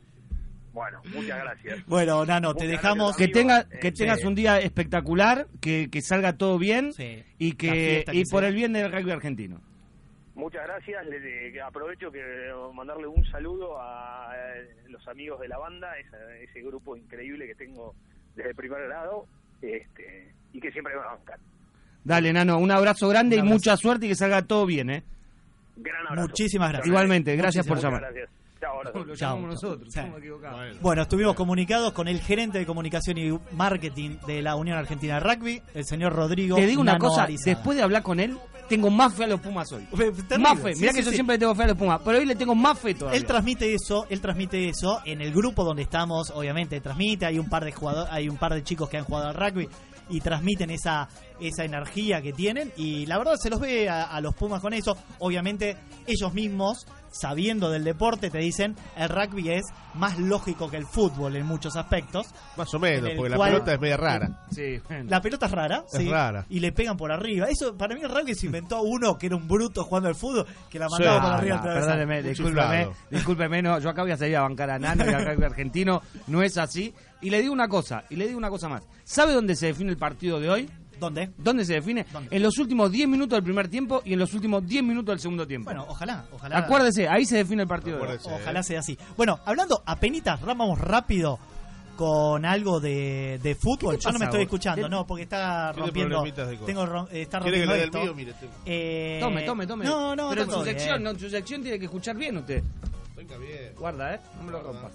[0.73, 1.85] Bueno, muchas gracias.
[1.87, 3.15] Bueno, Nano, te dejamos.
[3.15, 3.95] que tenga Eh, que sí.
[3.97, 7.23] tengas un día espectacular, que, que salga todo bien Sí.
[7.37, 9.61] y que y por el bien del rugby argentino.
[10.39, 11.05] Muchas gracias.
[11.05, 12.21] Le, le- aprovecho que
[12.73, 17.55] mandarle un saludo a eh, los amigos de la banda, esa- ese grupo increíble que
[17.55, 17.93] tengo
[18.35, 19.25] desde el primer grado,
[19.61, 21.39] este, y que siempre me bancan.
[22.03, 25.03] Dale, Nano, un abrazo grande Un y mucha suerte y que salga todo bien, ¿eh?
[25.75, 26.27] Gran abrazo.
[26.29, 26.87] Muchísimas gracias.
[26.87, 28.13] Igualmente, gracias por Muchas llamar.
[28.13, 28.38] gracias.
[28.59, 28.83] Chao.
[28.83, 29.37] Lo Chao.
[29.37, 29.99] llamamos nosotros, Sí.
[29.99, 30.81] estamos equivocados.
[30.81, 35.19] Bueno, estuvimos comunicados con el gerente de comunicación y marketing de la Unión Argentina de
[35.21, 36.57] Rugby, el señor Rodrigo.
[36.57, 37.55] Te digo una Nano cosa, Arizaga.
[37.55, 38.37] después de hablar con él,
[38.67, 39.83] tengo más fe a los Pumas hoy.
[39.85, 40.37] Terrible.
[40.39, 41.15] Más fe, Sí, mirá sí, que yo sí.
[41.15, 43.17] siempre le tengo fe a los Pumas, pero hoy le tengo más fe todavía.
[43.17, 47.49] Él transmite eso, él transmite eso en el grupo donde estamos, obviamente transmite, hay un
[47.49, 49.69] par de jugadores, hay un par de chicos que han jugado al rugby
[50.09, 51.07] y transmiten esa
[51.39, 54.73] esa energía que tienen y la verdad se los ve a, a los Pumas con
[54.73, 59.65] eso, obviamente ellos mismos sabiendo del deporte te dicen el rugby es
[59.95, 62.27] más lógico que el fútbol en muchos aspectos.
[62.55, 64.45] Más o En menos, porque la pelota es media rara.
[64.51, 65.05] Sí, bueno.
[65.09, 66.45] La pelota es rara, Es sí, rara.
[66.49, 67.47] y le pegan por arriba.
[67.49, 70.45] Eso para mí el rugby se inventó uno que era un bruto jugando al fútbol
[70.69, 71.21] que la mandaba Sí.
[71.21, 71.87] por Ah, arriba no, al travesaño.
[71.97, 75.25] perdóneme, discúlpeme, discúlpeme, no, yo acá voy a salir a bancar a Nano y al
[75.25, 76.93] rugby argentino, no es así.
[77.21, 78.83] Y le digo una cosa, y le digo una cosa más.
[79.03, 80.69] ¿Sabe dónde se define el partido de hoy?
[80.99, 81.31] ¿Dónde?
[81.37, 82.05] ¿Dónde se define?
[82.29, 85.19] En los últimos 10 minutos del primer tiempo y en los últimos 10 minutos del
[85.19, 85.65] segundo tiempo.
[85.65, 86.57] Bueno, ojalá, ojalá.
[86.57, 87.97] Acuérdese, ahí se define el partido.
[87.97, 88.07] de hoy.
[88.15, 88.41] Acuérdese.
[88.41, 88.97] Ojalá sea así.
[89.17, 91.39] Bueno, hablando apenitas, vamos rápido
[91.95, 93.95] con algo de, de fútbol.
[93.95, 94.43] ¿Qué te Yo no me pasa estoy vos?
[94.45, 96.15] escuchando, ¿Qué- no, porque está rompiendo.
[96.15, 96.65] problemitas de cosas.
[96.67, 98.01] Tengo rom- eh, está ¿Quiere que rompiendo el esto.
[98.01, 98.15] mío?
[98.15, 98.53] Mire, tengo.
[98.65, 99.85] Eh, Tome, tome, tome.
[99.85, 102.63] No, no, Pero en su sección, no, en su sección tiene que escuchar bien usted.
[103.17, 103.73] Venga bien.
[103.77, 104.19] Guarda, ¿eh?
[104.37, 104.91] No me lo rompas.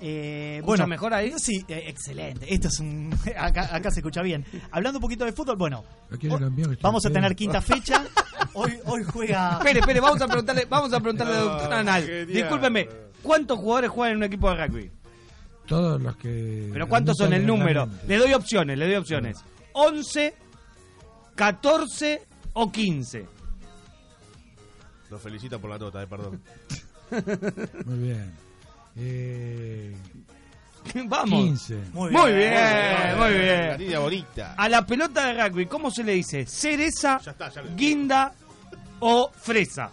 [0.00, 1.32] Eh, ¿Escucha bueno, mejor ahí?
[1.38, 2.52] Sí, eh, excelente.
[2.52, 3.14] Esto es un.
[3.36, 4.44] Acá, acá se escucha bien.
[4.70, 5.84] Hablando un poquito de fútbol, bueno.
[6.20, 6.28] Que
[6.80, 8.04] vamos a tener quinta fecha.
[8.52, 9.52] Hoy, hoy juega.
[9.58, 12.02] Espere, espere, vamos a preguntarle, vamos a preguntarle No, doctor Anal.
[12.04, 12.26] genial.
[12.26, 12.88] Discúlpeme,
[13.22, 14.90] ¿cuántos jugadores juegan en un equipo de rugby?
[15.66, 16.70] Todos los que.
[16.72, 17.88] ¿Pero cuántos son el número?
[18.06, 19.38] Le doy opciones, le doy opciones.
[19.72, 20.34] 11,
[21.34, 23.26] 14 o 15.
[25.10, 26.40] Nos felicita por la nota, eh, perdón.
[27.84, 28.32] Muy bien.
[28.96, 29.94] Eh,
[31.06, 31.40] Vamos.
[31.40, 31.74] 15.
[31.92, 32.50] Muy Muy bien.
[32.50, 34.00] bien, muy La bien.
[34.00, 34.54] bonita.
[34.56, 36.46] A la pelota de rugby, ¿cómo se le dice?
[36.46, 38.32] ¿Cereza, Ya está, ya lo guinda
[39.00, 39.90] o fresa?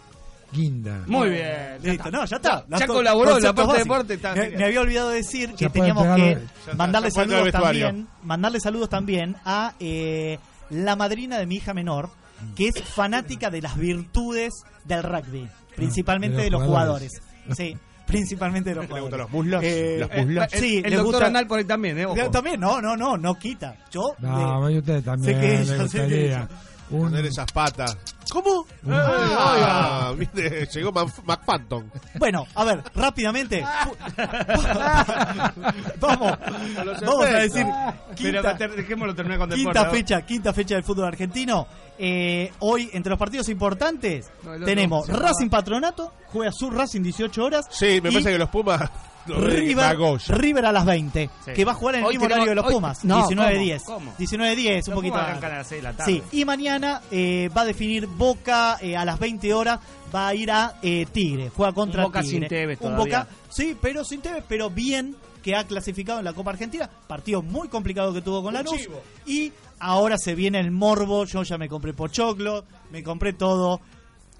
[0.52, 1.02] Guinda.
[1.06, 1.42] Muy bien.
[1.82, 2.10] ya Listo, está.
[2.10, 2.64] no, ya está.
[2.78, 4.14] Ya, colaboró la parte de deporte.
[4.14, 6.38] Está Me, había olvidado decir que teníamos que
[6.76, 10.38] mandarle saludos también, mandarle saludos también a eh,
[10.70, 12.08] la madrina de mi hija menor,
[12.54, 14.52] que es fanática de las virtudes
[14.84, 17.10] del rugby, principalmente Ah, de de los los jugadores.
[17.18, 17.56] jugadores.
[17.58, 17.76] Sí,
[18.06, 19.10] principalmente de los ¿Le jugadores.
[19.10, 19.62] gustan los muslos?
[19.64, 20.46] Eh, ¿Los Eh, muslos?
[20.52, 22.06] el, Sí, el le doctor gusta- Anal por ahí también, ¿eh?
[22.06, 22.16] Ojo.
[22.16, 23.76] Yo También, no, no, no, no quita.
[23.90, 27.96] Yo No, eh, usted también sé que le ella, sé que un, esas patas.
[28.34, 28.66] ¿Cómo?
[28.90, 31.84] Ah, Ah, viste, llegó Manf- McPhantom.
[32.18, 33.62] Bueno, a ver, rápidamente.
[36.00, 36.32] vamos,
[37.00, 37.64] vamos a decir
[38.20, 39.64] Pero quinta, dejémoslo terminar con deporte.
[39.64, 39.90] quinta ¿no?
[39.92, 41.66] fecha, quinta fecha del fútbol argentino.
[41.96, 47.66] Eh, hoy, entre los partidos importantes, No, tenemos Racing Patronato, juega su Racing 18 horas.
[47.70, 48.90] Sí, me y parece que los Pumas.
[49.26, 49.96] River.
[50.28, 51.52] River a las 20, Sí.
[51.52, 53.82] que va a jugar en el Hoy mismo horario de los hoy- Pumas, No, 19-10.
[53.84, 53.98] ¿cómo?
[53.98, 54.14] ¿Cómo?
[54.18, 56.12] 19-10, un Los poquito arrancan a las seis de la tarde.
[56.12, 59.80] Sí, y mañana eh, va a definir Boca eh, a las 20 horas,
[60.14, 62.38] va a ir a eh, Tigre, juega contra Un Boca Tigre.
[62.40, 62.96] sin Tevez Un.
[62.96, 67.42] Boca, sí, pero sin Tevez, pero bien que ha clasificado en la Copa Argentina, partido
[67.42, 68.88] muy complicado que tuvo con la Lanús
[69.26, 73.80] y ahora se viene el morbo, yo ya me compré pochoclo, me compré todo,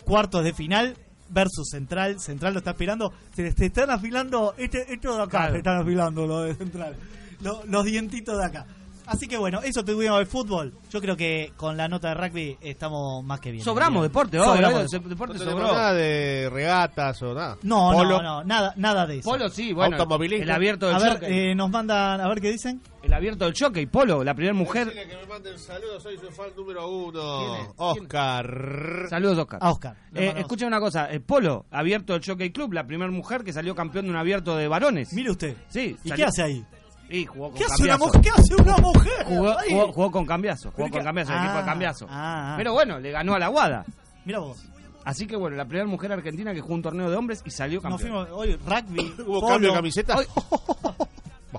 [0.05, 0.97] cuartos de final
[1.31, 5.53] versus Central, Central lo está aspirando, se, se están afilando, este, esto de acá, Claro.
[5.53, 6.97] se están afilando lo de Central,
[7.43, 8.67] Lo- los dientitos de acá.
[9.07, 10.73] Así que bueno, eso tuvimos de fútbol.
[10.91, 13.63] Yo creo que con la nota de rugby estamos más que bien.
[13.65, 14.11] Sobramos Bien.
[14.11, 15.39] deporte, Sobramos hoy, deporte.
[15.39, 15.73] No sobró.
[15.73, 17.59] nada de regatas o nada.
[17.63, 18.23] No, Polo.
[18.23, 19.29] no, no, nada, nada de eso.
[19.31, 19.97] Polo sí, bueno.
[19.97, 20.45] Automovilismo.
[20.45, 22.81] El abierto del A ver, eh, nos mandan, a ver qué dicen.
[23.03, 24.91] El abierto del jockey, Polo, la primera mujer.
[24.91, 27.57] Que me manden saludos, soy su fan número ¿Quién uno.
[27.57, 27.69] es?
[27.77, 29.07] Oscar.
[29.11, 29.59] Saludos, Oscar.
[29.63, 29.97] A Oscar.
[30.15, 33.75] Eh, escucha una cosa, eh, Polo, abierto del Jockey Club, la primera mujer que salió
[33.75, 35.13] campeón de un abierto de varones.
[35.13, 35.57] Mire usted.
[35.69, 35.97] Sí.
[36.05, 36.65] ¿Y salió- qué hace ahí?
[37.11, 37.99] Y jugó con ¿Qué hace una?
[38.23, 39.25] ¿Qué hace una mujer?
[39.27, 39.69] Jugó, ahí?
[39.71, 42.07] jugó- jugó con Cambiaso, jugó con Cambiaso, el equipo de Ah, Cambiaso.
[42.09, 42.55] ah, ah.
[42.57, 43.85] Pero bueno, le ganó a la Guada.
[44.25, 44.65] Mira vos.
[45.05, 47.81] Así que bueno, la primera mujer argentina que jugó un torneo de hombres y salió
[47.83, 48.27] Nos campeón.
[48.27, 49.15] fuimos hoy rugby.
[49.27, 49.49] ¿Hubo polo.
[49.49, 50.17] cambio de camiseta?
[50.17, 50.27] Hoy-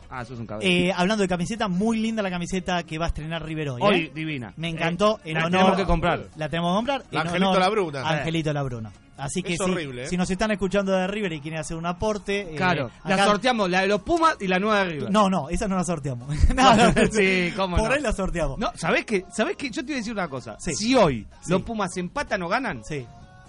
[0.09, 0.69] Ah, eso es un cabrón.
[0.69, 3.81] Eh, hablando de camiseta, muy linda la camiseta que va a estrenar River hoy.
[3.81, 4.11] Hoy, ¿eh?
[4.13, 4.53] divina.
[4.57, 5.19] Me encantó.
[5.23, 6.19] Eh, en la honor, tenemos que comprar.
[6.35, 7.01] La tenemos que comprar.
[7.13, 8.01] Angelito honor Labruna.
[8.09, 8.91] Angelito Labruna.
[9.17, 10.07] Así que Es si, horrible, ¿eh?
[10.07, 12.41] si nos están escuchando de River y quieren hacer un aporte.
[12.53, 15.11] eh, Claro, la sorteamos, la de los Pumas y la nueva de River.
[15.11, 16.27] No, no, esa no la sorteamos.
[16.55, 17.95] No, no, sí, cómo Por no.
[17.95, 18.57] ahí la sorteamos.
[18.59, 19.23] No, ¿sabés qué?
[19.31, 19.69] ¿Sabés qué?
[19.69, 20.57] Yo te voy a decir una cosa.
[20.59, 20.75] Sí.
[20.75, 21.51] Si hoy Sí.
[21.51, 23.05] los Pumas empatan o ganan, Sí.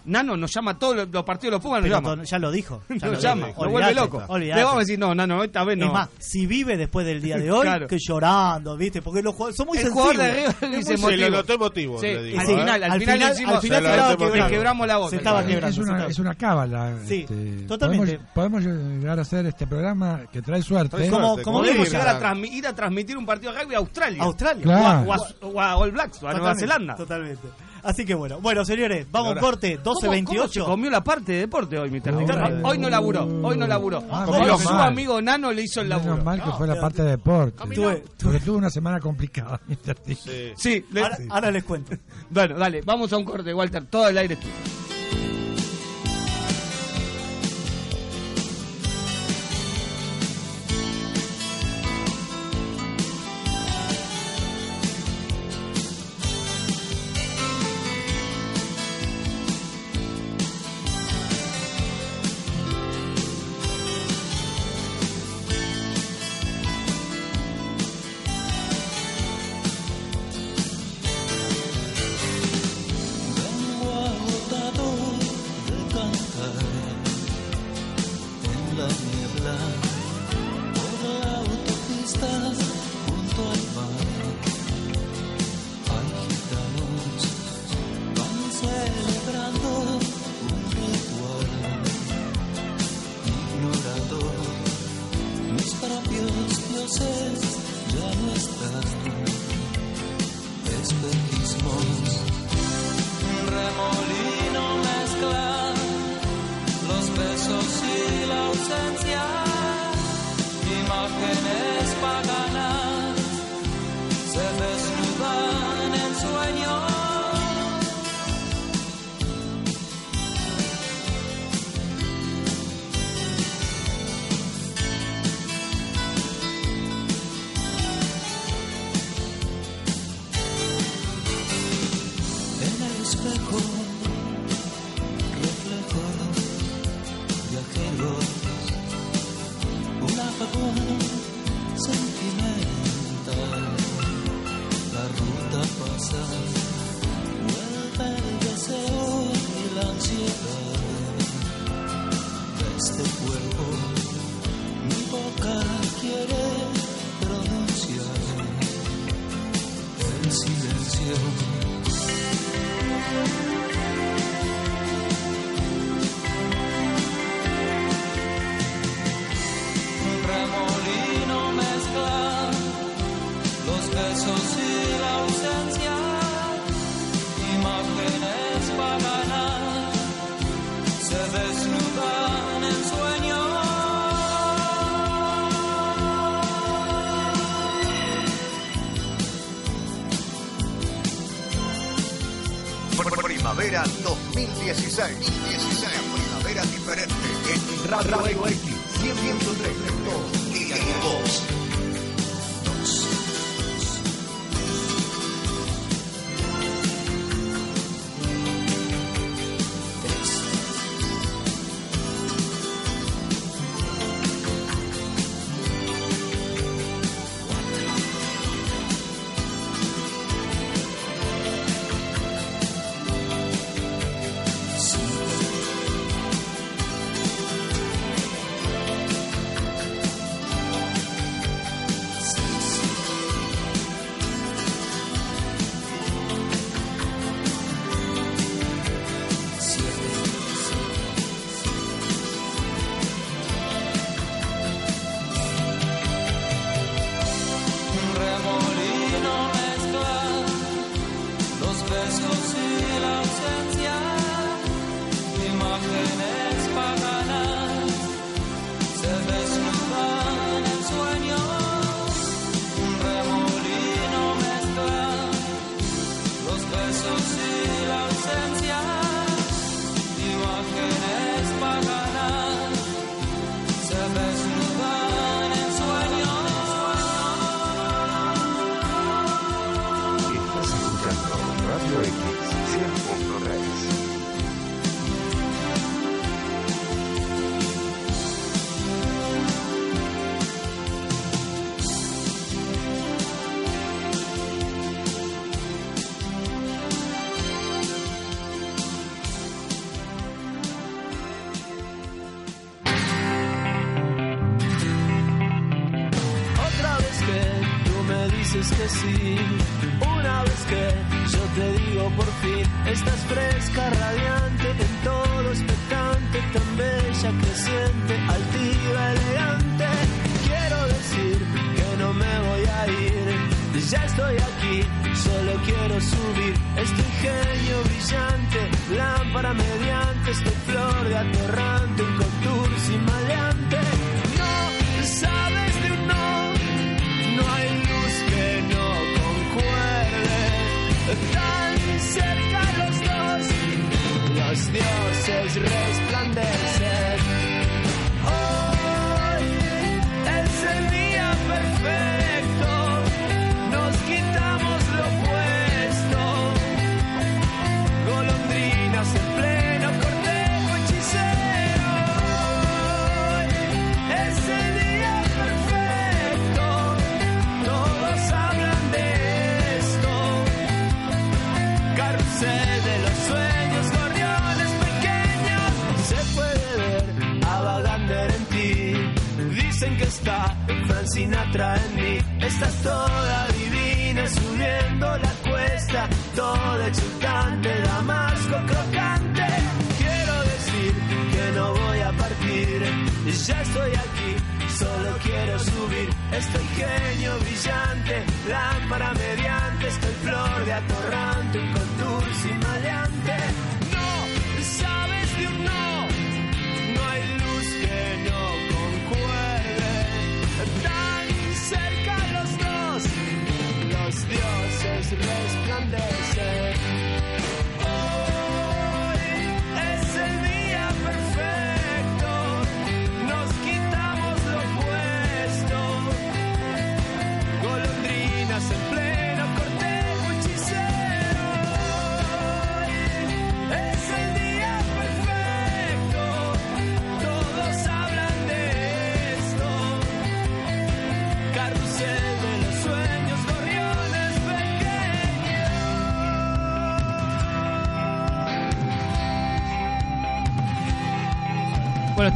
[0.07, 2.25] Nano nos llama a todos los, los partidos de los Pumas, nos Pero llama.
[2.25, 2.83] ya lo dijo.
[2.89, 3.63] Ya Nos lo llama, dijo.
[3.65, 4.23] nos vuelve loco.
[4.29, 4.59] olvidate.
[4.61, 5.87] Le vamos a decir, no, Nano, esta vez no.
[5.87, 7.87] Es más, si vive después del día de hoy, Claro.
[7.89, 9.03] que llorando, ¿viste?
[9.03, 10.91] Porque los jugadores son muy el jugador de sensibles.
[10.91, 12.41] Es muy- Se lo notó emotivo, Sí, le digo.
[12.41, 12.57] al Sí, ¿eh?
[12.57, 14.35] final, al al final, final- al final notó emotivo.
[14.45, 15.11] le quebramos la voz.
[15.11, 15.69] Se estaba Es- quebrando.
[15.83, 16.97] es, una, es una cábala.
[17.05, 18.19] Sí, este, totalmente.
[18.35, 20.97] Podemos, podemos llegar a hacer este programa que trae suerte.
[20.97, 23.79] Trae Como- como Podemos llegar a transmi- ir a transmitir un partido de rugby a
[23.79, 24.23] Australia.
[24.23, 24.67] Australia.
[24.67, 26.95] O, a, o a- o a All Blacks, o a Nueva Zelanda.
[26.95, 27.49] Totalmente.
[27.87, 30.65] Así que bueno, bueno señores, vamos Ahora- corte, ¿Cómo- cómo se 12.28.
[30.65, 32.03] comió la parte de deporte hoy?
[32.05, 34.03] Ahora- Hoy no laburó, hoy no laburó.
[34.11, 34.27] Ah,
[34.59, 34.89] su mal.
[34.89, 36.13] amigo Nano le hizo el laburo.
[36.13, 37.63] Menos mal que No, fue la parte de deporte.
[37.75, 39.61] Tuve- Porque tuve una semana complicada.
[40.07, 40.53] Sí.
[40.57, 41.93] Sí, le- Ahora, ahora les cuento.
[42.31, 43.85] Bueno, dale, vamos a un corte, Walter.
[43.87, 44.53] Todo el aire es tuyo.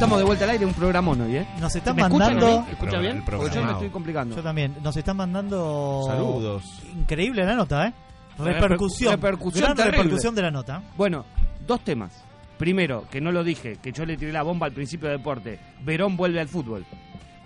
[0.01, 1.47] Estamos de vuelta al aire, un programón hoy, ¿eh?
[1.59, 2.65] Nos están ¿Me escuchan mandando- a mí?
[2.65, 3.17] ¿Me escucha Pero bien?
[3.17, 3.73] el Porque yo me programado.
[3.77, 4.35] estoy complicando.
[4.35, 4.75] Yo también.
[4.83, 6.01] Nos están mandando.
[6.07, 6.63] Saludos.
[6.95, 7.93] Increíble la nota, ¿eh?
[8.39, 9.11] Repercusión.
[9.13, 9.97] Repercusión Gran terrible.
[9.99, 10.81] repercusión de la nota.
[10.97, 11.23] Bueno,
[11.67, 12.23] dos temas.
[12.57, 15.59] Primero, que no lo dije, que yo le tiré la bomba al principio de deporte.
[15.83, 16.83] Verón vuelve al fútbol.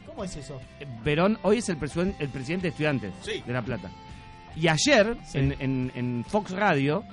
[0.05, 0.57] ¿Cómo es eso?
[1.03, 3.43] Verón hoy es el, presuen- el presidente de estudiantes Sí.
[3.45, 3.89] de La Plata.
[4.55, 5.39] Y ayer, Sí.
[5.39, 7.03] en, en- en Fox Radio,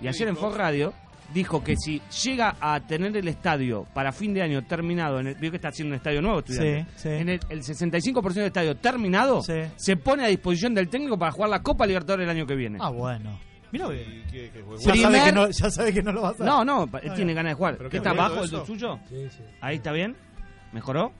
[0.00, 0.92] y ayer en Fox Radio,
[1.32, 5.34] dijo que si llega a tener el estadio para fin de año terminado, en el,
[5.36, 7.08] vio que está haciendo un estadio nuevo, estudiante, Sí, sí.
[7.08, 9.54] en el, el 65% del estadio terminado, Sí.
[9.76, 12.78] se pone a disposición del técnico para jugar la Copa Libertadores el año que viene.
[12.80, 13.38] Ah, bueno.
[13.72, 16.44] Mira Ya Primer- sabe, que no, ya sabe que no lo va a hacer.
[16.44, 17.78] No, no, Ah, tiene ganas de jugar.
[17.88, 18.98] ¿Qué está abajo el suyo?
[19.08, 19.42] Sí, sí.
[19.60, 20.16] Ahí está bien.
[20.72, 21.12] ¿Mejoró?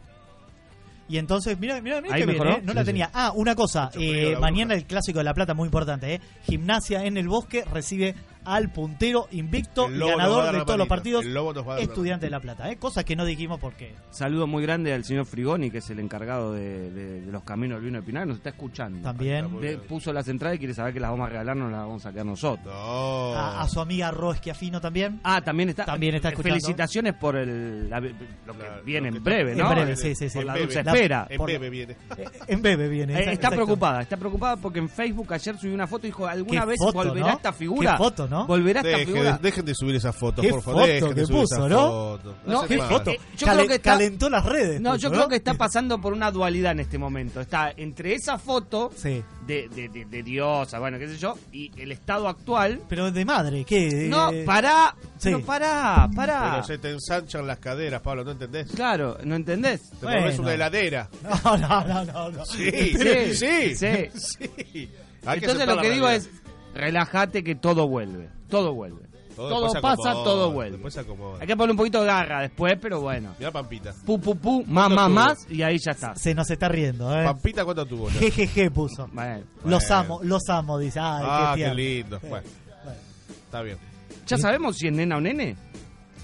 [1.09, 2.17] Y entonces, mira, mira, mira.
[2.19, 2.27] ¿eh?
[2.63, 2.87] No Sí, la sí.
[2.87, 3.11] tenía.
[3.13, 3.91] Ah, una cosa.
[3.95, 6.21] Eh, mañana el Clásico de la Plata, muy importante, ¿eh?
[6.45, 8.15] Gimnasia en el Bosque recibe
[8.45, 11.25] al puntero invicto y nos ganador de todos los partidos.
[11.25, 12.77] Nos Estudiante de la Plata, ¿eh?
[12.77, 13.95] Cosa que no dijimos porque...
[14.11, 17.77] Saludo muy grande al señor Frigoni, que es el encargado de, de- de los caminos
[17.79, 19.01] del vino de Pinar, nos está escuchando.
[19.03, 19.49] También
[19.89, 22.11] puso las entradas y quiere saber que las vamos a regalar, no las vamos a
[22.11, 22.67] sacar nosotros.
[22.67, 23.35] No.
[23.35, 25.21] a, a su amiga Ro Esquiafino también.
[25.25, 25.85] Ah, también está.
[25.85, 26.55] También está eh, escuchando.
[26.55, 28.09] Felicitaciones por el, la- lo
[28.57, 29.69] que viene lo en breve, ¿no?
[29.69, 30.39] En breve, sí, sí, sí.
[30.39, 30.99] Por la En dulce breve.
[30.99, 31.27] espera.
[31.31, 31.97] En por- breve viene.
[32.17, 33.19] Eh, En bebé viene.
[33.19, 36.65] Eh, está preocupada, está preocupada porque en Facebook ayer subió una foto y dijo, ¿alguna
[36.65, 37.33] vez foto, volverá ¿no?
[37.35, 37.93] esta figura?
[37.93, 38.47] Qué foto, ¿no?
[38.47, 40.81] ¿Volverá esta Deje- dejen de subir esas fotos, Qué por favor.
[40.83, 41.79] foto dejen de que subir puso, esas ¿no?
[41.91, 42.35] fotos.
[42.47, 42.89] No, hace qué mal.
[42.89, 43.11] foto.
[43.11, 44.81] Eh, yo Cale- creo que está- Calentó las redes.
[44.81, 47.41] No, puso, yo creo que está pasando por una dualidad en este momento.
[47.41, 49.23] Está entre esa foto Sí.
[49.47, 52.81] de, de, de- de diosa, bueno, qué sé yo, y el estado actual.
[52.89, 54.07] Pero de madre, ¿qué?
[54.09, 55.25] No, Eh, pará, Sí.
[55.25, 56.51] pero pará, pará.
[56.53, 58.69] Pero se te ensanchan las caderas, Pablo, ¿no entendés?
[58.73, 59.91] Claro, ¿no entendés?
[59.91, 60.21] Te Bueno.
[60.21, 61.09] pones una heladera.
[61.45, 62.31] No, no, no, no.
[62.31, 62.45] no.
[62.47, 64.09] Sí, Sí, sí, sí.
[64.15, 64.51] sí.
[65.27, 66.31] Hay que Entonces aceptar lo la que digo realidad.
[66.33, 66.40] es,
[66.75, 69.09] relájate que todo vuelve, todo vuelve.
[69.37, 70.73] Todo, pasa, acomoda, todo vuelve.
[70.73, 71.39] Después se acomoda.
[71.41, 73.35] Hay que poner un poquito de garra después, pero bueno.
[73.39, 73.95] Mira Pampita.
[74.05, 76.15] Pu, pu, pu, más, ¿Cuánto más, más, y ahí ya está.
[76.15, 77.25] Se nos está riendo, ¿eh?
[77.25, 78.09] Pampita, ¿cuánto tuvo?
[78.21, 79.09] GGG puso.
[79.13, 79.95] Bueno, Los Bueno.
[79.97, 81.01] amo, los amo, dice.
[81.01, 82.21] Ay, Ah, qué, lindo.
[82.21, 82.27] Sí.
[82.29, 82.47] Bueno,
[82.85, 82.99] Bueno.
[83.45, 83.79] está bien.
[84.27, 85.57] ¿Ya sabemos si es nena o nene?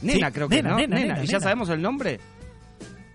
[0.03, 0.77] Nena, Sí, creo que nena, no.
[0.77, 1.15] nena, Nena.
[1.15, 2.21] nena, ¿Y ya sabemos el nombre?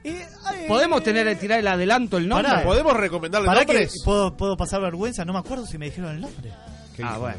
[0.03, 2.47] Eh, ay, ¿Podemos tener tirar el adelanto el nombre?
[2.49, 2.63] Pará.
[2.63, 4.01] ¿Podemos recomendarle ¿Para que nombres?
[4.03, 5.23] puedo, puedo pasar vergüenza?
[5.25, 6.51] No me acuerdo si me dijeron el nombre.
[6.95, 7.37] Qué Ah, bueno.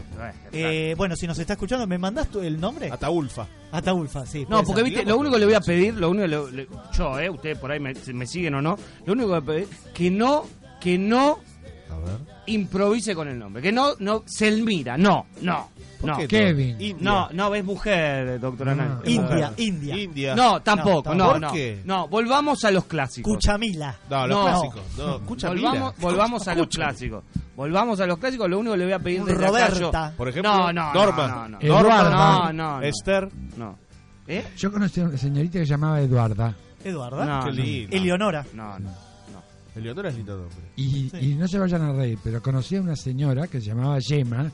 [0.52, 2.90] Eh, bueno, si nos está escuchando, ¿me mandás tú el nombre?
[2.90, 3.46] Ataulfa.
[3.70, 4.42] Ataulfa, sí.
[4.42, 4.90] No, puede porque ser.
[4.90, 7.28] viste, lo único que le voy a pedir, lo único que le- le- yo, eh,
[7.30, 9.68] ustedes por ahí me, si me siguen o no, lo único que voy a pedir,
[9.94, 10.44] que no,
[10.80, 11.38] que no
[11.90, 12.16] A ver.
[12.46, 16.16] improvise con el nombre, que no, no, Selmira, no, no, ¿Por no.
[16.18, 16.80] qué Kevin.
[16.80, 16.96] India.
[17.00, 18.72] No, no, es mujer, doctora
[19.04, 19.52] es India.
[19.56, 19.96] India.
[19.96, 20.34] India.
[20.34, 21.52] No, tampoco, No, no, ¿por no.
[21.52, 21.82] qué?
[21.84, 23.32] No, volvamos a los clásicos.
[23.34, 23.96] Cuchamila.
[24.10, 24.44] No, los No.
[24.44, 24.82] clásicos.
[24.98, 27.24] No, escucha, volvamos, volvamos a los clásicos.
[27.56, 30.14] Volvamos a los clásicos, lo único que le voy a pedir desde acá yo- Roberta.
[30.16, 31.28] Por ejemplo, No, no, Norma.
[31.28, 31.82] no, no, no.
[31.82, 32.82] No, no, no.
[32.82, 33.28] Esther.
[33.56, 33.78] No.
[34.26, 34.44] ¿Eh?
[34.56, 36.54] Yo conocí a una señorita que se llamaba Eduarda.
[36.84, 37.24] Eduarda.
[37.24, 37.56] No, Qué no.
[37.62, 37.96] lindo.
[37.96, 38.46] Eleonora.
[38.54, 38.90] No, no.
[39.74, 40.56] Eleonora es lindo nombre.
[40.76, 41.16] Y, Sí.
[41.20, 44.50] y no se vayan a reír, pero conocí a una señora que se llamaba Yema.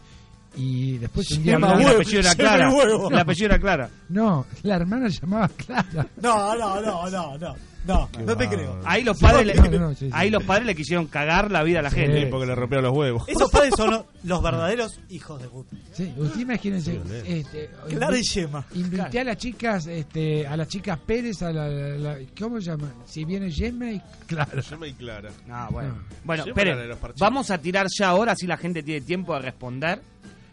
[0.57, 2.73] Y después un día Yema hablando- El apellido era Clara.
[3.11, 3.91] el apellido era Clara.
[4.09, 6.07] No, la hermana se llamaba Clara.
[6.21, 7.57] No, no, no, no, no.
[7.87, 8.79] No, Qué no te creo.
[8.85, 10.11] Ahí los Sí, padres, le, no, no, sí, sí.
[10.13, 11.97] ahí los padres le quisieron cagar la vida a la Sí.
[11.97, 12.21] gente.
[12.25, 13.23] Sí, porque le rompieron los huevos.
[13.29, 15.75] Esos padres son los, los verdaderos hijos de puta.
[15.95, 17.01] Sí, usted imagínense.
[17.25, 18.67] Este, Clara y Yema.
[18.75, 22.93] Invité a las chicas, este, a las chicas Pérez, a la, la- ¿cómo se llama?
[23.07, 24.61] Si viene Yema y Clara.
[24.61, 25.31] Yema y Clara.
[25.49, 25.95] Ah, bueno.
[25.95, 26.03] No.
[26.25, 30.03] Bueno, Lleva esperen, vamos a tirar ya ahora, si la gente tiene tiempo de responder,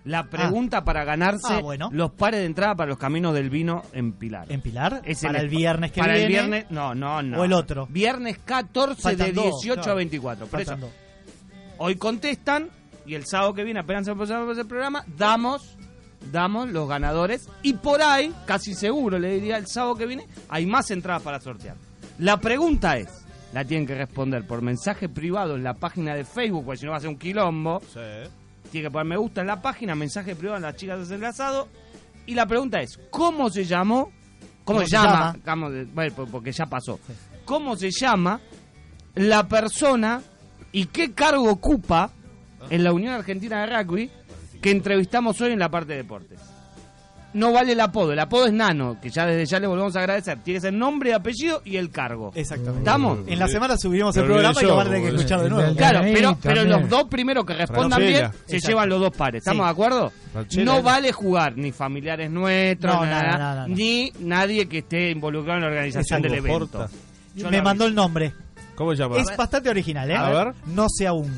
[0.05, 1.89] la pregunta para ganarse Ah, bueno.
[1.91, 4.45] los pares de entrada para los caminos del vino en Pilar.
[4.51, 5.01] ¿En Pilar?
[5.03, 6.25] Es para el viernes que para viene.
[6.25, 7.41] el viernes, no, no, no.
[7.41, 7.87] ¿O el otro?
[7.87, 9.97] Viernes 14 Faltan de dos, 18 a claro.
[9.97, 10.47] 24.
[10.47, 10.75] Por eso,
[11.77, 12.69] hoy contestan
[13.05, 15.75] y el sábado que viene, apenas empezamos el programa, damos
[16.31, 20.65] damos los ganadores y por ahí, casi seguro le diría el sábado que viene, hay
[20.65, 21.75] más entradas para sortear.
[22.17, 23.07] La pregunta es,
[23.53, 26.91] la tienen que responder por mensaje privado en la página de Facebook, porque si no
[26.91, 27.79] va a ser un quilombo.
[27.93, 27.99] Sí.
[28.75, 31.69] Tiene que poner me gusta en la página, mensaje privado en las chicas de Desenlazado.
[32.25, 34.11] Y la pregunta es, ¿cómo se llamó?
[34.65, 35.33] ¿Cómo, ¿Cómo se, se llama?
[35.45, 35.69] llama?
[35.93, 36.99] Bueno, po- porque ya pasó.
[37.45, 38.41] ¿Cómo se llama
[39.13, 40.21] la persona
[40.73, 42.11] y qué cargo ocupa
[42.69, 44.11] en la Unión Argentina de Rugby
[44.61, 46.41] que entrevistamos hoy en la parte de deportes?
[47.35, 49.99] No vale el apodo, el apodo es Nano, que ya desde ya le volvemos a
[49.99, 50.39] agradecer.
[50.39, 52.31] Tiene que ser nombre, apellido y el cargo.
[52.33, 52.79] Exactamente.
[52.79, 53.19] ¿Estamos?
[53.27, 55.41] En la semana subiremos el programa y olvidé lo yo, van a tener que escuchar
[55.41, 55.75] de nuevo.
[55.75, 58.67] Claro, pero, pero los dos primeros que respondan bien se Exacto.
[58.69, 59.39] llevan los dos pares.
[59.39, 59.65] ¿Estamos Sí.
[59.65, 60.11] de acuerdo?
[60.63, 65.69] No vale jugar ni familiares nuestros, No, nada, ni nadie que esté involucrado en la
[65.71, 66.27] organización Exacto.
[66.29, 66.87] del evento.
[67.35, 68.33] Yo Me mandó el nombre.
[68.75, 69.17] ¿Cómo se llama?
[69.17, 70.15] Es bastante original, ¿eh?
[70.15, 70.53] A ver.
[70.67, 71.33] No sea un.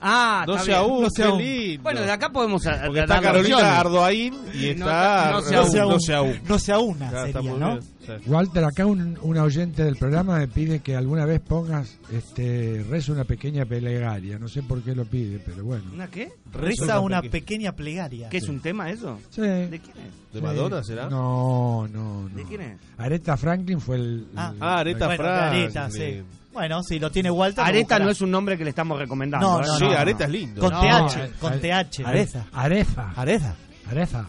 [0.00, 0.92] Ah, No está sea bien.
[0.94, 1.38] un, No sea qué un.
[1.42, 1.82] lindo.
[1.82, 3.78] Bueno, de acá podemos a- Porque a- está Carolina opciones.
[3.78, 6.00] Ardoaín y está no sea no un.
[6.00, 6.40] sea un.
[6.48, 7.68] No sea una, Claro, está sería, muy ¿no?
[7.72, 7.82] bien.
[8.06, 8.12] Sí.
[8.30, 13.12] Walter, acá un, un oyente del programa me pide que alguna vez pongas, este, reza
[13.12, 14.38] una pequeña plegaria.
[14.38, 15.84] No sé por qué lo pide, pero bueno.
[15.92, 16.32] ¿Una qué?
[16.50, 18.28] Reza una pequeña plegaria.
[18.30, 19.18] ¿Qué es un tema eso?
[19.30, 19.42] Sí.
[19.42, 20.32] ¿De quién es?
[20.32, 20.44] ¿De Sí.
[20.44, 21.08] Madonna será?
[21.10, 22.36] No, no, no.
[22.36, 22.78] ¿De quién es?
[22.96, 24.26] Aretha Franklin fue el.
[24.34, 25.62] Ah, el- Ah, Aretha bueno, Franklin.
[25.64, 26.22] Areta, sí.
[26.52, 27.64] Bueno, si lo tiene Walter.
[27.64, 29.46] Areta no es un nombre que le estamos recomendando.
[29.58, 29.66] No, ¿eh?
[29.66, 29.90] no, Sí, no.
[29.92, 30.60] Areta es lindo.
[30.60, 32.04] Con No, TH, Are- con TH.
[32.06, 32.46] Areza.
[32.52, 33.12] Arefa.
[33.16, 33.54] Areza.
[33.88, 34.26] Areza.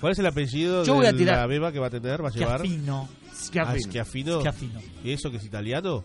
[0.00, 2.22] ¿Cuál es el apellido Yo voy a de la beba que va a tener?
[2.24, 2.60] ¿Va a llevar?
[2.60, 3.08] Schiaffino.
[3.34, 3.70] Schiaffino.
[3.78, 4.40] Ah, Schiaffino.
[4.40, 4.80] Schiaffino.
[5.04, 6.04] ¿Y eso que es italiano?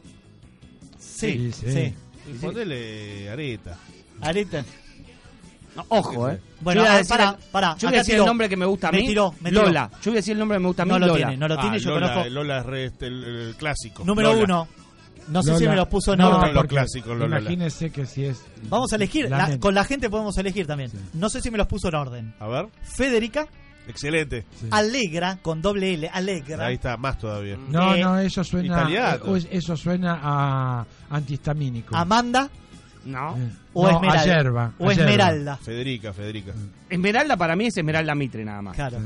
[0.99, 1.71] Sí, Sí, sí.
[1.71, 1.95] sí.
[2.29, 3.77] Y ponele Areta.
[4.21, 4.63] Areta.
[5.75, 6.39] No, ojo, eh.
[6.61, 8.23] Bueno, Yo voy a ah, decir el- pará, Yo voy acá a decir tiró.
[8.23, 9.07] el nombre que me gusta a Me mí.
[9.07, 9.63] tiró, me tiró.
[9.63, 9.89] Lola.
[10.01, 10.91] Yo voy a decir el nombre que me gusta a mí.
[10.91, 11.17] No lo Lola.
[11.17, 12.29] tiene, no lo Ah, tiene, yo Lola, conozco.
[12.29, 14.03] Lola es re- este, el, el clásico.
[14.05, 14.43] Número Lola.
[14.45, 14.67] uno.
[15.27, 16.53] No sé si me los puso en No, orden.
[16.53, 17.39] lo porque clásico, lo Lola.
[17.39, 18.43] Imagínese que si es.
[18.69, 19.29] Vamos a elegir.
[19.29, 20.91] la- con la gente podemos elegir también.
[21.13, 22.33] No sé si me los puso en orden.
[22.39, 22.67] A ver.
[22.83, 23.47] Federica,
[23.87, 24.45] Excelente.
[24.59, 24.67] Sí.
[24.71, 26.65] Alegra, con doble L, Alegra.
[26.65, 27.55] Ahí está, más todavía.
[27.69, 28.89] No, Eh, no, eso suena.
[28.89, 31.95] eh, eso suena a antihistamínico.
[31.95, 32.49] Amanda
[33.05, 33.37] No.
[33.37, 34.73] Eh, o no, Esmeralda.
[34.79, 35.03] o a yerba.
[35.03, 35.57] Esmeralda.
[35.57, 36.51] Federica, Federica.
[36.89, 38.75] Esmeralda para mí es Esmeralda Mitre nada más.
[38.75, 38.97] Claro.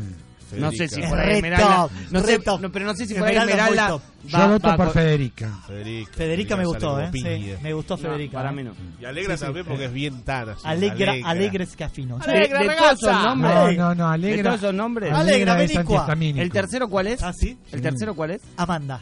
[0.57, 1.76] No sé si Es por ahí Esmeralda.
[1.84, 2.61] top, no re sé, top.
[2.61, 3.99] no, pero no sé si por ahí Esmeralda.
[4.26, 5.49] Yo voto va por Federica.
[5.67, 6.11] Federica.
[6.13, 7.09] Federica me gustó, ¿eh?
[7.13, 8.34] Sí, me gustó No, Federica.
[8.38, 8.53] para ¿eh?
[8.53, 8.71] mí no.
[8.99, 9.45] Y Alegra Sí, sí.
[9.45, 10.61] también porque es bien tan así.
[10.65, 12.17] Alegra, Alegra Escafino.
[12.19, 13.53] De, de todos esos nombres.
[13.55, 14.43] No, no, no, De Alegra.
[14.43, 15.13] todos esos nombres.
[15.13, 16.41] Alegra, antihistamínico.
[16.43, 17.23] ¿El tercero cuál es?
[17.23, 17.57] ¿Ah, sí?
[17.71, 18.41] ¿El tercero cuál es?
[18.57, 19.01] Amanda.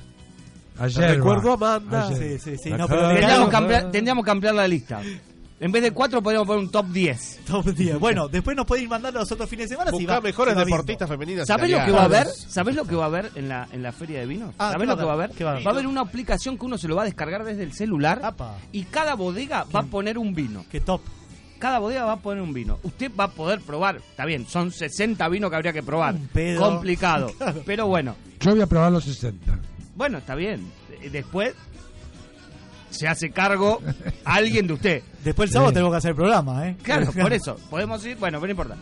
[0.79, 1.07] A yerba.
[1.15, 2.07] Recuerdo a Amanda.
[2.15, 2.69] Sí, sí, sí.
[2.69, 5.01] La No, pero cara- le Tendríamos caigo- que, ampliar, tendríamos que ampliar la lista.
[5.59, 7.39] En vez de cuatro podríamos poner un top 10.
[7.47, 7.97] Top 10.
[7.99, 9.89] Bueno, después nos pueden ir mandando los otros fines de semana.
[9.89, 10.75] si Buscá va- mejores si va viendo.
[10.77, 11.47] deportistas femeninas.
[11.47, 12.27] ¿Sabés lo que va a haber?
[12.27, 14.53] ¿Sabés lo que va a haber en la, en la feria de vinos?
[14.59, 15.29] Ah, ¿Sabés ¿qué lo va que va a haber?
[15.31, 15.65] va a haber?
[15.67, 18.21] Va a haber una aplicación que uno se lo va a descargar desde el celular
[18.23, 18.55] Apa.
[18.71, 20.63] y cada bodega va a poner un vino.
[20.69, 21.01] Qué top.
[21.57, 22.77] Cada bodega va a poner un vino.
[22.83, 23.97] Usted va a poder probar.
[23.97, 26.13] Está bien, son 60 vinos que habría que probar.
[26.13, 26.61] Un pedo.
[26.61, 27.31] Complicado.
[27.39, 27.63] Claro.
[27.65, 29.57] Pero bueno, Yo voy a probar los 60.
[29.95, 30.71] bueno, está bien.
[31.01, 31.55] Eh, Después
[32.89, 33.81] se hace cargo
[34.25, 35.03] alguien de usted.
[35.23, 35.73] Después el sábado Sí.
[35.75, 36.75] tenemos que hacer el programa, ¿eh?
[36.83, 37.57] Claro, por eso.
[37.69, 38.77] Podemos ir, bueno, pero no importa.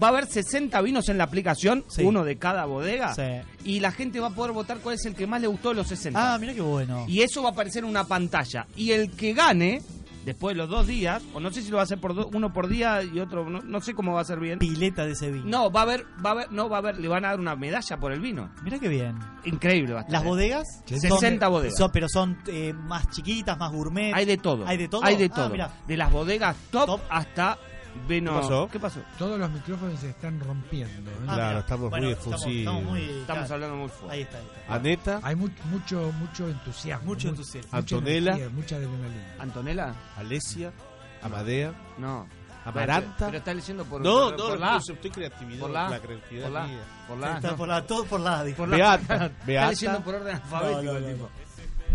[0.00, 2.04] Va a haber 60 vinos en la aplicación, Sí.
[2.04, 3.22] uno de cada bodega, Sí.
[3.64, 5.74] y la gente va a poder votar cuál es el que más le gustó de
[5.76, 6.34] los 60.
[6.34, 7.04] Ah, mira qué bueno.
[7.08, 8.66] Y eso va a aparecer en una pantalla.
[8.76, 9.82] Y el que gane,
[10.28, 12.28] después de los dos días, o no sé si lo va a hacer por do-
[12.32, 14.58] uno por día y otro, no, no sé cómo va a ser bien.
[14.58, 15.44] Pileta de ese vino.
[15.46, 17.40] No, va a haber, va a haber, no va a haber, le van a dar
[17.40, 18.50] una medalla por el vino.
[18.62, 19.18] Mira qué bien.
[19.44, 20.26] Increíble va a estar, ¿Las ¿eh?
[20.26, 20.82] bodegas?
[20.86, 21.76] 60 Son- bodegas.
[21.76, 24.12] son- pero son eh, más chiquitas, más gourmet.
[24.14, 24.66] Hay de todo.
[24.66, 25.04] Hay de todo.
[25.04, 25.56] Hay de Ah, todo.
[25.86, 27.00] de las bodegas top, Top.
[27.10, 27.58] hasta
[28.06, 28.32] vino.
[28.34, 28.68] ¿Qué pasó?
[28.72, 29.00] ¿Qué pasó?
[29.18, 31.10] Todos los micrófonos se están rompiendo.
[31.10, 31.14] ¿eh?
[31.26, 31.58] Ah, Claro, mira.
[31.60, 32.58] estamos Bueno, muy estamos- efusivos.
[32.74, 33.00] Estamos muy.
[33.02, 33.54] Estamos claro.
[33.54, 34.14] hablando muy fuerte.
[34.16, 34.74] Ahí está, ahí está.
[34.74, 37.06] Aneta, Hay mu- mucho, mucho entusiasmo.
[37.06, 37.68] Mucho mu- entusiasmo.
[37.72, 38.30] mucha Antonella.
[38.32, 39.34] energía, mucha adrenalina.
[39.38, 39.94] ¿Antonella?
[40.16, 40.72] Alesia,
[41.22, 41.72] Amadea.
[41.98, 42.26] No.
[42.64, 43.26] Amaranta.
[43.26, 44.76] Pero está leyendo por No, por, no, por no, la.
[44.76, 45.60] estoy creatividad.
[45.60, 45.88] Por la.
[45.88, 46.66] la creatividad Por la.
[46.66, 46.80] mía.
[47.08, 47.34] Por la.
[47.36, 47.56] Está no.
[47.56, 48.44] por la, todo por la.
[48.56, 49.70] Por la- Beata, Está Beata.
[49.70, 51.30] leyendo por orden alfabético No, no, el no, tipo.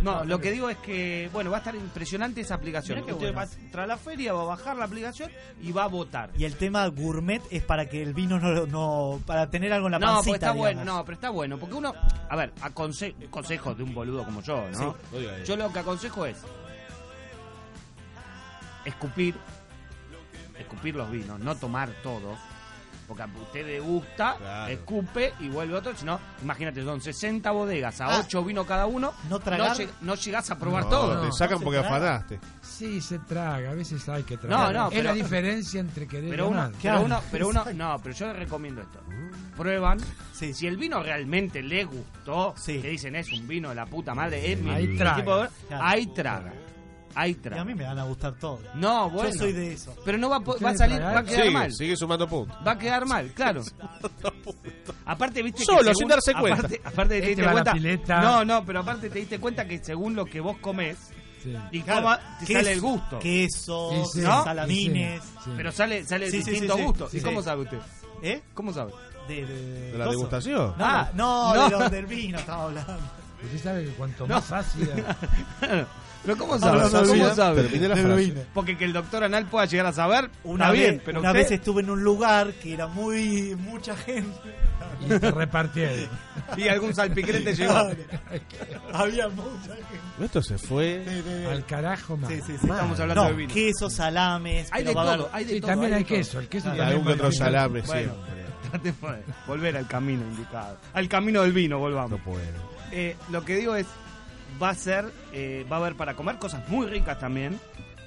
[0.03, 2.99] No, lo que digo es que, bueno, va a estar impresionante esa aplicación.
[2.99, 3.33] Usted bueno.
[3.37, 5.31] va a entrar a la feria, va a bajar la aplicación
[5.61, 6.29] y va a votar.
[6.37, 8.65] Y el tema gourmet es para que el vino no.
[8.67, 10.35] no para tener algo en la No, pancita.
[10.35, 11.93] está bueno, no, pero está bueno, porque uno,
[12.29, 14.95] a ver, aconse consejos de un boludo como yo, ¿no?
[15.11, 15.27] Sí.
[15.45, 16.37] Yo lo que aconsejo es
[18.85, 19.35] escupir,
[20.59, 22.37] escupir los vinos, no tomar todos.
[23.07, 24.71] Porque a usted le gusta, Claro.
[24.73, 25.95] escupe y vuelve otro.
[25.95, 28.23] Si no, imagínate, son 60 bodegas a Ah.
[28.25, 29.13] 8 vinos cada uno.
[29.29, 29.75] No tragar.
[29.77, 31.21] lleg- no llegás a probar No, todo.
[31.25, 32.39] Te sacan No, porque afanaste.
[32.61, 34.73] Sí, se traga, a veces hay que tragar.
[34.73, 37.01] no, es pero- la diferencia entre querer Pero y uno, pero Claro.
[37.03, 38.99] uno, pero uno, no, pero yo les recomiendo esto.
[39.57, 39.99] Prueban,
[40.33, 40.53] Sí.
[40.53, 42.79] si el vino realmente le gustó, Sí.
[42.81, 45.15] que dicen es un vino de la puta madre, es mi Ahí traga.
[45.17, 45.49] tipo de-
[45.79, 46.53] ahí traga,
[47.15, 48.59] Y a mí me van a gustar todo.
[48.75, 49.29] No, bueno.
[49.31, 49.95] Yo soy de eso.
[50.03, 51.71] Pero no va, a po- ¿Usted va a le salir, va a quedar Sigue, mal.
[51.73, 52.57] sigue sumando puntos.
[52.65, 53.61] Va a quedar mal, claro.
[55.05, 56.59] Aparte, viste que Solo, según- sin darse cuenta.
[56.59, 57.73] Aparte, aparte te Este diste cuenta.
[57.73, 58.21] pileta.
[58.21, 60.97] No, no, pero aparte te diste cuenta que según lo que vos comés
[61.43, 61.53] Sí.
[61.71, 63.19] y Claro, cómo te queso- sale el gusto.
[63.19, 64.43] Queso, Sí, sí, ¿no?
[64.45, 65.21] salamines.
[65.23, 65.51] sí, sí.
[65.57, 66.85] Pero sale, sale Sí, sí, distinto sí, sí.
[66.85, 67.09] gusto.
[67.09, 67.25] Sí, ¿Y sí.
[67.25, 67.79] cómo sabe usted?
[68.21, 68.41] ¿Eh?
[68.53, 68.93] ¿Cómo sabe?
[69.27, 70.17] De, de, ¿De la coso.
[70.17, 70.73] degustación?
[70.77, 71.63] No, Ah, no, no.
[71.65, 72.93] de los del vino estaba hablando.
[73.43, 74.35] Usted sabe que cuanto No.
[74.35, 75.17] más ácida.
[76.23, 76.79] Pero ¿cómo No, sabe?
[76.79, 77.61] no, no, ¿Cómo sabe?
[77.63, 78.21] Terminé la Del frase.
[78.21, 78.41] vino.
[78.53, 81.29] Porque que el doctor Anal pueda llegar a saber, Una, está vez, bien, pero una
[81.31, 84.31] usted- vez estuve en un lugar que era muy mucha gente.
[85.01, 86.07] y te repartieron.
[86.57, 87.73] y algún salpicrete llegó.
[88.93, 90.23] Había mucha gente.
[90.23, 91.03] Esto se fue.
[91.51, 92.29] Al carajo más.
[92.29, 92.67] Sí, sí, sí.
[92.69, 93.53] Estamos hablando No, de vino.
[93.53, 94.69] queso, salames.
[94.71, 95.71] Hay de todo, hay de Sí, todo.
[95.71, 96.39] también hay queso.
[96.39, 98.13] El queso también Algún otro salame Bueno.
[99.47, 100.77] volver al camino indicado.
[100.93, 102.11] Al camino del vino, volvamos.
[102.11, 102.39] No puedo.
[102.91, 103.87] Eh, lo que digo es,
[104.61, 107.59] va a ser, eh, va a haber para comer cosas muy ricas también.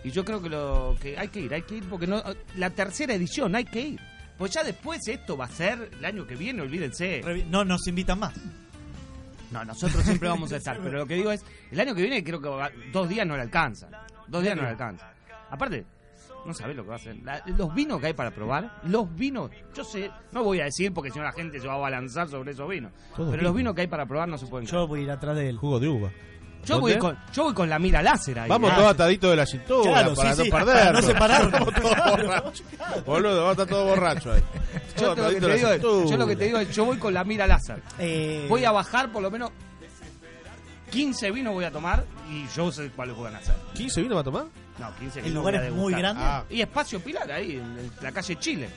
[0.05, 2.23] Y yo creo que lo que hay que ir, hay que ir porque no,
[2.57, 4.01] la tercera edición hay que ir.
[4.39, 7.23] Pues ya después esto va a ser el año que viene, olvídense.
[7.49, 8.35] No nos invitan más.
[9.51, 10.79] No, nosotros siempre vamos a estar.
[10.83, 13.35] Pero lo que digo es, el año que viene creo que va- dos días no
[13.37, 13.89] le alcanza.
[14.29, 15.11] Dos días no le alcanza.
[15.51, 15.85] Aparte,
[16.45, 17.17] no sabés lo que va a hacer.
[17.25, 20.93] La- los vinos que hay para probar, los vinos, yo sé, no voy a decir
[20.93, 22.93] porque si no la gente se va a balanzar sobre esos vinos.
[23.17, 23.43] Pero vino.
[23.43, 25.49] los vinos que hay para probar no se pueden Yo voy a ir atrás de
[25.49, 25.57] él.
[25.57, 26.11] Jugo de uva.
[26.65, 28.49] Yo voy, con, yo voy con la mira láser ahí.
[28.49, 30.75] Vamos todos ataditos de la cintura Claro, para sí, no sí, perder.
[30.77, 31.53] para no separarnos.
[31.53, 32.63] Vamos todos borrachos.
[33.07, 34.43] Boludo, vamos a estar todos borrachos ahí.
[35.01, 37.83] Yo, lo digo yo lo que te digo es, yo voy con la mira láser.
[37.99, 39.51] Eh, Voy a bajar por lo menos
[40.91, 43.55] 15 vinos voy a tomar y yo sé cuáles van a hacer.
[43.75, 44.47] ¿15 vino va a tomar?
[44.79, 46.23] No, 15 ¿El vinos lugar voy a es muy grande?
[46.25, 46.45] Ah.
[46.49, 48.69] Y espacio Pilar ahí, en la calle Chile.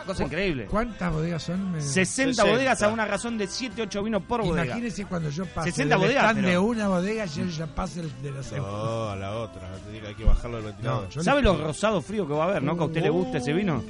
[0.00, 0.66] Una cosa increíble.
[0.66, 1.72] ¿Cuántas bodegas son?
[1.72, 2.44] Me- 60, 60.
[2.44, 4.64] bodegas a una razón de 7, 8 vinos por bodega.
[4.64, 8.00] Imagínese cuando yo pase 60 del bodegas, stand de pero- una bodega, yo ya pase
[8.00, 8.70] el de la segunda.
[8.72, 9.62] No, a la otra.
[10.08, 11.08] Hay que bajarlo del ventilador.
[11.14, 12.76] No, ¿Sabe los rosados fríos que va a haber, no?
[12.76, 13.82] Que a usted le guste ese vino.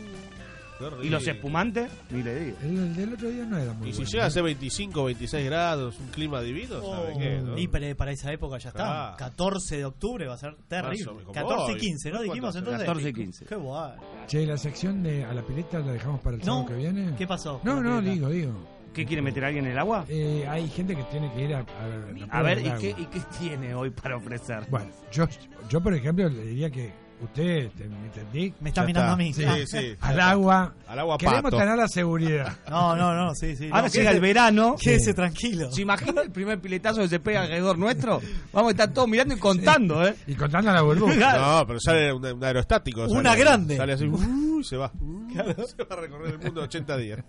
[1.03, 2.57] Y los espumantes, ni le digo.
[2.63, 4.11] El, el del otro día no era muy Y si bueno.
[4.13, 7.41] llega a ser 25, 26 grados, un clima divino, ¿sabe qué?
[7.43, 7.59] no?
[7.59, 9.13] Y para, para esa época ya está.
[9.13, 9.17] Ah.
[9.17, 11.05] 14 de octubre va a ser terrible.
[11.05, 11.81] Más o menos, 14 y voy.
[11.81, 12.17] 15, ¿no?
[12.17, 12.81] ¿Cuánto Dijimos entonces.
[12.87, 13.45] 14 y 15.
[13.47, 13.93] Qué guay.
[14.27, 17.15] Che, la sección de a la pileta la dejamos para el No, sábado que viene.
[17.17, 17.61] ¿qué pasó?
[17.65, 18.15] No, no, pileta?
[18.15, 18.81] digo, digo.
[18.95, 20.05] ¿Qué quiere meter a alguien en el agua?
[20.09, 22.91] Eh, hay gente que tiene que ir a, a, A ver, ¿y qué.
[22.91, 24.67] ¿y qué tiene hoy para ofrecer?
[24.69, 25.27] Bueno, yo,
[25.69, 28.55] yo por ejemplo le diría que usted, te- ¿me entendí?
[28.61, 29.13] Me está Ya mirando está.
[29.13, 29.33] a mí.
[29.33, 29.57] Sí, Ah.
[29.67, 29.97] sí.
[30.01, 30.75] Al agua.
[30.87, 31.57] Al agua Queremos pato.
[31.59, 32.57] tener la seguridad.
[32.71, 33.67] No, no, no, sí, sí.
[33.71, 34.77] Ahora no, llega el verano.
[34.81, 35.71] Quédese tranquilo.
[35.73, 38.21] ¿Se imagina el primer piletazo que se pega alrededor nuestro?
[38.53, 40.15] Vamos a estar todos mirando y contando, ¿eh?
[40.27, 41.39] Y contando la burbuja.
[41.61, 43.05] No, pero sale un, un aerostático.
[43.07, 43.77] Una grande.
[43.77, 44.91] Sale así, uh, se va.
[45.33, 47.21] Se va a recorrer el mundo 80 días.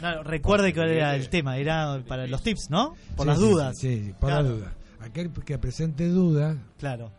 [0.00, 2.94] No, recuerde que era el tema, era para los tips, ¿no?
[3.16, 3.78] Por Sí, las sí, dudas.
[3.78, 4.42] Sí, sí, por Claro.
[4.48, 4.72] las dudas.
[5.00, 7.12] Aquel que presente dudas, Claro.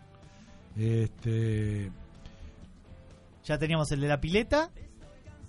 [0.78, 1.91] Este,
[3.45, 4.72] Ya teníamos el de la pileta,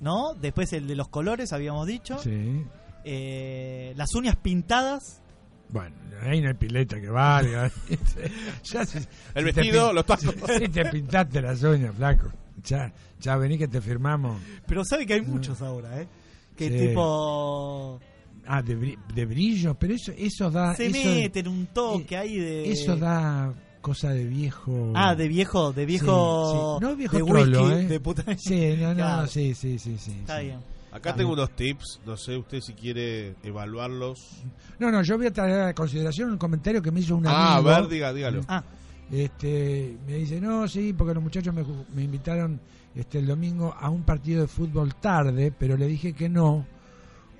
[0.00, 0.34] ¿no?
[0.34, 2.18] Después el de los colores, habíamos dicho.
[2.18, 2.64] sí.
[3.06, 5.20] Eh, las uñas pintadas.
[5.68, 7.70] Bueno, ahí no hay pileta que valga.
[8.64, 8.98] ya si-
[9.34, 10.34] El vestido, los tacos.
[10.58, 12.32] Si te pintaste las uñas, flaco.
[12.64, 12.90] Ya,
[13.20, 14.40] ya vení que te firmamos.
[14.66, 16.08] Pero sabe que hay muchos ahora, ¿eh?
[16.56, 16.86] Que Sí.
[16.88, 18.00] tipo...
[18.46, 20.74] Ah, de, bri- de brillo, pero eso, eso da.
[20.74, 22.70] se eso, meten un toque ahí de...
[22.70, 23.52] Eso da
[23.84, 24.92] cosa de viejo.
[24.94, 26.50] Ah, de viejo, de viejo...
[26.50, 26.86] Sí, sí.
[26.90, 27.86] No viejo de trolo, whisky, ¿eh?
[27.88, 28.24] de puta...
[28.38, 29.26] Sí, no, no, Claro.
[29.26, 30.12] sí, sí, sí, sí.
[30.20, 30.46] Está sí.
[30.46, 30.60] bien.
[30.90, 34.42] Acá tengo unos tips, no sé usted si quiere evaluarlos.
[34.78, 37.56] No, no, yo voy a traer a consideración un comentario que me hizo un Ah,
[37.56, 38.40] a ver, diga, dígalo.
[38.48, 38.64] Ah,
[39.10, 41.62] Este, me dice, no, sí, porque los muchachos me,
[41.94, 42.58] me invitaron
[42.94, 46.64] este el domingo a un partido de fútbol tarde, pero le dije que no,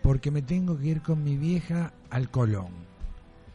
[0.03, 2.85] porque me tengo que ir con mi vieja al Colón.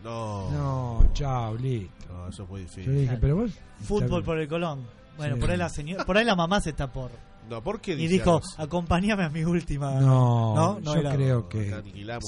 [0.03, 0.49] No.
[0.49, 1.98] No, chao, listo.
[2.09, 2.93] No, eso es muy Yo difícil.
[2.95, 3.51] le dije, pero vos...
[3.83, 4.81] fútbol por el Colón.
[5.17, 5.41] Bueno, Sí.
[5.41, 7.11] por ahí la señora, por ahí la mamá se está por...
[7.49, 8.61] No, ¿por qué Y dice dijo, algo así?
[8.61, 9.93] acompáñame a mi última...
[9.99, 11.73] No, no, no yo era- creo que...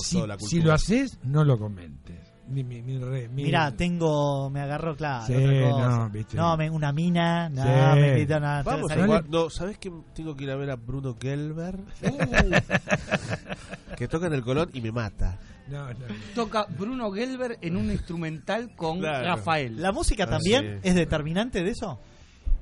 [0.04, 0.66] Si, toda la si cultura.
[0.66, 2.18] lo haces, no lo comentes.
[2.50, 5.26] Mi, mi, mi re- mi- Mirá, tengo, me agarró claro.
[5.26, 5.88] Sí, otra cosa.
[5.88, 6.36] no, viste.
[6.38, 7.70] No, me, una mina, no, Sí.
[7.70, 8.64] me a...
[8.64, 9.30] Vamos a jugar.
[9.30, 11.80] No, ¿sabes que tengo que ir a ver a Bruno Gelber?
[13.98, 15.38] que toca en el Colón y me mata.
[15.72, 16.06] No, no.
[16.36, 19.26] Toca Bruno Gelber en un instrumental con Claro.
[19.26, 19.82] Rafael.
[19.82, 20.90] ¿La música Ah, también sí.
[20.90, 22.00] es determinante de eso?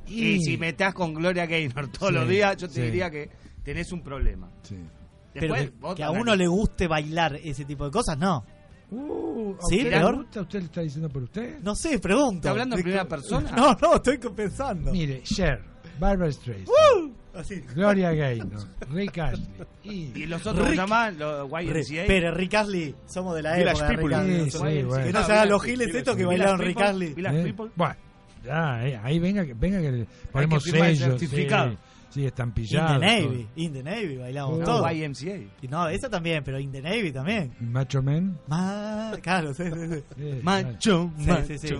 [0.07, 2.81] Y si metés con Gloria Gaynor todos Sí, los días, yo te sí.
[2.81, 3.29] diría que
[3.63, 4.49] tenés un problema.
[4.63, 4.77] Sí.
[5.33, 5.55] Pero
[5.95, 8.43] que, a uno le guste bailar ese tipo de cosas, no.
[8.91, 10.15] Uh, ¿a ¿Sí, usted le peor?
[10.15, 10.41] gusta?
[10.41, 11.59] ¿Usted le está diciendo por usted?
[11.61, 12.37] No sé, pregunto.
[12.37, 13.51] ¿Está hablando en primera persona?
[13.55, 14.91] No, no, estoy pensando.
[14.91, 15.61] Mire, Cher,
[15.99, 17.11] Barbara Streisand, ¡Uh!
[17.35, 17.61] Así.
[17.75, 19.47] Gloria Gaynor, Rick Astley
[19.83, 20.11] y...
[20.15, 22.03] Y los otros Rick- llaman los YMCA.
[22.07, 24.15] Pero Rick Astley, somos de la Village época de Rick People.
[24.15, 24.49] Astley.
[24.51, 25.05] Sí, sí, bueno.
[25.05, 25.99] Que no se hagan los giles People.
[25.99, 26.85] estos que bailaron Rick People.
[26.89, 27.13] Astley.
[27.13, 27.43] Village ¿Eh?
[27.43, 27.69] People.
[27.75, 27.95] Bueno,
[28.43, 30.97] ya, eh, ahí venga, que- venga que le ponemos sellos.
[30.97, 31.75] certificado.
[32.09, 32.99] Sí, sí, In estampillado.
[32.99, 34.63] the Navy, In the Navy bailamos Oh.
[34.63, 34.81] todo.
[34.81, 35.37] No, YMCA.
[35.61, 37.55] Y no, esa también, pero In the Navy también.
[37.59, 38.39] Macho Man.
[38.47, 40.39] Ma- claro, sí, sí, sí.
[40.43, 41.45] Macho, Sí, macho.
[41.47, 41.75] sí, sí.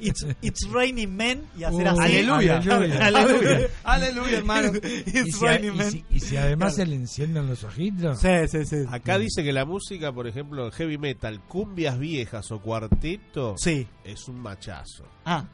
[0.00, 2.00] It's, it's raining men y hacer Uh, así.
[2.18, 3.06] Aleluya, Aleluya.
[3.06, 4.72] aleluya, aleluya, hermano.
[5.06, 5.90] Y It's si, a- raining y men.
[5.90, 8.18] si- y si además se le encienden los ojitos.
[8.20, 8.76] Sí, sí, sí.
[8.90, 13.86] Acá dice que la música, por ejemplo, heavy metal, cumbias viejas o cuarteto, Sí.
[14.04, 15.04] es un machazo.
[15.24, 15.44] Ah,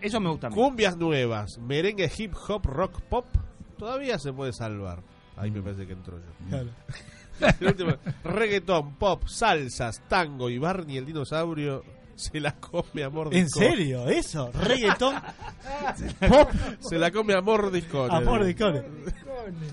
[0.00, 0.48] Eso me gusta.
[0.48, 3.26] Cumbias nuevas, merengue, hip hop, rock, pop,
[3.82, 5.02] todavía se puede salvar.
[5.36, 6.48] Ahí me parece que entró yo.
[6.48, 6.70] claro.
[7.60, 11.82] El último, reggaetón, pop, salsas, tango y Barney el dinosaurio
[12.14, 13.40] se la come a mordisco.
[13.40, 14.08] ¿En serio?
[14.08, 14.52] ¿Eso?
[14.52, 15.16] ¿Reggaetón?
[16.28, 16.48] Pop
[16.80, 18.14] se la come a mordiscones.
[18.14, 18.84] Amor de cones.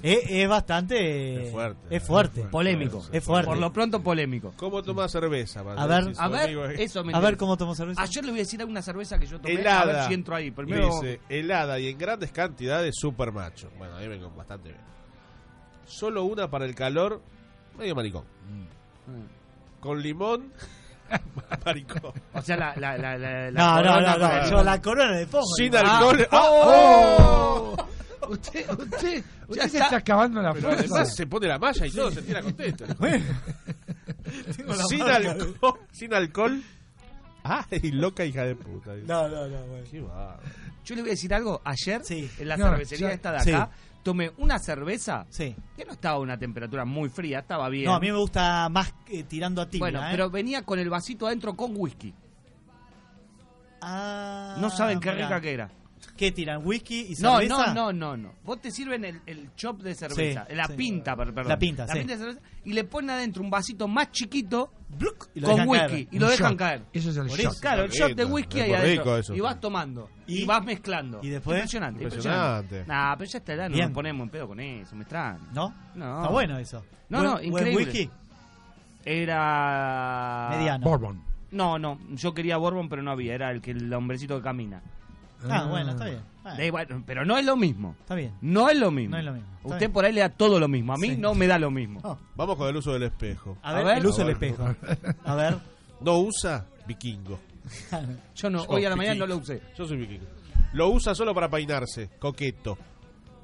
[0.04, 1.46] Es, es bastante.
[1.48, 1.96] Es fuerte.
[1.96, 2.42] Es fuerte.
[2.44, 3.04] Polémico.
[3.12, 3.48] Es fuerte.
[3.48, 4.54] Por lo pronto, polémico.
[4.58, 5.62] ¿Cómo toma cerveza?
[5.62, 5.80] A ver
[6.18, 8.02] A ver, amigo es- eso me A ver cómo tomo cerveza.
[8.02, 9.56] Ayer le voy a decir una cerveza que yo tomé.
[9.56, 9.86] A helada.
[9.94, 10.52] ver si entro ahí.
[10.52, 10.88] Primero.
[11.02, 13.70] Dice, helada y en grandes cantidades, super macho.
[13.78, 14.82] Bueno, ahí vengo bastante bien.
[15.86, 17.22] Solo una para el calor,
[17.78, 18.24] medio maricón.
[18.48, 19.82] Mm.
[19.82, 20.52] Con limón
[21.66, 22.14] Maricón.
[22.34, 25.12] O sea, la, la, la, la, la No, no, corona no, no, yo la corona
[25.14, 25.46] le pongo.
[25.56, 26.28] Sin Ah, alcohol.
[26.32, 27.76] ¡Oh!
[28.28, 29.84] Usted, usted, usted se está.
[29.86, 30.84] está acabando la Pero fuerza.
[30.96, 32.86] además se pone la malla y todo se tira contento.
[34.68, 35.32] la sin, marca.
[35.32, 36.62] alcohol, sin alcohol.
[37.44, 38.94] Ay, loca hija de puta.
[39.08, 39.86] No, no, no, bueno.
[39.90, 40.04] Qué.
[40.86, 41.62] Yo le voy a decir algo.
[41.64, 42.30] Ayer, Sí.
[42.40, 43.52] en la No, cervecería ya- esta de sí.
[43.54, 43.70] acá,
[44.04, 45.56] tomé una cerveza Sí.
[45.76, 47.86] que no estaba a una temperatura muy fría, estaba bien.
[47.86, 50.08] No, a mí me gusta más eh, tirando a tibia, Bueno, ¿eh?
[50.12, 52.14] pero venía con el vasito adentro con whisky.
[53.82, 55.70] Ah, No saben qué rica que era.
[56.20, 56.60] ¿Qué tiran?
[56.66, 57.74] ¿Whisky y No, cerveza?
[57.74, 58.34] no, no, no, no.
[58.44, 60.74] Vos te sirven el, el chop de cerveza, Sí, la sí.
[60.74, 61.48] pinta, per- perdón.
[61.48, 62.04] La pinta, sí.
[62.04, 64.70] de cerveza, y le ponen adentro un vasito más chiquito
[65.34, 66.08] y lo con whisky caer.
[66.12, 66.60] y lo Un dejan shot.
[66.60, 66.82] caer.
[66.92, 67.52] Eso es el Por shot.
[67.54, 69.04] eso, claro, el shot de whisky es ahí adentro.
[69.04, 69.34] rico eso.
[69.34, 70.10] Y vas tomando.
[70.28, 70.46] Y, ¿Y?
[70.46, 71.22] vas mezclando.
[71.24, 71.56] ¿Y después?
[71.58, 72.76] Impresionante, Impresionante.
[72.76, 72.86] impresionante.
[72.92, 75.40] Nah, pero ya está edad no nos ponemos en pedo con eso, me extraña.
[75.54, 75.74] ¿No?
[75.96, 76.18] No.
[76.18, 76.84] Está bueno eso.
[77.08, 77.76] No, no, buen increíble.
[77.86, 78.10] whisky?
[79.06, 80.48] Era...
[80.52, 80.84] Mediano.
[80.86, 81.22] Bourbon.
[81.52, 84.82] No, no, yo quería Bourbon, pero no había, era el que el hombrecito que camina.
[85.50, 86.22] Ah, bueno, está bien.
[86.44, 87.96] Ah, Da igual, pero no es lo mismo.
[88.00, 88.34] Está bien.
[88.42, 89.12] No es lo mismo.
[89.12, 89.92] No es lo mismo, está Usted bien.
[89.94, 90.94] por ahí le da todo lo mismo.
[90.94, 91.18] A mí Sí.
[91.18, 92.00] no me da lo mismo.
[92.04, 93.58] Oh, Vamos con el uso del espejo.
[93.62, 93.98] a, ver, ver.
[94.00, 94.76] el uso A del espejo.
[95.26, 95.58] A ver.
[96.02, 97.40] No usa vikingo.
[98.36, 99.62] Yo no, Yo, hoy a la mañana no lo usé.
[99.78, 100.26] Yo soy vikingo.
[100.74, 102.78] Lo usa solo para peinarse, coqueto.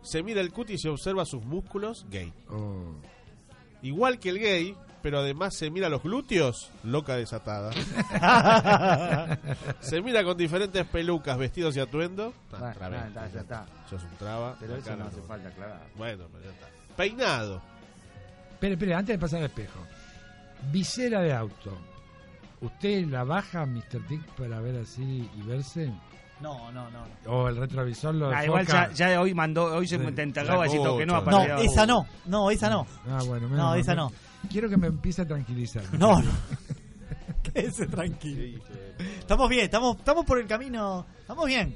[0.02, 2.32] Se mira el cutis y se observa sus músculos, gay.
[2.50, 2.96] Oh.
[3.82, 7.70] Igual que el gay, pero además se mira los glúteos, loca desatada.
[9.80, 12.34] se mira con diferentes pelucas, vestidos y atuendo.
[12.52, 13.66] Ah, Bueno, ya está, ya está.
[13.88, 14.56] Sos un traba.
[14.60, 15.82] Pero eso no hace falta aclarar.
[15.96, 16.68] Bueno, pero ya está.
[16.98, 17.62] Peinado.
[18.54, 19.80] Espere, espere, antes de pasar al espejo.
[20.72, 21.78] Visera de auto.
[22.62, 24.08] ¿Usted la baja, Mr.
[24.08, 25.94] Dick, para ver así y verse?
[26.42, 27.04] No, no, no.
[27.28, 30.04] ¿O el retrovisor lo Ah, igual ya, ya hoy mandó, hoy se Sí.
[30.16, 31.22] te todo que no.
[31.22, 32.08] No, esa no.
[32.26, 32.88] No, esa no.
[33.08, 34.12] Ah, bueno, menos No, esa no.
[34.50, 35.84] Quiero que me empiece a tranquilizar.
[35.98, 36.32] No, no.
[37.54, 38.64] Quédese tranquilo.
[39.20, 41.06] Estamos bien, estamos, estamos por el camino.
[41.22, 41.76] Estamos bien.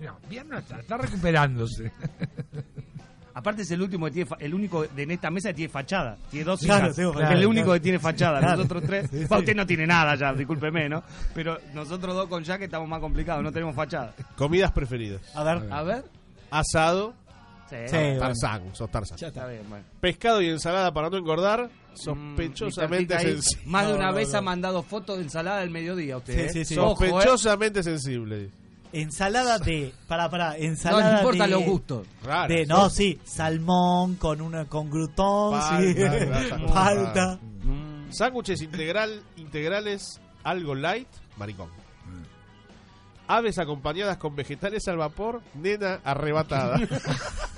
[0.00, 1.92] No, bien no está, está recuperándose.
[3.34, 5.72] Aparte es el último que tiene fa- el único de en esta mesa que tiene
[5.72, 6.18] fachada.
[6.30, 6.96] Tiene dos Claro, hijas.
[6.96, 7.72] tengo Es el único claro.
[7.74, 8.38] que tiene fachada.
[8.40, 8.56] Claro.
[8.56, 9.08] Nosotros tres.
[9.10, 9.34] Sí, sí.
[9.34, 11.02] Usted no tiene nada ya, discúlpeme, ¿no?
[11.34, 14.14] Pero nosotros dos con Jack estamos más complicados, no tenemos fachada.
[14.36, 15.22] Comidas preferidas.
[15.34, 15.72] A ver.
[15.72, 16.04] A ver.
[16.50, 17.14] Asado.
[17.88, 19.18] Sí, Sí, no, Tarzán, sos Tarzán.
[19.18, 19.84] ya está bien, bueno.
[20.00, 21.64] Pescado y ensalada para no engordar.
[21.66, 23.66] Mm, Sospechosamente ahí, sensible.
[23.66, 24.38] Más de No, una no, vez no.
[24.38, 26.34] ha mandado fotos de ensalada del mediodía usted.
[26.34, 26.64] Sí, ¿eh?
[26.64, 26.78] sí, sí.
[26.78, 27.08] Ojo, ¿eh?
[27.10, 28.50] Sospechosamente sensible.
[28.94, 29.92] Ensalada de.
[30.06, 30.50] Para, para.
[30.50, 31.56] No Ensalada le importan de.
[31.56, 32.06] los gustos.
[32.24, 32.54] Raro.
[32.54, 35.94] De, no, sí, salmón con una con grutón, sí.
[36.74, 37.38] Palta.
[37.62, 41.08] Mm, Sándwiches integral, integrales, algo light,
[41.38, 41.70] maricón.
[43.28, 46.76] Aves acompañadas con vegetales al vapor, nena arrebatada.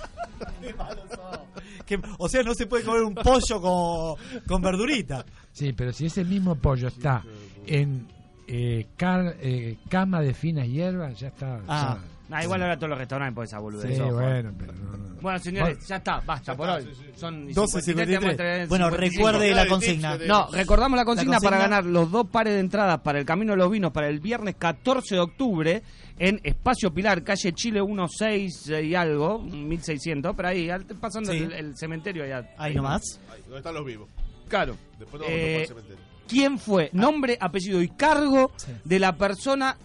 [1.87, 5.25] Que- o sea, no se puede comer un pollo con, con verdurita.
[5.53, 7.23] Sí, pero si ese mismo pollo está
[7.67, 8.07] en
[8.49, 11.61] eh, car- eh, cama de finas hierbas, ya está.
[11.69, 11.99] Ah.
[12.29, 13.95] Ya- Nah, igual ahora todos los restaurantes por esa boludez.
[13.97, 14.13] Sí, ojo.
[14.15, 15.15] bueno, pero no, no.
[15.21, 16.85] Bueno, señores, ya está, basta por hoy.
[17.17, 17.83] Son 12.53.
[17.83, 19.27] 53, tenemos que traer Bueno, 55.
[19.31, 20.19] recuerde la consigna.
[20.27, 21.51] No, recordamos la consigna, La consigna.
[21.51, 24.21] para ganar los dos pares de entradas para el Camino de los Vinos para el
[24.21, 25.83] viernes 14 de octubre
[26.19, 31.39] en Espacio Pilar, calle Chile 16 y algo, 1600, pero ahí, al- pasando Sí.
[31.39, 32.51] el, el cementerio allá.
[32.59, 33.19] Ahí nomás.
[33.33, 34.09] Ahí, ¿Dónde están los vivos?
[34.49, 34.77] Claro.
[34.99, 36.05] Después Eh, vamos a el cementerio.
[36.29, 36.91] ¿Quién fue?
[36.93, 38.73] Nombre, apellido y cargo Sí.
[38.85, 39.77] de la persona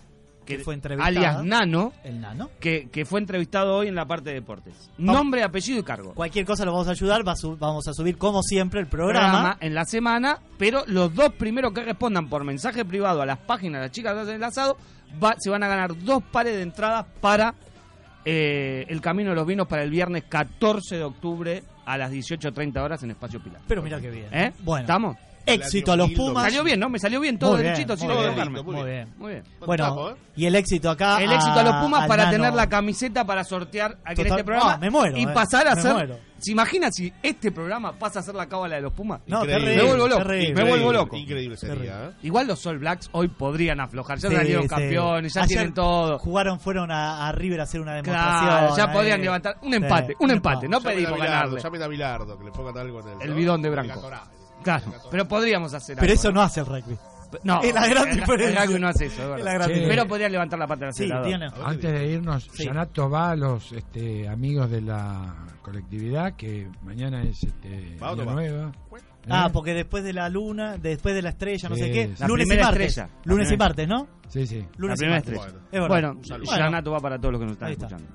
[0.58, 1.08] que, fue entrevistada.
[1.08, 2.50] alias Nano, El nano.
[2.60, 4.90] que, que fue entrevistado hoy en la parte de deportes.
[4.98, 6.14] Nombre, apellido y cargo.
[6.14, 7.28] Cualquier cosa lo vamos a ayudar.
[7.28, 9.30] va a vamos a subir, como siempre, el programa.
[9.32, 13.38] programa en la semana, pero los dos primeros que respondan por mensaje privado a las
[13.40, 14.78] páginas de las chicas del asado
[15.24, 17.54] va- se van a ganar dos pares de entradas para
[18.26, 22.78] eh, el Camino de los Vinos para el viernes 14 de octubre a las 18.30
[22.82, 23.62] horas en Espacio Pilar.
[23.68, 24.28] Pero mira qué bien.
[24.32, 24.52] ¿Eh?
[24.60, 25.18] Bueno, ¿Estamos?
[25.50, 26.44] Éxito a los Pumas.
[26.46, 26.90] Salió bien, ¿no?
[26.90, 28.62] Me salió bien todo derechito, sin equivocarme.
[28.64, 29.14] muy bien.
[29.18, 29.44] Muy bien.
[29.66, 30.16] Bueno, ¿eh?
[30.36, 31.22] y el éxito acá.
[31.22, 32.38] El éxito a los Pumas para nano.
[32.38, 34.74] tener la camiseta para sortear aquí en Total- este programa.
[34.74, 35.28] Ah, me muero, y eh.
[35.34, 35.94] pasar a ser.
[35.94, 36.18] muero.
[36.40, 39.20] ¿Se imagina si este programa pasa a ser la cábala de los Pumas?
[39.28, 39.66] No, Increíble.
[39.66, 40.54] terrible, Me vuelvo loco, terrible.
[40.64, 41.16] me vuelvo loco.
[41.18, 42.12] Increíble sería, ¿eh?
[42.24, 44.20] Igual los All Blacks hoy podrían aflojar.
[44.20, 44.70] Ya Sí, salieron sí.
[44.70, 46.18] campeones, ya Ayer tienen todo.
[46.18, 48.48] Jugaron, fueron a, a River a hacer una demostración.
[48.48, 48.88] Claro, ya eh.
[48.94, 49.76] podrían levantar un Sí.
[49.76, 50.70] empate, un empate.
[50.70, 51.60] No pedimos ganarle.
[51.62, 53.22] Llamen a Bilardo, que le pongan algo en el...
[53.22, 53.36] El ¿no?
[53.36, 54.10] bidón de Branco.
[54.64, 56.98] Claro, pero podríamos hacer Pero algo, eso no hace el rugby.
[57.44, 58.62] No, Es la gran el- diferencia.
[58.64, 59.54] El rugby no hace eso, es Es la verdad.
[59.54, 59.74] gran Sí.
[59.74, 59.90] diferencia.
[59.90, 61.28] Pero podrían levantar la pata del Sí, acelerador.
[61.28, 61.48] tiene.
[61.64, 62.66] Antes de irnos, Sí.
[62.66, 68.16] Yanato va a los este, amigos de la colectividad, que mañana es este, ¿Va?
[68.16, 68.72] Nueva.
[69.30, 69.52] Ah, ¿Eh?
[69.54, 72.08] porque después de la luna, después de la estrella, no Sí, sé qué.
[72.08, 72.14] sí.
[72.20, 72.88] La lunes y martes.
[72.88, 73.10] estrella.
[73.26, 74.08] La Lunes y martes, ¿no?
[74.28, 74.58] Sí, sí.
[74.62, 75.34] La Lunes y primera martes.
[75.40, 75.88] estrella.
[75.88, 76.16] Bueno.
[76.58, 77.86] Yanato va para todos los que nos están Ahí está.
[77.86, 78.12] escuchando.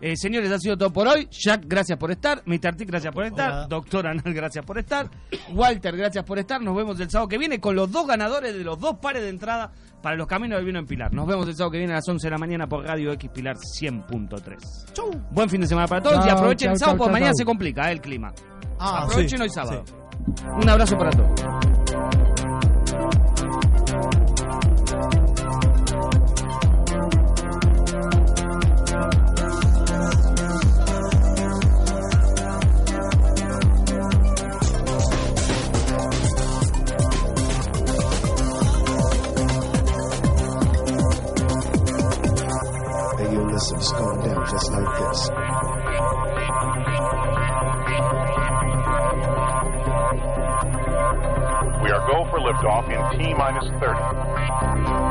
[0.00, 1.28] Eh, señores, ha sido todo por hoy.
[1.30, 2.42] Jack, gracias por estar.
[2.46, 2.76] Mr.
[2.76, 3.50] T, gracias por estar.
[3.52, 3.66] Hola.
[3.66, 5.10] Doctor Anal, gracias por estar.
[5.52, 6.60] Walter, gracias por estar.
[6.60, 9.28] Nos vemos el sábado que viene con los dos ganadores de los dos pares de
[9.30, 9.72] entrada
[10.02, 11.12] para los caminos del vino en Pilar.
[11.12, 13.30] Nos vemos el sábado que viene a las 11 de la mañana por Radio X
[13.34, 15.30] Pilar 100.3.
[15.32, 17.12] Buen fin de semana para todos y Chau, aprovechen chau, el sábado chau, porque chau,
[17.12, 17.38] mañana chau.
[17.38, 18.32] se complica eh, el clima.
[18.78, 19.84] Ah, aprovechen sí, hoy sábado.
[20.60, 21.87] Un abrazo para todos.
[43.58, 45.30] Going down just like this.
[51.82, 55.08] We are go for liftoff in T minus 30.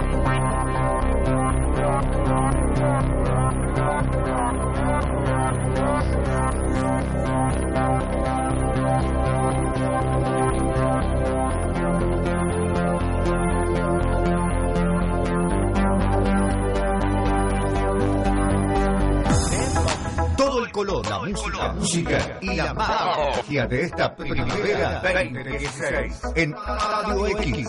[20.67, 27.67] El color, la música, música y la magia de esta primavera 2016 en Radio X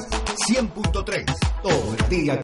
[0.48, 1.24] 100.3
[1.62, 2.36] todo el día